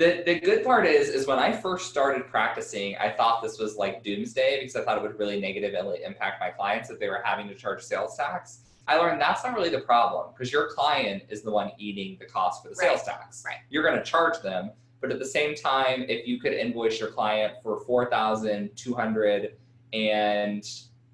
the, 0.00 0.22
the 0.24 0.40
good 0.40 0.64
part 0.64 0.86
is 0.86 1.10
is 1.10 1.26
when 1.26 1.38
I 1.38 1.52
first 1.52 1.90
started 1.90 2.26
practicing, 2.26 2.96
I 2.96 3.10
thought 3.10 3.42
this 3.42 3.58
was 3.58 3.76
like 3.76 4.02
doomsday 4.02 4.58
because 4.58 4.74
I 4.74 4.82
thought 4.82 4.96
it 4.96 5.02
would 5.02 5.18
really 5.18 5.38
negatively 5.38 6.02
impact 6.02 6.40
my 6.40 6.48
clients 6.48 6.88
if 6.88 6.98
they 6.98 7.10
were 7.10 7.20
having 7.22 7.46
to 7.48 7.54
charge 7.54 7.82
sales 7.82 8.16
tax. 8.16 8.60
I 8.88 8.96
learned 8.96 9.20
that's 9.20 9.44
not 9.44 9.54
really 9.54 9.68
the 9.68 9.82
problem 9.82 10.32
because 10.32 10.50
your 10.50 10.70
client 10.70 11.24
is 11.28 11.42
the 11.42 11.50
one 11.50 11.72
eating 11.76 12.16
the 12.18 12.24
cost 12.24 12.62
for 12.62 12.70
the 12.70 12.76
sales 12.76 13.02
tax. 13.02 13.42
right. 13.44 13.58
You're 13.68 13.82
going 13.82 13.98
to 13.98 14.02
charge 14.02 14.40
them, 14.40 14.70
but 15.02 15.12
at 15.12 15.18
the 15.18 15.26
same 15.26 15.54
time, 15.54 16.06
if 16.08 16.26
you 16.26 16.40
could 16.40 16.54
invoice 16.54 16.98
your 16.98 17.10
client 17.10 17.52
for 17.62 17.80
four 17.80 18.08
thousand 18.08 18.70
two 18.76 18.94
hundred 18.94 19.58
and 19.92 20.64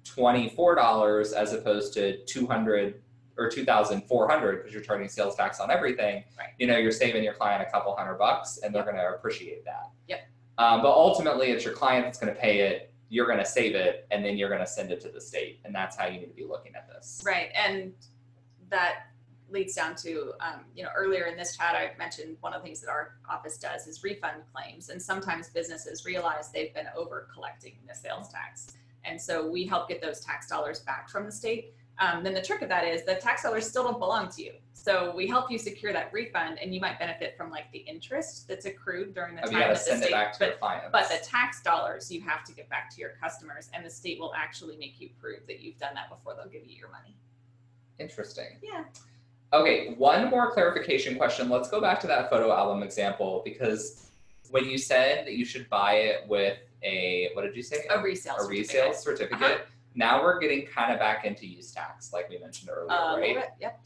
twenty-four 0.05 0.75
dollars 0.75 1.33
as 1.33 1.51
opposed 1.51 1.93
to 1.95 2.23
two 2.23 2.47
hundred 2.47 3.01
or 3.37 3.49
two 3.49 3.63
thousand 3.63 4.01
four 4.07 4.27
hundred 4.29 4.57
because 4.57 4.73
you're 4.73 4.81
charging 4.81 5.07
sales 5.07 5.35
tax 5.35 5.59
on 5.59 5.71
everything, 5.71 6.23
Right. 6.37 6.49
you 6.57 6.67
know, 6.67 6.77
you're 6.77 6.91
saving 6.91 7.23
your 7.23 7.33
client 7.33 7.61
a 7.67 7.71
couple 7.71 7.95
hundred 7.95 8.15
bucks, 8.15 8.59
and 8.63 8.73
they're 8.73 8.83
going 8.83 8.95
to 8.95 9.09
appreciate 9.09 9.63
that. 9.65 9.91
Yep. 10.07 10.27
Um, 10.57 10.81
but 10.81 10.89
ultimately, 10.91 11.51
it's 11.51 11.63
your 11.63 11.73
client 11.73 12.05
that's 12.05 12.17
going 12.19 12.33
to 12.33 12.39
pay 12.39 12.59
it. 12.61 12.93
You're 13.09 13.27
going 13.27 13.37
to 13.39 13.45
save 13.45 13.75
it, 13.75 14.07
and 14.11 14.25
then 14.25 14.37
you're 14.37 14.49
going 14.49 14.61
to 14.61 14.67
send 14.67 14.91
it 14.91 14.99
to 15.01 15.09
the 15.09 15.21
state, 15.21 15.59
and 15.63 15.73
that's 15.73 15.95
how 15.95 16.07
you 16.07 16.19
need 16.19 16.27
to 16.27 16.33
be 16.33 16.43
looking 16.43 16.75
at 16.75 16.87
this. 16.89 17.21
Right, 17.25 17.49
and 17.55 17.93
that 18.69 19.07
leads 19.49 19.75
down 19.75 19.95
to, 19.95 20.33
um, 20.41 20.65
you 20.75 20.83
know, 20.83 20.89
earlier 20.97 21.25
in 21.25 21.37
this 21.37 21.55
chat, 21.55 21.73
I 21.73 21.97
mentioned 21.97 22.35
one 22.41 22.53
of 22.53 22.61
the 22.61 22.65
things 22.65 22.81
that 22.81 22.89
our 22.89 23.13
office 23.29 23.57
does 23.57 23.87
is 23.87 24.03
refund 24.03 24.41
claims. 24.53 24.89
And 24.89 25.01
sometimes 25.01 25.47
businesses 25.47 26.03
realize 26.03 26.51
they've 26.51 26.73
been 26.73 26.87
over 26.97 27.29
collecting 27.33 27.77
the 27.87 27.95
sales 27.95 28.27
tax. 28.27 28.73
And 29.05 29.21
so 29.21 29.47
we 29.47 29.65
help 29.65 29.87
get 29.87 30.01
those 30.01 30.19
tax 30.19 30.49
dollars 30.49 30.81
back 30.81 31.07
from 31.09 31.25
the 31.25 31.31
state. 31.31 31.73
Um, 31.99 32.23
then 32.23 32.33
the 32.33 32.41
trick 32.41 32.61
of 32.61 32.69
that 32.69 32.85
is 32.85 33.03
the 33.03 33.15
tax 33.15 33.43
dollars 33.43 33.67
still 33.67 33.83
don't 33.83 33.99
belong 33.99 34.29
to 34.29 34.43
you. 34.43 34.53
So 34.73 35.13
we 35.15 35.27
help 35.27 35.51
you 35.51 35.57
secure 35.57 35.91
that 35.91 36.13
refund 36.13 36.59
and 36.61 36.73
you 36.73 36.79
might 36.79 36.97
benefit 36.99 37.35
from 37.35 37.49
like 37.49 37.71
the 37.73 37.79
interest 37.79 38.47
that's 38.47 38.65
accrued 38.65 39.13
during 39.13 39.35
the 39.35 39.41
Oh, 39.45 39.49
time 39.51 39.59
that 39.59 39.69
the 39.73 39.75
send 39.75 40.01
it 40.01 40.05
state, 40.05 40.11
back 40.13 40.33
to 40.37 40.55
but 40.61 40.91
but 40.91 41.09
the 41.09 41.17
tax 41.25 41.61
dollars 41.61 42.11
you 42.11 42.21
have 42.21 42.43
to 42.45 42.53
give 42.53 42.69
back 42.69 42.89
to 42.95 43.01
your 43.01 43.11
customers, 43.21 43.69
and 43.73 43.85
the 43.85 43.89
state 43.89 44.19
will 44.19 44.33
actually 44.35 44.77
make 44.77 45.01
you 45.01 45.09
prove 45.19 45.39
that 45.47 45.59
you've 45.59 45.77
done 45.77 45.93
that 45.95 46.09
before 46.09 46.35
they'll 46.35 46.47
give 46.51 46.65
you 46.65 46.75
your 46.77 46.89
money. 46.89 47.17
Interesting. 47.99 48.57
Yeah. 48.61 48.83
Okay, 49.53 49.93
one 49.97 50.29
more 50.29 50.51
clarification 50.51 51.15
question. 51.17 51.49
Let's 51.49 51.69
go 51.69 51.81
back 51.81 51.99
to 52.01 52.07
that 52.07 52.29
photo 52.29 52.51
album 52.51 52.83
example 52.83 53.41
because 53.43 54.09
when 54.51 54.65
you 54.65 54.77
said 54.77 55.25
that 55.25 55.33
you 55.33 55.45
should 55.45 55.67
buy 55.69 55.93
it 55.95 56.27
with 56.27 56.59
a 56.83 57.31
what 57.33 57.41
did 57.41 57.55
you 57.55 57.63
say? 57.63 57.85
A 57.89 57.99
resale. 58.01 58.35
a 58.39 58.47
resale 58.47 58.93
certificate. 58.93 59.31
certificate. 59.39 59.41
Uh-huh. 59.61 59.63
Now 59.97 60.21
we're 60.23 60.39
getting 60.39 60.67
kind 60.67 60.93
of 60.93 60.99
back 60.99 61.25
into 61.25 61.47
use 61.47 61.71
tax, 61.71 62.13
like 62.13 62.29
we 62.29 62.37
mentioned 62.37 62.69
earlier, 62.71 62.91
Uh, 62.91 63.17
right? 63.17 63.35
bit, 63.35 63.49
Yep. 63.59 63.79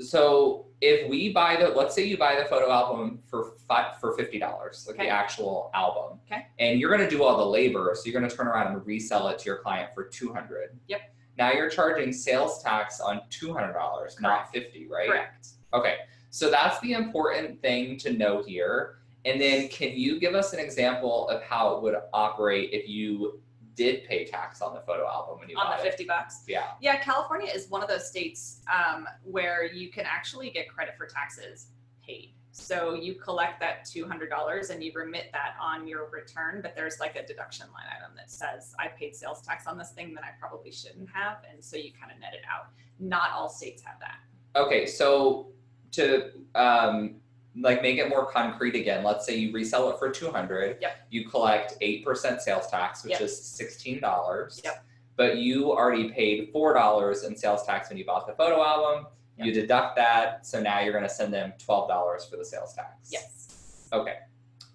So 0.00 0.66
if 0.80 1.08
we 1.08 1.32
buy 1.32 1.56
the, 1.56 1.68
let's 1.68 1.94
say 1.94 2.04
you 2.04 2.16
buy 2.16 2.36
the 2.36 2.44
photo 2.46 2.70
album 2.70 3.22
for 3.28 3.54
five 3.68 3.98
for 4.00 4.16
fifty 4.16 4.38
dollars, 4.38 4.84
like 4.86 4.96
Okay. 4.96 5.06
the 5.06 5.10
actual 5.12 5.70
album. 5.74 6.18
Okay. 6.30 6.46
And 6.58 6.80
you're 6.80 6.94
going 6.94 7.06
to 7.08 7.14
do 7.14 7.22
all 7.22 7.36
the 7.36 7.44
labor, 7.46 7.92
so 7.94 8.02
you're 8.08 8.18
going 8.18 8.28
to 8.30 8.34
turn 8.34 8.46
around 8.46 8.72
and 8.74 8.86
resell 8.86 9.28
it 9.28 9.38
to 9.40 9.46
your 9.46 9.58
client 9.58 9.90
for 9.94 10.04
two 10.04 10.32
hundred. 10.32 10.78
Yep. 10.88 11.00
Now 11.38 11.52
you're 11.52 11.68
charging 11.70 12.12
sales 12.12 12.62
tax 12.62 13.00
on 13.00 13.22
two 13.30 13.52
hundred 13.52 13.72
dollars, 13.74 14.16
not 14.20 14.50
fifty, 14.52 14.86
right? 14.88 15.08
Correct. 15.08 15.48
Okay. 15.74 15.96
So 16.30 16.50
that's 16.50 16.78
the 16.80 16.92
important 16.92 17.60
thing 17.60 17.98
to 17.98 18.12
know 18.14 18.42
here. 18.42 18.96
And 19.26 19.40
then 19.40 19.68
can 19.68 19.92
you 19.92 20.18
give 20.18 20.34
us 20.34 20.52
an 20.54 20.58
example 20.58 21.28
of 21.28 21.42
how 21.42 21.74
it 21.76 21.82
would 21.82 21.94
operate 22.14 22.70
if 22.72 22.88
you 22.88 23.41
did 23.74 24.04
pay 24.04 24.24
tax 24.24 24.60
on 24.60 24.74
the 24.74 24.80
photo 24.80 25.06
album 25.06 25.38
when 25.38 25.48
you 25.48 25.56
On 25.56 25.70
the 25.70 25.82
it? 25.82 25.88
fifty 25.88 26.04
bucks. 26.04 26.44
Yeah. 26.46 26.72
Yeah, 26.80 26.98
California 26.98 27.50
is 27.52 27.68
one 27.68 27.82
of 27.82 27.88
those 27.88 28.06
states 28.08 28.60
um, 28.72 29.06
where 29.24 29.64
you 29.64 29.90
can 29.90 30.04
actually 30.06 30.50
get 30.50 30.68
credit 30.68 30.94
for 30.96 31.06
taxes 31.06 31.68
paid. 32.06 32.34
So 32.54 32.92
you 32.94 33.14
collect 33.14 33.60
that 33.60 33.86
two 33.86 34.06
hundred 34.06 34.28
dollars 34.28 34.68
and 34.68 34.84
you 34.84 34.92
remit 34.94 35.30
that 35.32 35.54
on 35.58 35.88
your 35.88 36.10
return, 36.10 36.60
but 36.60 36.76
there's 36.76 37.00
like 37.00 37.16
a 37.16 37.26
deduction 37.26 37.66
line 37.72 37.86
item 37.96 38.14
that 38.16 38.30
says 38.30 38.74
I 38.78 38.88
paid 38.88 39.16
sales 39.16 39.40
tax 39.40 39.66
on 39.66 39.78
this 39.78 39.92
thing 39.92 40.12
that 40.14 40.22
I 40.22 40.38
probably 40.38 40.70
shouldn't 40.70 41.08
have, 41.14 41.38
and 41.50 41.64
so 41.64 41.76
you 41.78 41.92
kind 41.98 42.12
of 42.12 42.20
net 42.20 42.34
it 42.34 42.42
out. 42.50 42.66
Not 43.00 43.30
all 43.32 43.48
states 43.48 43.82
have 43.82 43.98
that. 44.00 44.18
Okay, 44.54 44.84
so 44.84 45.48
to 45.92 46.32
um, 46.54 47.14
like 47.60 47.82
make 47.82 47.98
it 47.98 48.08
more 48.08 48.24
concrete 48.26 48.74
again, 48.74 49.04
let's 49.04 49.26
say 49.26 49.36
you 49.36 49.52
resell 49.52 49.90
it 49.90 49.98
for 49.98 50.10
two 50.10 50.30
hundred. 50.30 50.78
Yep. 50.80 51.06
You 51.10 51.28
collect 51.28 51.74
eight 51.80 52.04
percent 52.04 52.40
sales 52.40 52.68
tax, 52.68 53.04
which 53.04 53.12
Yep. 53.12 53.20
is 53.22 53.36
sixteen 53.44 54.00
dollars. 54.00 54.60
Yep. 54.64 54.84
But 55.16 55.36
you 55.36 55.70
already 55.70 56.10
paid 56.10 56.50
four 56.52 56.72
dollars 56.72 57.24
in 57.24 57.36
sales 57.36 57.64
tax 57.64 57.88
when 57.90 57.98
you 57.98 58.04
bought 58.04 58.26
the 58.26 58.32
photo 58.34 58.62
album. 58.64 59.06
You 59.38 59.52
deduct 59.52 59.96
that, 59.96 60.46
so 60.46 60.62
now 60.62 60.80
you're 60.80 60.92
going 60.92 61.02
to 61.04 61.10
send 61.10 61.34
them 61.34 61.52
twelve 61.58 61.88
dollars 61.88 62.24
for 62.24 62.36
the 62.36 62.44
sales 62.44 62.74
tax. 62.74 63.10
Yes. 63.10 63.88
Okay, 63.92 64.18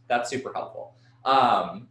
that's 0.07 0.29
super 0.29 0.51
helpful. 0.53 0.95
Um, 1.25 1.87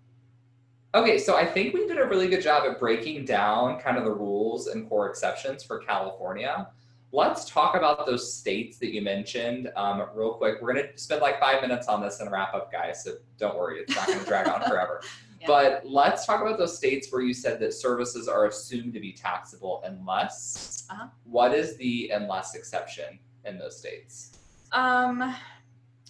okay, 0.94 1.18
so 1.18 1.36
I 1.36 1.44
think 1.46 1.74
we 1.74 1.86
did 1.86 1.98
a 1.98 2.04
really 2.04 2.28
good 2.28 2.42
job 2.42 2.64
at 2.70 2.78
breaking 2.78 3.24
down 3.24 3.80
kind 3.80 3.96
of 3.98 4.04
the 4.04 4.12
rules 4.12 4.68
and 4.68 4.88
core 4.88 5.08
exceptions 5.08 5.64
for 5.64 5.78
California. 5.78 6.68
Let's 7.16 7.46
talk 7.46 7.74
about 7.74 8.04
those 8.04 8.30
states 8.30 8.76
that 8.76 8.92
you 8.92 9.00
mentioned 9.00 9.72
um, 9.74 10.06
real 10.14 10.34
quick. 10.34 10.60
We're 10.60 10.74
going 10.74 10.86
to 10.86 10.98
spend 10.98 11.22
like 11.22 11.40
five 11.40 11.62
minutes 11.62 11.88
on 11.88 12.02
this 12.02 12.20
and 12.20 12.30
wrap 12.30 12.52
up, 12.52 12.70
guys. 12.70 13.04
So 13.04 13.12
don't 13.38 13.56
worry, 13.56 13.78
it's 13.80 13.96
not 13.96 14.06
going 14.06 14.18
to 14.18 14.24
drag 14.26 14.48
on 14.48 14.62
forever. 14.68 15.00
Yeah. 15.38 15.48
But 15.48 15.82
let's 15.84 16.24
talk 16.24 16.40
about 16.40 16.56
those 16.56 16.78
states 16.78 17.12
where 17.12 17.20
you 17.20 17.34
said 17.34 17.60
that 17.60 17.74
services 17.74 18.26
are 18.26 18.46
assumed 18.46 18.94
to 18.94 19.00
be 19.00 19.12
taxable 19.12 19.82
unless. 19.84 20.86
Uh-huh. 20.88 21.08
What 21.24 21.52
is 21.52 21.76
the 21.76 22.10
unless 22.14 22.54
exception 22.54 23.18
in 23.44 23.58
those 23.58 23.76
states? 23.76 24.38
Um, 24.72 25.34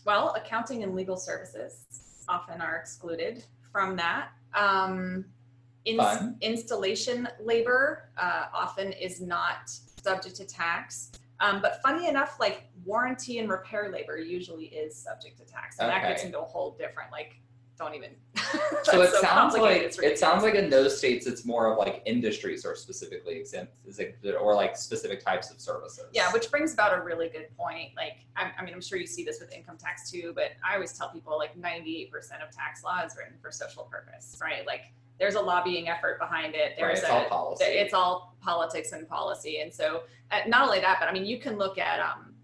well, 0.04 0.32
accounting 0.36 0.84
and 0.84 0.94
legal 0.94 1.16
services 1.16 1.86
often 2.28 2.60
are 2.60 2.76
excluded 2.76 3.44
from 3.72 3.96
that. 3.96 4.28
Um, 4.54 5.24
ins- 5.84 6.36
installation 6.40 7.28
labor 7.40 8.10
uh, 8.16 8.44
often 8.54 8.92
is 8.92 9.20
not 9.20 9.72
subject 10.06 10.36
to 10.36 10.44
tax. 10.44 11.10
Um, 11.40 11.60
but 11.60 11.82
funny 11.82 12.08
enough, 12.08 12.38
like 12.40 12.68
warranty 12.84 13.38
and 13.38 13.48
repair 13.50 13.90
labor 13.92 14.16
usually 14.16 14.66
is 14.66 14.96
subject 14.96 15.36
to 15.38 15.44
tax, 15.44 15.78
and 15.78 15.88
that 15.90 16.02
gets 16.02 16.24
into 16.24 16.38
a 16.38 16.44
whole 16.44 16.76
different 16.78 17.10
like. 17.12 17.36
Don't 17.78 17.94
even. 17.94 18.10
So 18.84 19.00
it 19.02 19.06
That's 19.10 19.20
sounds 19.20 19.54
like 19.56 19.98
it 20.00 20.18
sounds 20.18 20.44
like 20.44 20.54
in 20.54 20.70
those 20.70 20.96
states 20.96 21.26
it's 21.26 21.44
more 21.44 21.72
of 21.72 21.76
like 21.78 22.02
industries 22.06 22.64
are 22.64 22.76
specifically 22.76 23.34
exempt, 23.34 23.72
is 23.84 23.98
it- 23.98 24.16
or 24.40 24.54
like 24.54 24.76
specific 24.76 25.24
types 25.24 25.50
of 25.50 25.60
services. 25.60 26.06
Yeah, 26.12 26.30
which 26.32 26.50
brings 26.52 26.72
about 26.72 26.96
a 26.96 27.02
really 27.02 27.28
good 27.28 27.48
point. 27.56 27.90
Like, 27.96 28.18
I, 28.36 28.52
I 28.56 28.64
mean, 28.64 28.72
I'm 28.72 28.80
sure 28.80 28.96
you 28.98 29.06
see 29.06 29.24
this 29.24 29.40
with 29.40 29.52
income 29.52 29.76
tax 29.76 30.08
too, 30.10 30.32
but 30.36 30.52
I 30.64 30.74
always 30.74 30.92
tell 30.92 31.08
people 31.08 31.36
like 31.36 31.60
98% 31.60 32.12
of 32.46 32.54
tax 32.54 32.84
law 32.84 33.02
is 33.04 33.16
written 33.18 33.34
for 33.42 33.50
social 33.50 33.82
purpose, 33.84 34.38
right? 34.40 34.64
Like, 34.66 34.92
there's 35.18 35.34
a 35.34 35.40
lobbying 35.40 35.88
effort 35.88 36.20
behind 36.20 36.54
it. 36.54 36.74
right, 36.80 36.94
There's 36.94 37.00
it's 37.00 37.08
a, 37.08 37.12
all 37.12 37.24
policy. 37.24 37.64
it's 37.64 37.94
all 37.94 38.36
politics 38.40 38.92
and 38.92 39.08
policy. 39.08 39.58
And 39.60 39.74
so, 39.74 40.04
uh, 40.30 40.40
not 40.46 40.62
only 40.68 40.78
that, 40.80 40.98
but 41.00 41.08
I 41.08 41.12
mean, 41.12 41.26
you 41.26 41.38
can 41.40 41.58
look 41.58 41.76
at 41.78 41.98
um, 41.98 42.34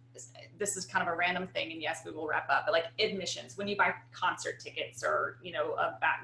this, 0.62 0.77
is 0.77 0.87
kind 0.87 1.07
of 1.07 1.12
a 1.12 1.16
random 1.16 1.46
thing, 1.48 1.72
and 1.72 1.83
yes, 1.83 2.03
we 2.05 2.12
will 2.12 2.27
wrap 2.27 2.48
up. 2.48 2.64
But 2.66 2.72
like 2.72 2.85
admissions, 2.98 3.59
when 3.59 3.68
you 3.68 3.77
buy 3.77 3.92
concert 4.12 4.61
tickets 4.61 5.03
or 5.05 5.38
you 5.42 5.53
know 5.53 5.75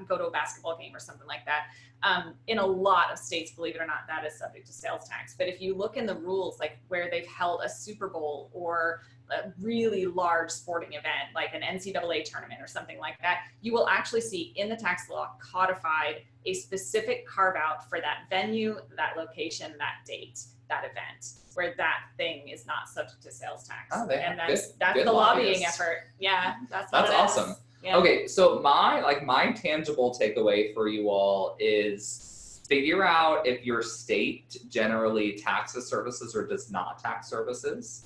go 0.08 0.16
to 0.16 0.26
a 0.26 0.30
basketball 0.30 0.76
game 0.78 0.94
or 0.94 1.00
something 1.00 1.26
like 1.26 1.44
that, 1.44 1.66
um, 2.02 2.34
in 2.46 2.58
a 2.58 2.66
lot 2.66 3.12
of 3.12 3.18
states, 3.18 3.50
believe 3.50 3.74
it 3.74 3.80
or 3.80 3.86
not, 3.86 4.06
that 4.06 4.24
is 4.24 4.38
subject 4.38 4.66
to 4.66 4.72
sales 4.72 5.08
tax. 5.08 5.34
But 5.36 5.48
if 5.48 5.60
you 5.60 5.74
look 5.74 5.96
in 5.96 6.06
the 6.06 6.14
rules, 6.14 6.58
like 6.58 6.78
where 6.88 7.10
they've 7.10 7.26
held 7.26 7.62
a 7.64 7.68
Super 7.68 8.08
Bowl 8.08 8.50
or 8.52 9.02
a 9.30 9.52
really 9.60 10.06
large 10.06 10.50
sporting 10.50 10.92
event, 10.92 11.34
like 11.34 11.54
an 11.54 11.60
NCAA 11.60 12.24
tournament 12.24 12.60
or 12.62 12.66
something 12.66 12.98
like 12.98 13.18
that, 13.20 13.42
you 13.60 13.72
will 13.72 13.88
actually 13.88 14.20
see 14.20 14.52
in 14.56 14.68
the 14.68 14.76
tax 14.76 15.10
law 15.10 15.32
codified 15.40 16.22
a 16.46 16.54
specific 16.54 17.26
carve 17.26 17.56
out 17.56 17.88
for 17.88 18.00
that 18.00 18.20
venue, 18.30 18.78
that 18.96 19.16
location, 19.16 19.74
that 19.78 19.96
date, 20.06 20.40
that 20.68 20.84
event, 20.84 21.32
where 21.54 21.74
that 21.76 22.00
thing 22.16 22.48
is 22.48 22.66
not 22.66 22.88
subject 22.88 23.22
to 23.22 23.32
sales 23.32 23.64
tax. 23.64 23.88
Oh, 23.92 24.06
they 24.06 24.22
and 24.22 24.38
that's 24.38 24.66
good- 24.68 24.74
that's 24.78 24.94
good 24.94 25.06
the 25.06 25.12
lobbying 25.12 25.60
lobbyists. 25.60 25.80
effort. 25.80 26.04
Yeah, 26.18 26.52
mm-hmm. 26.54 26.64
that's 26.70 26.90
That's 26.90 27.10
awesome. 27.10 27.56
Yeah. 27.82 27.96
Okay, 27.96 28.26
so 28.26 28.60
my 28.60 29.00
like 29.00 29.24
my 29.24 29.52
tangible 29.52 30.16
takeaway 30.18 30.74
for 30.74 30.88
you 30.88 31.08
all 31.10 31.56
is 31.60 32.60
figure 32.68 33.04
out 33.04 33.46
if 33.46 33.64
your 33.64 33.82
state 33.82 34.58
generally 34.68 35.32
taxes 35.38 35.88
services 35.88 36.34
or 36.34 36.46
does 36.46 36.70
not 36.70 36.98
tax 36.98 37.28
services. 37.28 38.04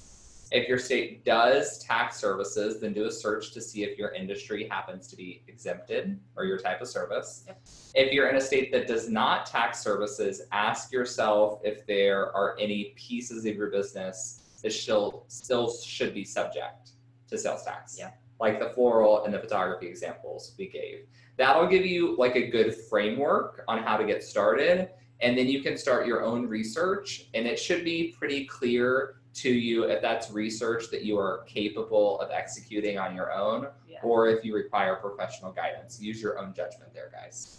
If 0.53 0.68
your 0.68 0.76
state 0.76 1.24
does 1.24 1.78
tax 1.78 2.18
services, 2.18 2.78
then 2.78 2.92
do 2.92 3.07
a 3.07 3.11
search 3.11 3.53
to 3.53 3.61
see 3.62 3.84
if 3.84 3.96
your 3.96 4.11
industry 4.11 4.68
happens 4.68 5.09
to 5.09 5.16
be 5.16 5.42
exempted 5.48 6.20
or 6.36 6.44
your 6.44 6.59
type 6.59 6.82
of 6.82 6.88
service. 6.88 7.44
Yep. 7.46 7.61
If 7.94 8.12
you're 8.12 8.28
in 8.28 8.36
a 8.36 8.40
state 8.40 8.70
that 8.72 8.86
does 8.86 9.09
not 9.09 9.46
tax 9.46 9.82
services, 9.82 10.42
ask 10.53 10.92
yourself 10.92 11.61
if 11.64 11.86
there 11.86 12.36
are 12.36 12.55
any 12.61 12.92
pieces 12.96 13.46
of 13.46 13.57
your 13.57 13.70
business 13.70 14.42
that 14.62 14.74
still 14.74 15.24
still 15.28 15.72
should 15.72 16.12
be 16.12 16.22
subject 16.22 16.90
to 17.28 17.38
sales 17.38 17.64
tax. 17.64 17.96
Yeah. 17.98 18.11
Like 18.38 18.61
the 18.61 18.68
floral 18.74 19.24
and 19.24 19.32
the 19.32 19.38
photography 19.38 19.86
examples 19.86 20.55
we 20.59 20.68
gave. 20.68 21.07
That'll 21.38 21.66
give 21.66 21.86
you 21.86 22.14
like 22.18 22.36
a 22.36 22.50
good 22.50 22.74
framework 22.90 23.64
on 23.68 23.82
how 23.82 23.96
to 23.96 24.05
get 24.05 24.22
started. 24.22 24.90
And 25.20 25.38
then 25.38 25.46
you 25.46 25.62
can 25.62 25.78
start 25.78 26.07
your 26.07 26.24
own 26.24 26.48
research, 26.48 27.28
and 27.32 27.46
it 27.46 27.57
should 27.57 27.84
be 27.84 28.14
pretty 28.18 28.44
clear 28.44 29.21
to 29.35 29.51
you 29.51 29.85
if 29.85 30.03
that's 30.03 30.30
research 30.30 30.91
that 30.91 31.03
you 31.03 31.18
are 31.18 31.45
capable 31.47 32.20
of 32.20 32.30
executing 32.30 32.99
on 32.99 33.14
your 33.14 33.33
own 33.33 33.66
Yeah. 33.89 33.99
or 34.03 34.28
if 34.28 34.45
you 34.45 34.55
require 34.55 34.97
professional 34.97 35.53
guidance. 35.53 36.01
Use 36.01 36.20
your 36.20 36.39
own 36.39 36.53
judgment 36.55 36.93
there, 36.93 37.11
guys. 37.12 37.59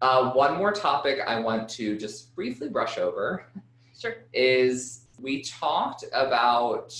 Uh, 0.00 0.32
one 0.32 0.56
more 0.56 0.72
topic 0.72 1.18
I 1.26 1.38
want 1.40 1.68
to 1.70 1.96
just 1.98 2.34
briefly 2.34 2.68
brush 2.68 2.96
over 2.98 3.46
Sure. 3.98 4.16
is 4.32 5.06
we 5.20 5.42
talked 5.42 6.04
about 6.12 6.94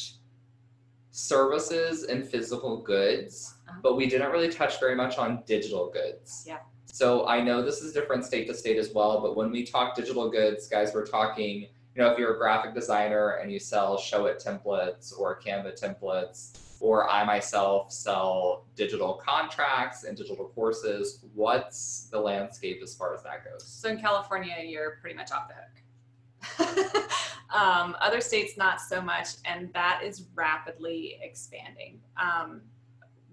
services 1.10 2.04
and 2.04 2.26
physical 2.26 2.78
goods, 2.82 3.54
Uh-huh. 3.68 3.78
but 3.82 3.96
we 3.96 4.06
didn't 4.06 4.30
really 4.30 4.48
touch 4.50 4.78
very 4.80 4.94
much 4.94 5.18
on 5.18 5.42
digital 5.46 5.90
goods. 5.90 6.44
Yeah. 6.46 6.58
So 6.86 7.26
I 7.26 7.40
know 7.42 7.62
this 7.62 7.80
is 7.82 7.92
different 7.92 8.24
state 8.24 8.46
to 8.48 8.54
state 8.54 8.76
as 8.78 8.92
well, 8.94 9.20
but 9.20 9.36
when 9.36 9.50
we 9.50 9.64
talk 9.64 9.94
digital 9.94 10.30
goods, 10.30 10.66
guys, 10.68 10.92
we're 10.94 11.06
talking, 11.06 11.68
you 11.96 12.02
know, 12.02 12.10
if 12.10 12.18
you're 12.18 12.34
a 12.34 12.38
graphic 12.38 12.74
designer 12.74 13.38
and 13.42 13.50
you 13.50 13.58
sell 13.58 13.96
Showit 13.96 14.44
templates 14.44 15.18
or 15.18 15.40
Canva 15.40 15.80
templates, 15.80 16.58
or 16.78 17.08
I 17.08 17.24
myself 17.24 17.90
sell 17.90 18.66
digital 18.76 19.14
contracts 19.14 20.04
and 20.04 20.14
digital 20.14 20.52
courses, 20.54 21.20
what's 21.34 22.08
the 22.12 22.20
landscape 22.20 22.80
as 22.82 22.94
far 22.94 23.14
as 23.14 23.22
that 23.22 23.44
goes? 23.50 23.66
So 23.66 23.88
in 23.88 23.98
California, 23.98 24.56
you're 24.62 24.98
pretty 25.00 25.16
much 25.16 25.30
off 25.32 25.48
the 25.48 26.64
hook. 26.64 27.10
um, 27.54 27.96
other 27.98 28.20
states, 28.20 28.58
not 28.58 28.78
so 28.78 29.00
much, 29.00 29.28
and 29.46 29.72
that 29.72 30.02
is 30.04 30.24
rapidly 30.34 31.18
expanding. 31.22 31.98
Um, 32.18 32.60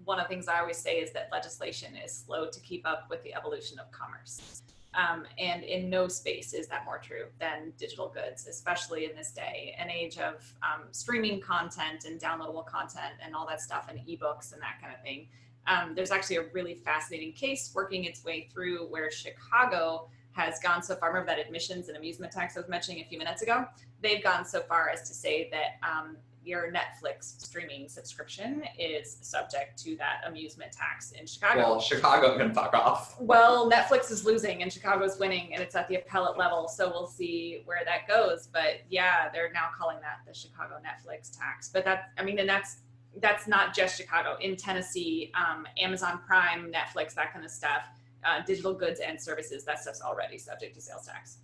one 0.06 0.18
of 0.18 0.24
the 0.24 0.30
things 0.30 0.48
I 0.48 0.60
always 0.60 0.78
say 0.78 1.00
is 1.00 1.12
that 1.12 1.28
legislation 1.30 1.96
is 2.02 2.14
slow 2.14 2.48
to 2.48 2.60
keep 2.60 2.86
up 2.86 3.08
with 3.10 3.22
the 3.24 3.34
evolution 3.34 3.78
of 3.78 3.90
commerce. 3.90 4.62
Um, 4.96 5.24
and 5.38 5.64
in 5.64 5.90
no 5.90 6.06
space 6.06 6.52
is 6.52 6.68
that 6.68 6.84
more 6.84 6.98
true 6.98 7.26
than 7.40 7.72
digital 7.78 8.08
goods, 8.08 8.46
especially 8.46 9.06
in 9.06 9.16
this 9.16 9.32
day 9.32 9.74
and 9.78 9.90
age 9.90 10.18
of 10.18 10.34
um, 10.62 10.84
streaming 10.92 11.40
content 11.40 12.04
and 12.04 12.20
downloadable 12.20 12.64
content 12.64 13.14
and 13.24 13.34
all 13.34 13.46
that 13.48 13.60
stuff 13.60 13.86
and 13.88 13.98
ebooks 14.00 14.52
and 14.52 14.62
that 14.62 14.80
kind 14.80 14.94
of 14.94 15.02
thing. 15.02 15.26
Um, 15.66 15.94
there's 15.94 16.10
actually 16.10 16.36
a 16.36 16.44
really 16.52 16.74
fascinating 16.74 17.32
case 17.32 17.72
working 17.74 18.04
its 18.04 18.24
way 18.24 18.48
through 18.52 18.86
where 18.88 19.10
Chicago 19.10 20.08
has 20.32 20.58
gone 20.60 20.82
so 20.82 20.94
far. 20.94 21.08
Remember 21.08 21.28
that 21.28 21.38
admissions 21.38 21.88
and 21.88 21.96
amusement 21.96 22.32
tax 22.32 22.56
I 22.56 22.60
was 22.60 22.68
mentioning 22.68 23.02
a 23.02 23.04
few 23.04 23.18
minutes 23.18 23.42
ago? 23.42 23.64
They've 24.00 24.22
gone 24.22 24.44
so 24.44 24.60
far 24.60 24.90
as 24.90 25.08
to 25.08 25.14
say 25.14 25.48
that 25.50 25.88
um, 25.88 26.16
your 26.44 26.70
Netflix 26.72 27.40
streaming 27.40 27.88
subscription 27.88 28.62
is 28.78 29.18
subject 29.20 29.82
to 29.84 29.96
that 29.96 30.20
amusement 30.26 30.72
tax 30.72 31.12
in 31.12 31.26
Chicago. 31.26 31.60
Well, 31.60 31.80
Chicago 31.80 32.36
can 32.36 32.52
fuck 32.52 32.74
off. 32.74 33.20
Well, 33.20 33.70
Netflix 33.70 34.10
is 34.10 34.24
losing 34.24 34.62
and 34.62 34.72
Chicago's 34.72 35.18
winning, 35.18 35.54
and 35.54 35.62
it's 35.62 35.74
at 35.74 35.88
the 35.88 35.96
appellate 35.96 36.36
level. 36.36 36.68
So 36.68 36.88
we'll 36.88 37.06
see 37.06 37.62
where 37.64 37.84
that 37.84 38.06
goes. 38.08 38.48
But 38.52 38.82
yeah, 38.88 39.28
they're 39.32 39.52
now 39.52 39.68
calling 39.76 39.98
that 40.02 40.18
the 40.26 40.34
Chicago 40.34 40.74
Netflix 40.76 41.36
tax. 41.36 41.68
But 41.68 41.84
that, 41.84 42.10
I 42.18 42.22
mean, 42.22 42.38
and 42.38 42.48
that's 42.48 42.78
that's 43.20 43.46
not 43.46 43.74
just 43.74 43.96
Chicago. 43.96 44.36
In 44.40 44.56
Tennessee, 44.56 45.32
um, 45.34 45.66
Amazon 45.78 46.20
Prime, 46.26 46.72
Netflix, 46.72 47.14
that 47.14 47.32
kind 47.32 47.44
of 47.44 47.50
stuff, 47.50 47.82
uh, 48.24 48.42
digital 48.44 48.74
goods 48.74 49.00
and 49.00 49.20
services, 49.20 49.64
that 49.64 49.78
stuff's 49.78 50.02
already 50.02 50.36
subject 50.36 50.74
to 50.74 50.80
sales 50.80 51.06
tax. 51.06 51.38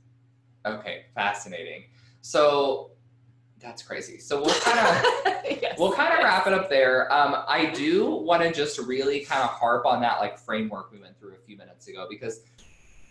Okay, 0.66 1.05
fascinating. 1.14 1.84
So 2.22 2.90
that's 3.61 3.82
crazy. 3.82 4.18
So 4.18 4.42
we'll 4.42 4.54
kind 4.61 4.78
of 4.78 5.24
yes. 5.62 5.78
we'll 5.78 5.92
kind 5.92 6.12
of 6.12 6.24
wrap 6.24 6.46
it 6.46 6.52
up 6.52 6.68
there. 6.68 7.12
Um, 7.12 7.44
I 7.46 7.66
do 7.66 8.11
want 8.11 8.42
to 8.42 8.52
just 8.52 8.78
really 8.78 9.20
kind 9.20 9.42
of 9.42 9.50
harp 9.50 9.86
on 9.86 10.00
that 10.02 10.20
like 10.20 10.38
framework 10.38 10.90
we 10.92 11.00
went 11.00 11.18
through 11.18 11.34
a 11.34 11.38
few 11.46 11.56
minutes 11.56 11.88
ago 11.88 12.06
because 12.08 12.40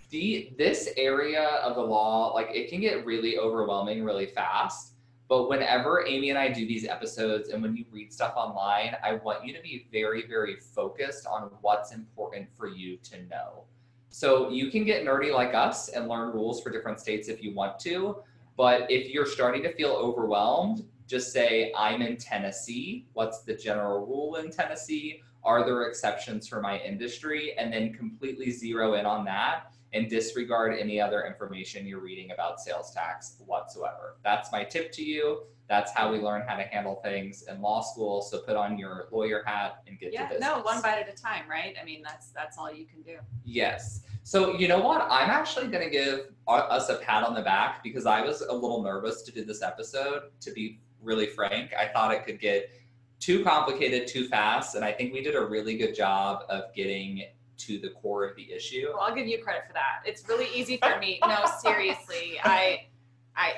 the 0.09 0.51
this 0.57 0.89
area 0.97 1.43
of 1.63 1.75
the 1.75 1.81
law 1.81 2.33
like 2.33 2.49
it 2.53 2.69
can 2.69 2.81
get 2.81 3.05
really 3.05 3.37
overwhelming 3.37 4.03
really 4.03 4.27
fast. 4.27 4.93
But 5.27 5.47
whenever 5.47 6.07
Amy 6.07 6.31
and 6.31 6.39
I 6.39 6.47
do 6.47 6.65
these 6.65 6.87
episodes 6.87 7.49
and 7.49 7.61
when 7.61 7.77
you 7.77 7.85
read 7.91 8.11
stuff 8.11 8.33
online, 8.35 8.95
I 9.03 9.13
want 9.13 9.45
you 9.45 9.53
to 9.53 9.61
be 9.61 9.87
very, 9.91 10.25
very 10.25 10.55
focused 10.55 11.27
on 11.27 11.51
what's 11.61 11.93
important 11.93 12.47
for 12.57 12.67
you 12.67 12.97
to 13.11 13.23
know. 13.27 13.65
So 14.09 14.49
you 14.49 14.71
can 14.71 14.85
get 14.85 15.05
nerdy 15.05 15.31
like 15.31 15.53
us 15.53 15.89
and 15.89 16.07
learn 16.07 16.33
rules 16.33 16.63
for 16.63 16.71
different 16.71 16.99
states 16.99 17.27
if 17.27 17.43
you 17.43 17.53
want 17.53 17.77
to. 17.81 18.23
But 18.59 18.91
if 18.91 19.09
you're 19.09 19.25
starting 19.25 19.63
to 19.63 19.73
feel 19.73 19.91
overwhelmed, 19.91 20.83
just 21.07 21.31
say, 21.31 21.71
I'm 21.77 22.01
in 22.01 22.17
Tennessee. 22.17 23.07
What's 23.13 23.43
the 23.43 23.53
general 23.53 24.05
rule 24.05 24.35
in 24.35 24.51
Tennessee? 24.51 25.21
Are 25.45 25.65
there 25.65 25.83
exceptions 25.83 26.45
for 26.45 26.59
my 26.59 26.77
industry? 26.79 27.53
And 27.57 27.71
then 27.71 27.93
completely 27.93 28.51
zero 28.51 28.95
in 28.95 29.05
on 29.05 29.23
that 29.23 29.71
and 29.93 30.09
disregard 30.09 30.77
any 30.77 30.99
other 30.99 31.23
information 31.23 31.87
you're 31.87 32.01
reading 32.01 32.31
about 32.31 32.59
sales 32.59 32.91
tax 32.93 33.37
whatsoever. 33.45 34.17
That's 34.25 34.51
my 34.51 34.65
tip 34.65 34.91
to 34.91 35.03
you. 35.03 35.43
That's 35.69 35.93
how 35.93 36.11
we 36.11 36.17
learn 36.19 36.41
how 36.47 36.55
to 36.57 36.63
handle 36.63 36.95
things 37.03 37.43
in 37.47 37.61
law 37.61 37.81
school. 37.81 38.23
So 38.23 38.39
put 38.39 38.55
on 38.55 38.79
your 38.79 39.07
lawyer 39.11 39.43
hat 39.45 39.83
and 39.87 39.99
get 39.99 40.11
Yeah, 40.11 40.23
to 40.23 40.29
business. 40.33 40.49
no, 40.49 40.61
one 40.63 40.81
bite 40.81 40.97
at 40.97 41.07
a 41.07 41.21
time, 41.21 41.43
right? 41.47 41.75
I 41.79 41.85
mean, 41.85 42.01
that's 42.01 42.29
that's 42.29 42.57
all 42.57 42.73
you 42.73 42.85
can 42.85 43.03
do. 43.03 43.17
Yes. 43.45 44.01
So 44.23 44.57
you 44.57 44.67
know 44.67 44.79
what? 44.79 45.07
I'm 45.09 45.29
actually 45.29 45.67
going 45.67 45.83
to 45.83 45.89
give 45.89 46.31
us 46.47 46.89
a 46.89 46.95
pat 46.95 47.23
on 47.23 47.35
the 47.35 47.43
back 47.43 47.83
because 47.83 48.07
I 48.07 48.21
was 48.21 48.41
a 48.41 48.53
little 48.53 48.81
nervous 48.81 49.21
to 49.23 49.31
do 49.31 49.45
this 49.45 49.61
episode. 49.61 50.23
To 50.41 50.51
be 50.51 50.79
really 51.01 51.27
frank, 51.27 51.71
I 51.79 51.87
thought 51.87 52.11
it 52.13 52.25
could 52.25 52.39
get 52.39 52.71
too 53.19 53.43
complicated 53.43 54.07
too 54.07 54.27
fast, 54.27 54.73
and 54.75 54.83
I 54.83 54.91
think 54.91 55.13
we 55.13 55.21
did 55.21 55.35
a 55.35 55.45
really 55.45 55.77
good 55.77 55.93
job 55.93 56.45
of 56.49 56.73
getting 56.73 57.25
to 57.57 57.77
the 57.77 57.89
core 57.89 58.25
of 58.25 58.35
the 58.35 58.51
issue. 58.51 58.87
Well, 58.93 59.01
I'll 59.01 59.15
give 59.15 59.27
you 59.27 59.37
credit 59.43 59.63
for 59.67 59.73
that. 59.73 60.01
It's 60.05 60.27
really 60.27 60.47
easy 60.55 60.77
for 60.77 60.97
me. 60.99 61.19
No, 61.21 61.43
seriously, 61.61 62.39
I, 62.43 62.87
I, 63.35 63.55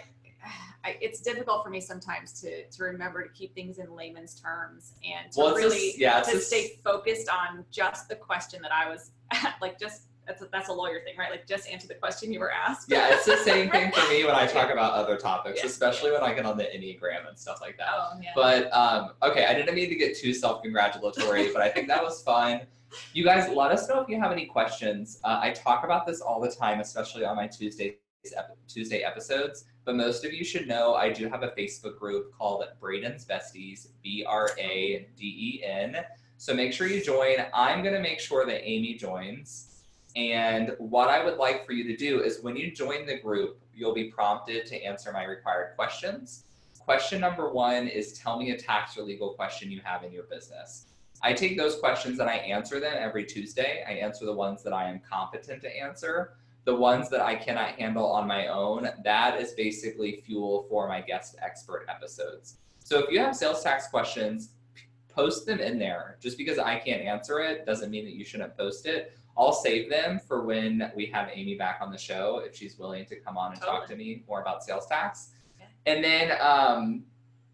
I, 0.83 0.97
it's 1.01 1.21
difficult 1.21 1.63
for 1.63 1.69
me 1.69 1.79
sometimes 1.81 2.33
to 2.41 2.65
to 2.67 2.83
remember 2.83 3.23
to 3.23 3.29
keep 3.33 3.53
things 3.53 3.77
in 3.77 3.95
layman's 3.95 4.35
terms 4.39 4.93
and 5.03 5.31
to 5.33 5.39
Well, 5.39 5.55
really 5.55 5.87
just- 5.87 5.99
yeah, 5.99 6.21
to 6.21 6.39
stay 6.39 6.79
focused 6.83 7.29
on 7.29 7.65
just 7.71 8.09
the 8.09 8.15
question 8.15 8.61
that 8.63 8.71
I 8.71 8.89
was 8.89 9.11
at, 9.31 9.55
like 9.61 9.79
just 9.79 10.03
that's 10.27 10.41
a, 10.43 10.47
that's 10.51 10.69
a 10.69 10.73
lawyer 10.73 11.01
thing, 11.03 11.15
right? 11.17 11.31
Like 11.31 11.47
just 11.47 11.67
answer 11.67 11.87
the 11.87 11.95
question 11.95 12.31
you 12.31 12.39
were 12.39 12.51
asked. 12.51 12.89
Yeah, 12.89 13.09
it's 13.11 13.25
the 13.25 13.37
same 13.37 13.69
thing 13.71 13.91
for 13.91 14.07
me 14.09 14.23
when 14.23 14.35
I 14.35 14.45
talk 14.57 14.71
about 14.71 14.93
other 14.93 15.17
topics, 15.17 15.59
Yeah. 15.61 15.65
especially 15.69 16.11
when 16.11 16.21
I 16.21 16.33
get 16.33 16.45
on 16.45 16.57
the 16.57 16.63
Enneagram 16.65 17.27
and 17.27 17.37
stuff 17.37 17.59
like 17.59 17.75
that. 17.79 17.89
Oh 17.91 18.19
yeah. 18.21 18.29
But 18.35 18.71
um, 18.71 19.11
okay, 19.23 19.45
I 19.45 19.53
didn't 19.55 19.73
mean 19.73 19.89
to 19.89 19.95
get 19.95 20.15
too 20.17 20.33
self-congratulatory, 20.33 21.51
but 21.51 21.61
I 21.61 21.69
think 21.69 21.87
that 21.87 22.03
was 22.03 22.21
fun. 22.21 22.61
You 23.13 23.23
guys, 23.23 23.49
let 23.55 23.71
us 23.71 23.87
know 23.89 23.99
if 24.01 24.09
you 24.09 24.19
have 24.19 24.31
any 24.31 24.45
questions. 24.45 25.19
Uh, 25.23 25.39
I 25.41 25.51
talk 25.51 25.83
about 25.85 26.05
this 26.05 26.21
all 26.21 26.39
the 26.41 26.51
time, 26.51 26.79
especially 26.81 27.23
on 27.25 27.35
my 27.35 27.47
Tuesday 27.47 27.97
Tuesday 28.67 29.01
episodes. 29.03 29.65
But 29.83 29.95
most 29.95 30.23
of 30.25 30.33
you 30.33 30.43
should 30.43 30.67
know 30.67 30.93
I 30.93 31.11
do 31.11 31.27
have 31.27 31.43
a 31.43 31.49
Facebook 31.49 31.97
group 31.97 32.33
called 32.37 32.63
Braden's 32.79 33.25
Besties, 33.25 33.87
B 34.03 34.23
R 34.27 34.49
A 34.59 35.07
D 35.17 35.59
E 35.61 35.63
N. 35.65 35.97
So 36.37 36.53
make 36.53 36.73
sure 36.73 36.87
you 36.87 37.03
join. 37.03 37.37
I'm 37.53 37.83
gonna 37.83 37.99
make 37.99 38.19
sure 38.19 38.45
that 38.45 38.67
Amy 38.67 38.95
joins. 38.95 39.83
And 40.15 40.75
what 40.77 41.09
I 41.09 41.23
would 41.23 41.37
like 41.37 41.65
for 41.65 41.71
you 41.71 41.83
to 41.85 41.95
do 41.95 42.21
is 42.21 42.41
when 42.41 42.55
you 42.55 42.71
join 42.71 43.05
the 43.05 43.17
group, 43.17 43.59
you'll 43.73 43.93
be 43.93 44.05
prompted 44.05 44.65
to 44.67 44.83
answer 44.83 45.11
my 45.11 45.23
required 45.23 45.75
questions. 45.75 46.43
Question 46.79 47.21
number 47.21 47.49
one 47.49 47.87
is 47.87 48.13
tell 48.13 48.37
me 48.37 48.51
a 48.51 48.57
tax 48.57 48.97
or 48.97 49.03
legal 49.03 49.29
question 49.33 49.71
you 49.71 49.81
have 49.83 50.03
in 50.03 50.11
your 50.11 50.23
business. 50.23 50.87
I 51.23 51.33
take 51.33 51.57
those 51.57 51.77
questions 51.77 52.19
and 52.19 52.29
I 52.29 52.37
answer 52.37 52.79
them 52.79 52.95
every 52.97 53.23
Tuesday. 53.23 53.83
I 53.87 53.91
answer 53.91 54.25
the 54.25 54.33
ones 54.33 54.63
that 54.63 54.73
I 54.73 54.89
am 54.89 54.99
competent 54.99 55.61
to 55.61 55.77
answer. 55.77 56.33
The 56.65 56.75
ones 56.75 57.09
that 57.09 57.21
I 57.21 57.35
cannot 57.35 57.71
handle 57.71 58.05
on 58.05 58.27
my 58.27 58.47
own, 58.47 58.87
that 59.03 59.41
is 59.41 59.53
basically 59.53 60.21
fuel 60.25 60.65
for 60.69 60.87
my 60.87 61.01
guest 61.01 61.35
expert 61.41 61.85
episodes. 61.89 62.57
So 62.83 62.99
if 62.99 63.11
you 63.11 63.19
have 63.19 63.35
sales 63.35 63.63
tax 63.63 63.87
questions, 63.87 64.49
post 65.09 65.45
them 65.45 65.59
in 65.59 65.79
there. 65.79 66.17
Just 66.21 66.37
because 66.37 66.59
I 66.59 66.79
can't 66.79 67.01
answer 67.01 67.39
it 67.39 67.65
doesn't 67.65 67.89
mean 67.89 68.05
that 68.05 68.13
you 68.13 68.23
shouldn't 68.23 68.55
post 68.57 68.85
it. 68.85 69.17
I'll 69.37 69.53
save 69.53 69.89
them 69.89 70.19
for 70.19 70.43
when 70.43 70.91
we 70.95 71.05
have 71.07 71.29
Amy 71.33 71.55
back 71.55 71.79
on 71.81 71.91
the 71.91 71.97
show 71.97 72.41
if 72.45 72.55
she's 72.55 72.77
willing 72.77 73.05
to 73.05 73.15
come 73.15 73.37
on 73.37 73.53
and 73.53 73.61
talk 73.61 73.87
to 73.87 73.95
me 73.95 74.23
more 74.27 74.41
about 74.41 74.63
sales 74.63 74.87
tax. 74.87 75.29
Okay. 75.55 75.69
And 75.85 76.03
then 76.03 76.37
um, 76.41 77.03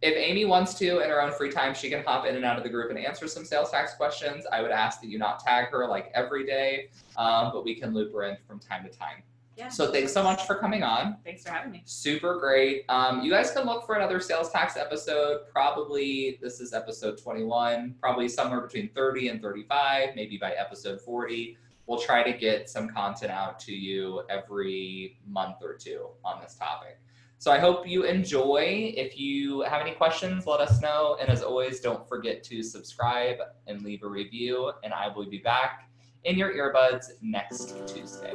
if 0.02 0.16
Amy 0.16 0.46
wants 0.46 0.76
to 0.76 1.00
in 1.00 1.10
her 1.10 1.22
own 1.22 1.32
free 1.32 1.52
time, 1.52 1.74
she 1.74 1.90
can 1.90 2.04
hop 2.04 2.26
in 2.26 2.36
and 2.36 2.46
out 2.46 2.58
of 2.58 2.64
the 2.64 2.70
group 2.70 2.90
and 2.90 3.00
answer 3.00 3.28
some 3.28 3.44
sales 3.44 3.72
tax 3.72 3.96
questions. 3.96 4.46
I 4.52 4.62
would 4.62 4.72
ask 4.72 5.02
that 5.02 5.08
you 5.08 5.18
not 5.18 5.40
tag 5.40 5.70
her 5.70 5.88
like 5.88 6.12
every 6.14 6.46
day, 6.46 6.90
um, 7.16 7.52
but 7.52 7.64
we 7.64 7.76
can 7.76 7.94
loop 7.94 8.14
her 8.14 8.24
in 8.24 8.38
from 8.48 8.60
time 8.60 8.84
to 8.84 8.90
time. 8.90 9.24
Yeah. 9.58 9.70
So 9.70 9.92
thanks 9.92 10.14
so 10.14 10.22
much 10.22 10.46
for 10.46 10.54
coming 10.54 10.84
on. 10.84 11.18
Thanks 11.24 11.42
for 11.42 11.50
having 11.50 11.72
me. 11.72 11.82
Super 11.86 12.40
great. 12.40 12.86
Um, 12.90 13.24
you 13.24 13.32
guys 13.32 13.50
can 13.50 13.66
look 13.66 13.88
for 13.88 13.96
another 13.96 14.20
sales 14.20 14.52
tax 14.52 14.78
episode. 14.78 15.42
Probably 15.52 16.38
this 16.44 16.60
is 16.60 16.74
episode 16.74 17.18
21, 17.18 17.96
probably 18.00 18.30
somewhere 18.30 18.62
between 18.62 18.90
30 18.90 19.30
and 19.30 19.42
35, 19.42 20.10
maybe 20.16 20.38
by 20.38 20.52
episode 20.52 21.02
40. 21.02 21.58
We'll 21.88 22.00
try 22.00 22.22
to 22.22 22.38
get 22.38 22.70
some 22.70 22.88
content 22.88 23.32
out 23.32 23.60
to 23.62 23.74
you 23.74 24.22
every 24.30 25.18
month 25.26 25.64
or 25.64 25.74
two 25.74 26.10
on 26.24 26.40
this 26.40 26.54
topic. 26.54 27.00
So 27.40 27.52
I 27.52 27.60
hope 27.60 27.88
you 27.88 28.04
enjoy. 28.04 28.94
If 28.98 29.20
you 29.20 29.62
have 29.62 29.82
any 29.82 29.92
questions, 29.92 30.48
let 30.48 30.60
us 30.60 30.82
know. 30.82 31.18
And 31.22 31.30
as 31.30 31.44
always, 31.44 31.80
don't 31.80 32.08
forget 32.08 32.44
to 32.46 32.64
subscribe 32.64 33.38
and 33.68 33.84
leave 33.84 34.04
a 34.04 34.08
review. 34.08 34.72
And 34.84 34.92
I 34.94 35.10
will 35.10 35.30
be 35.30 35.38
back 35.38 35.90
in 36.24 36.38
your 36.38 36.54
earbuds 36.54 37.06
next 37.22 37.76
Tuesday. 37.88 38.34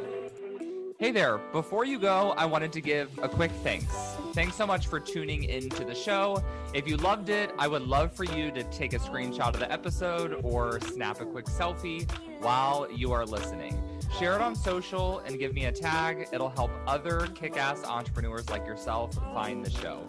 Hey 1.01 1.11
there, 1.11 1.39
before 1.51 1.85
you 1.85 1.99
go, 1.99 2.33
I 2.37 2.47
wanted 2.47 2.73
to 2.75 2.81
give 2.81 3.11
a 3.21 3.29
quick 3.29 3.51
thanks. 3.65 3.93
Thanks 4.35 4.55
so 4.55 4.69
much 4.69 4.87
for 4.87 5.01
tuning 5.01 5.45
into 5.45 5.85
the 5.85 5.97
show. 5.97 6.41
If 6.73 6.87
you 6.87 6.97
loved 6.97 7.29
it, 7.29 7.51
I 7.59 7.67
would 7.67 7.83
love 7.83 8.15
for 8.15 8.23
you 8.23 8.53
to 8.53 8.63
take 8.65 8.93
a 8.93 9.01
screenshot 9.01 9.49
of 9.49 9.59
the 9.59 9.71
episode 9.73 10.41
or 10.45 10.81
snap 10.81 11.21
a 11.21 11.25
quick 11.25 11.47
selfie 11.47 12.09
while 12.41 12.89
you 12.93 13.11
are 13.11 13.27
listening. 13.27 13.92
Share 14.19 14.35
it 14.35 14.41
on 14.41 14.55
social 14.55 15.21
and 15.21 15.39
give 15.39 15.55
me 15.55 15.65
a 15.65 15.73
tag. 15.73 16.29
It'll 16.33 16.51
help 16.51 16.71
other 16.87 17.27
kick 17.35 17.57
ass 17.57 17.83
entrepreneurs 17.85 18.49
like 18.51 18.67
yourself 18.67 19.15
find 19.35 19.65
the 19.65 19.71
show. 19.71 20.07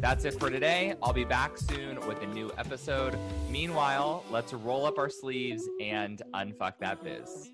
That's 0.00 0.24
it 0.24 0.38
for 0.38 0.50
today. 0.50 0.94
I'll 1.02 1.12
be 1.12 1.24
back 1.24 1.58
soon 1.58 1.98
with 2.06 2.22
a 2.22 2.26
new 2.26 2.50
episode. 2.56 3.18
Meanwhile, 3.50 4.24
let's 4.30 4.52
roll 4.52 4.86
up 4.86 4.98
our 4.98 5.10
sleeves 5.10 5.68
and 5.80 6.22
unfuck 6.32 6.74
that 6.78 7.02
biz. 7.02 7.50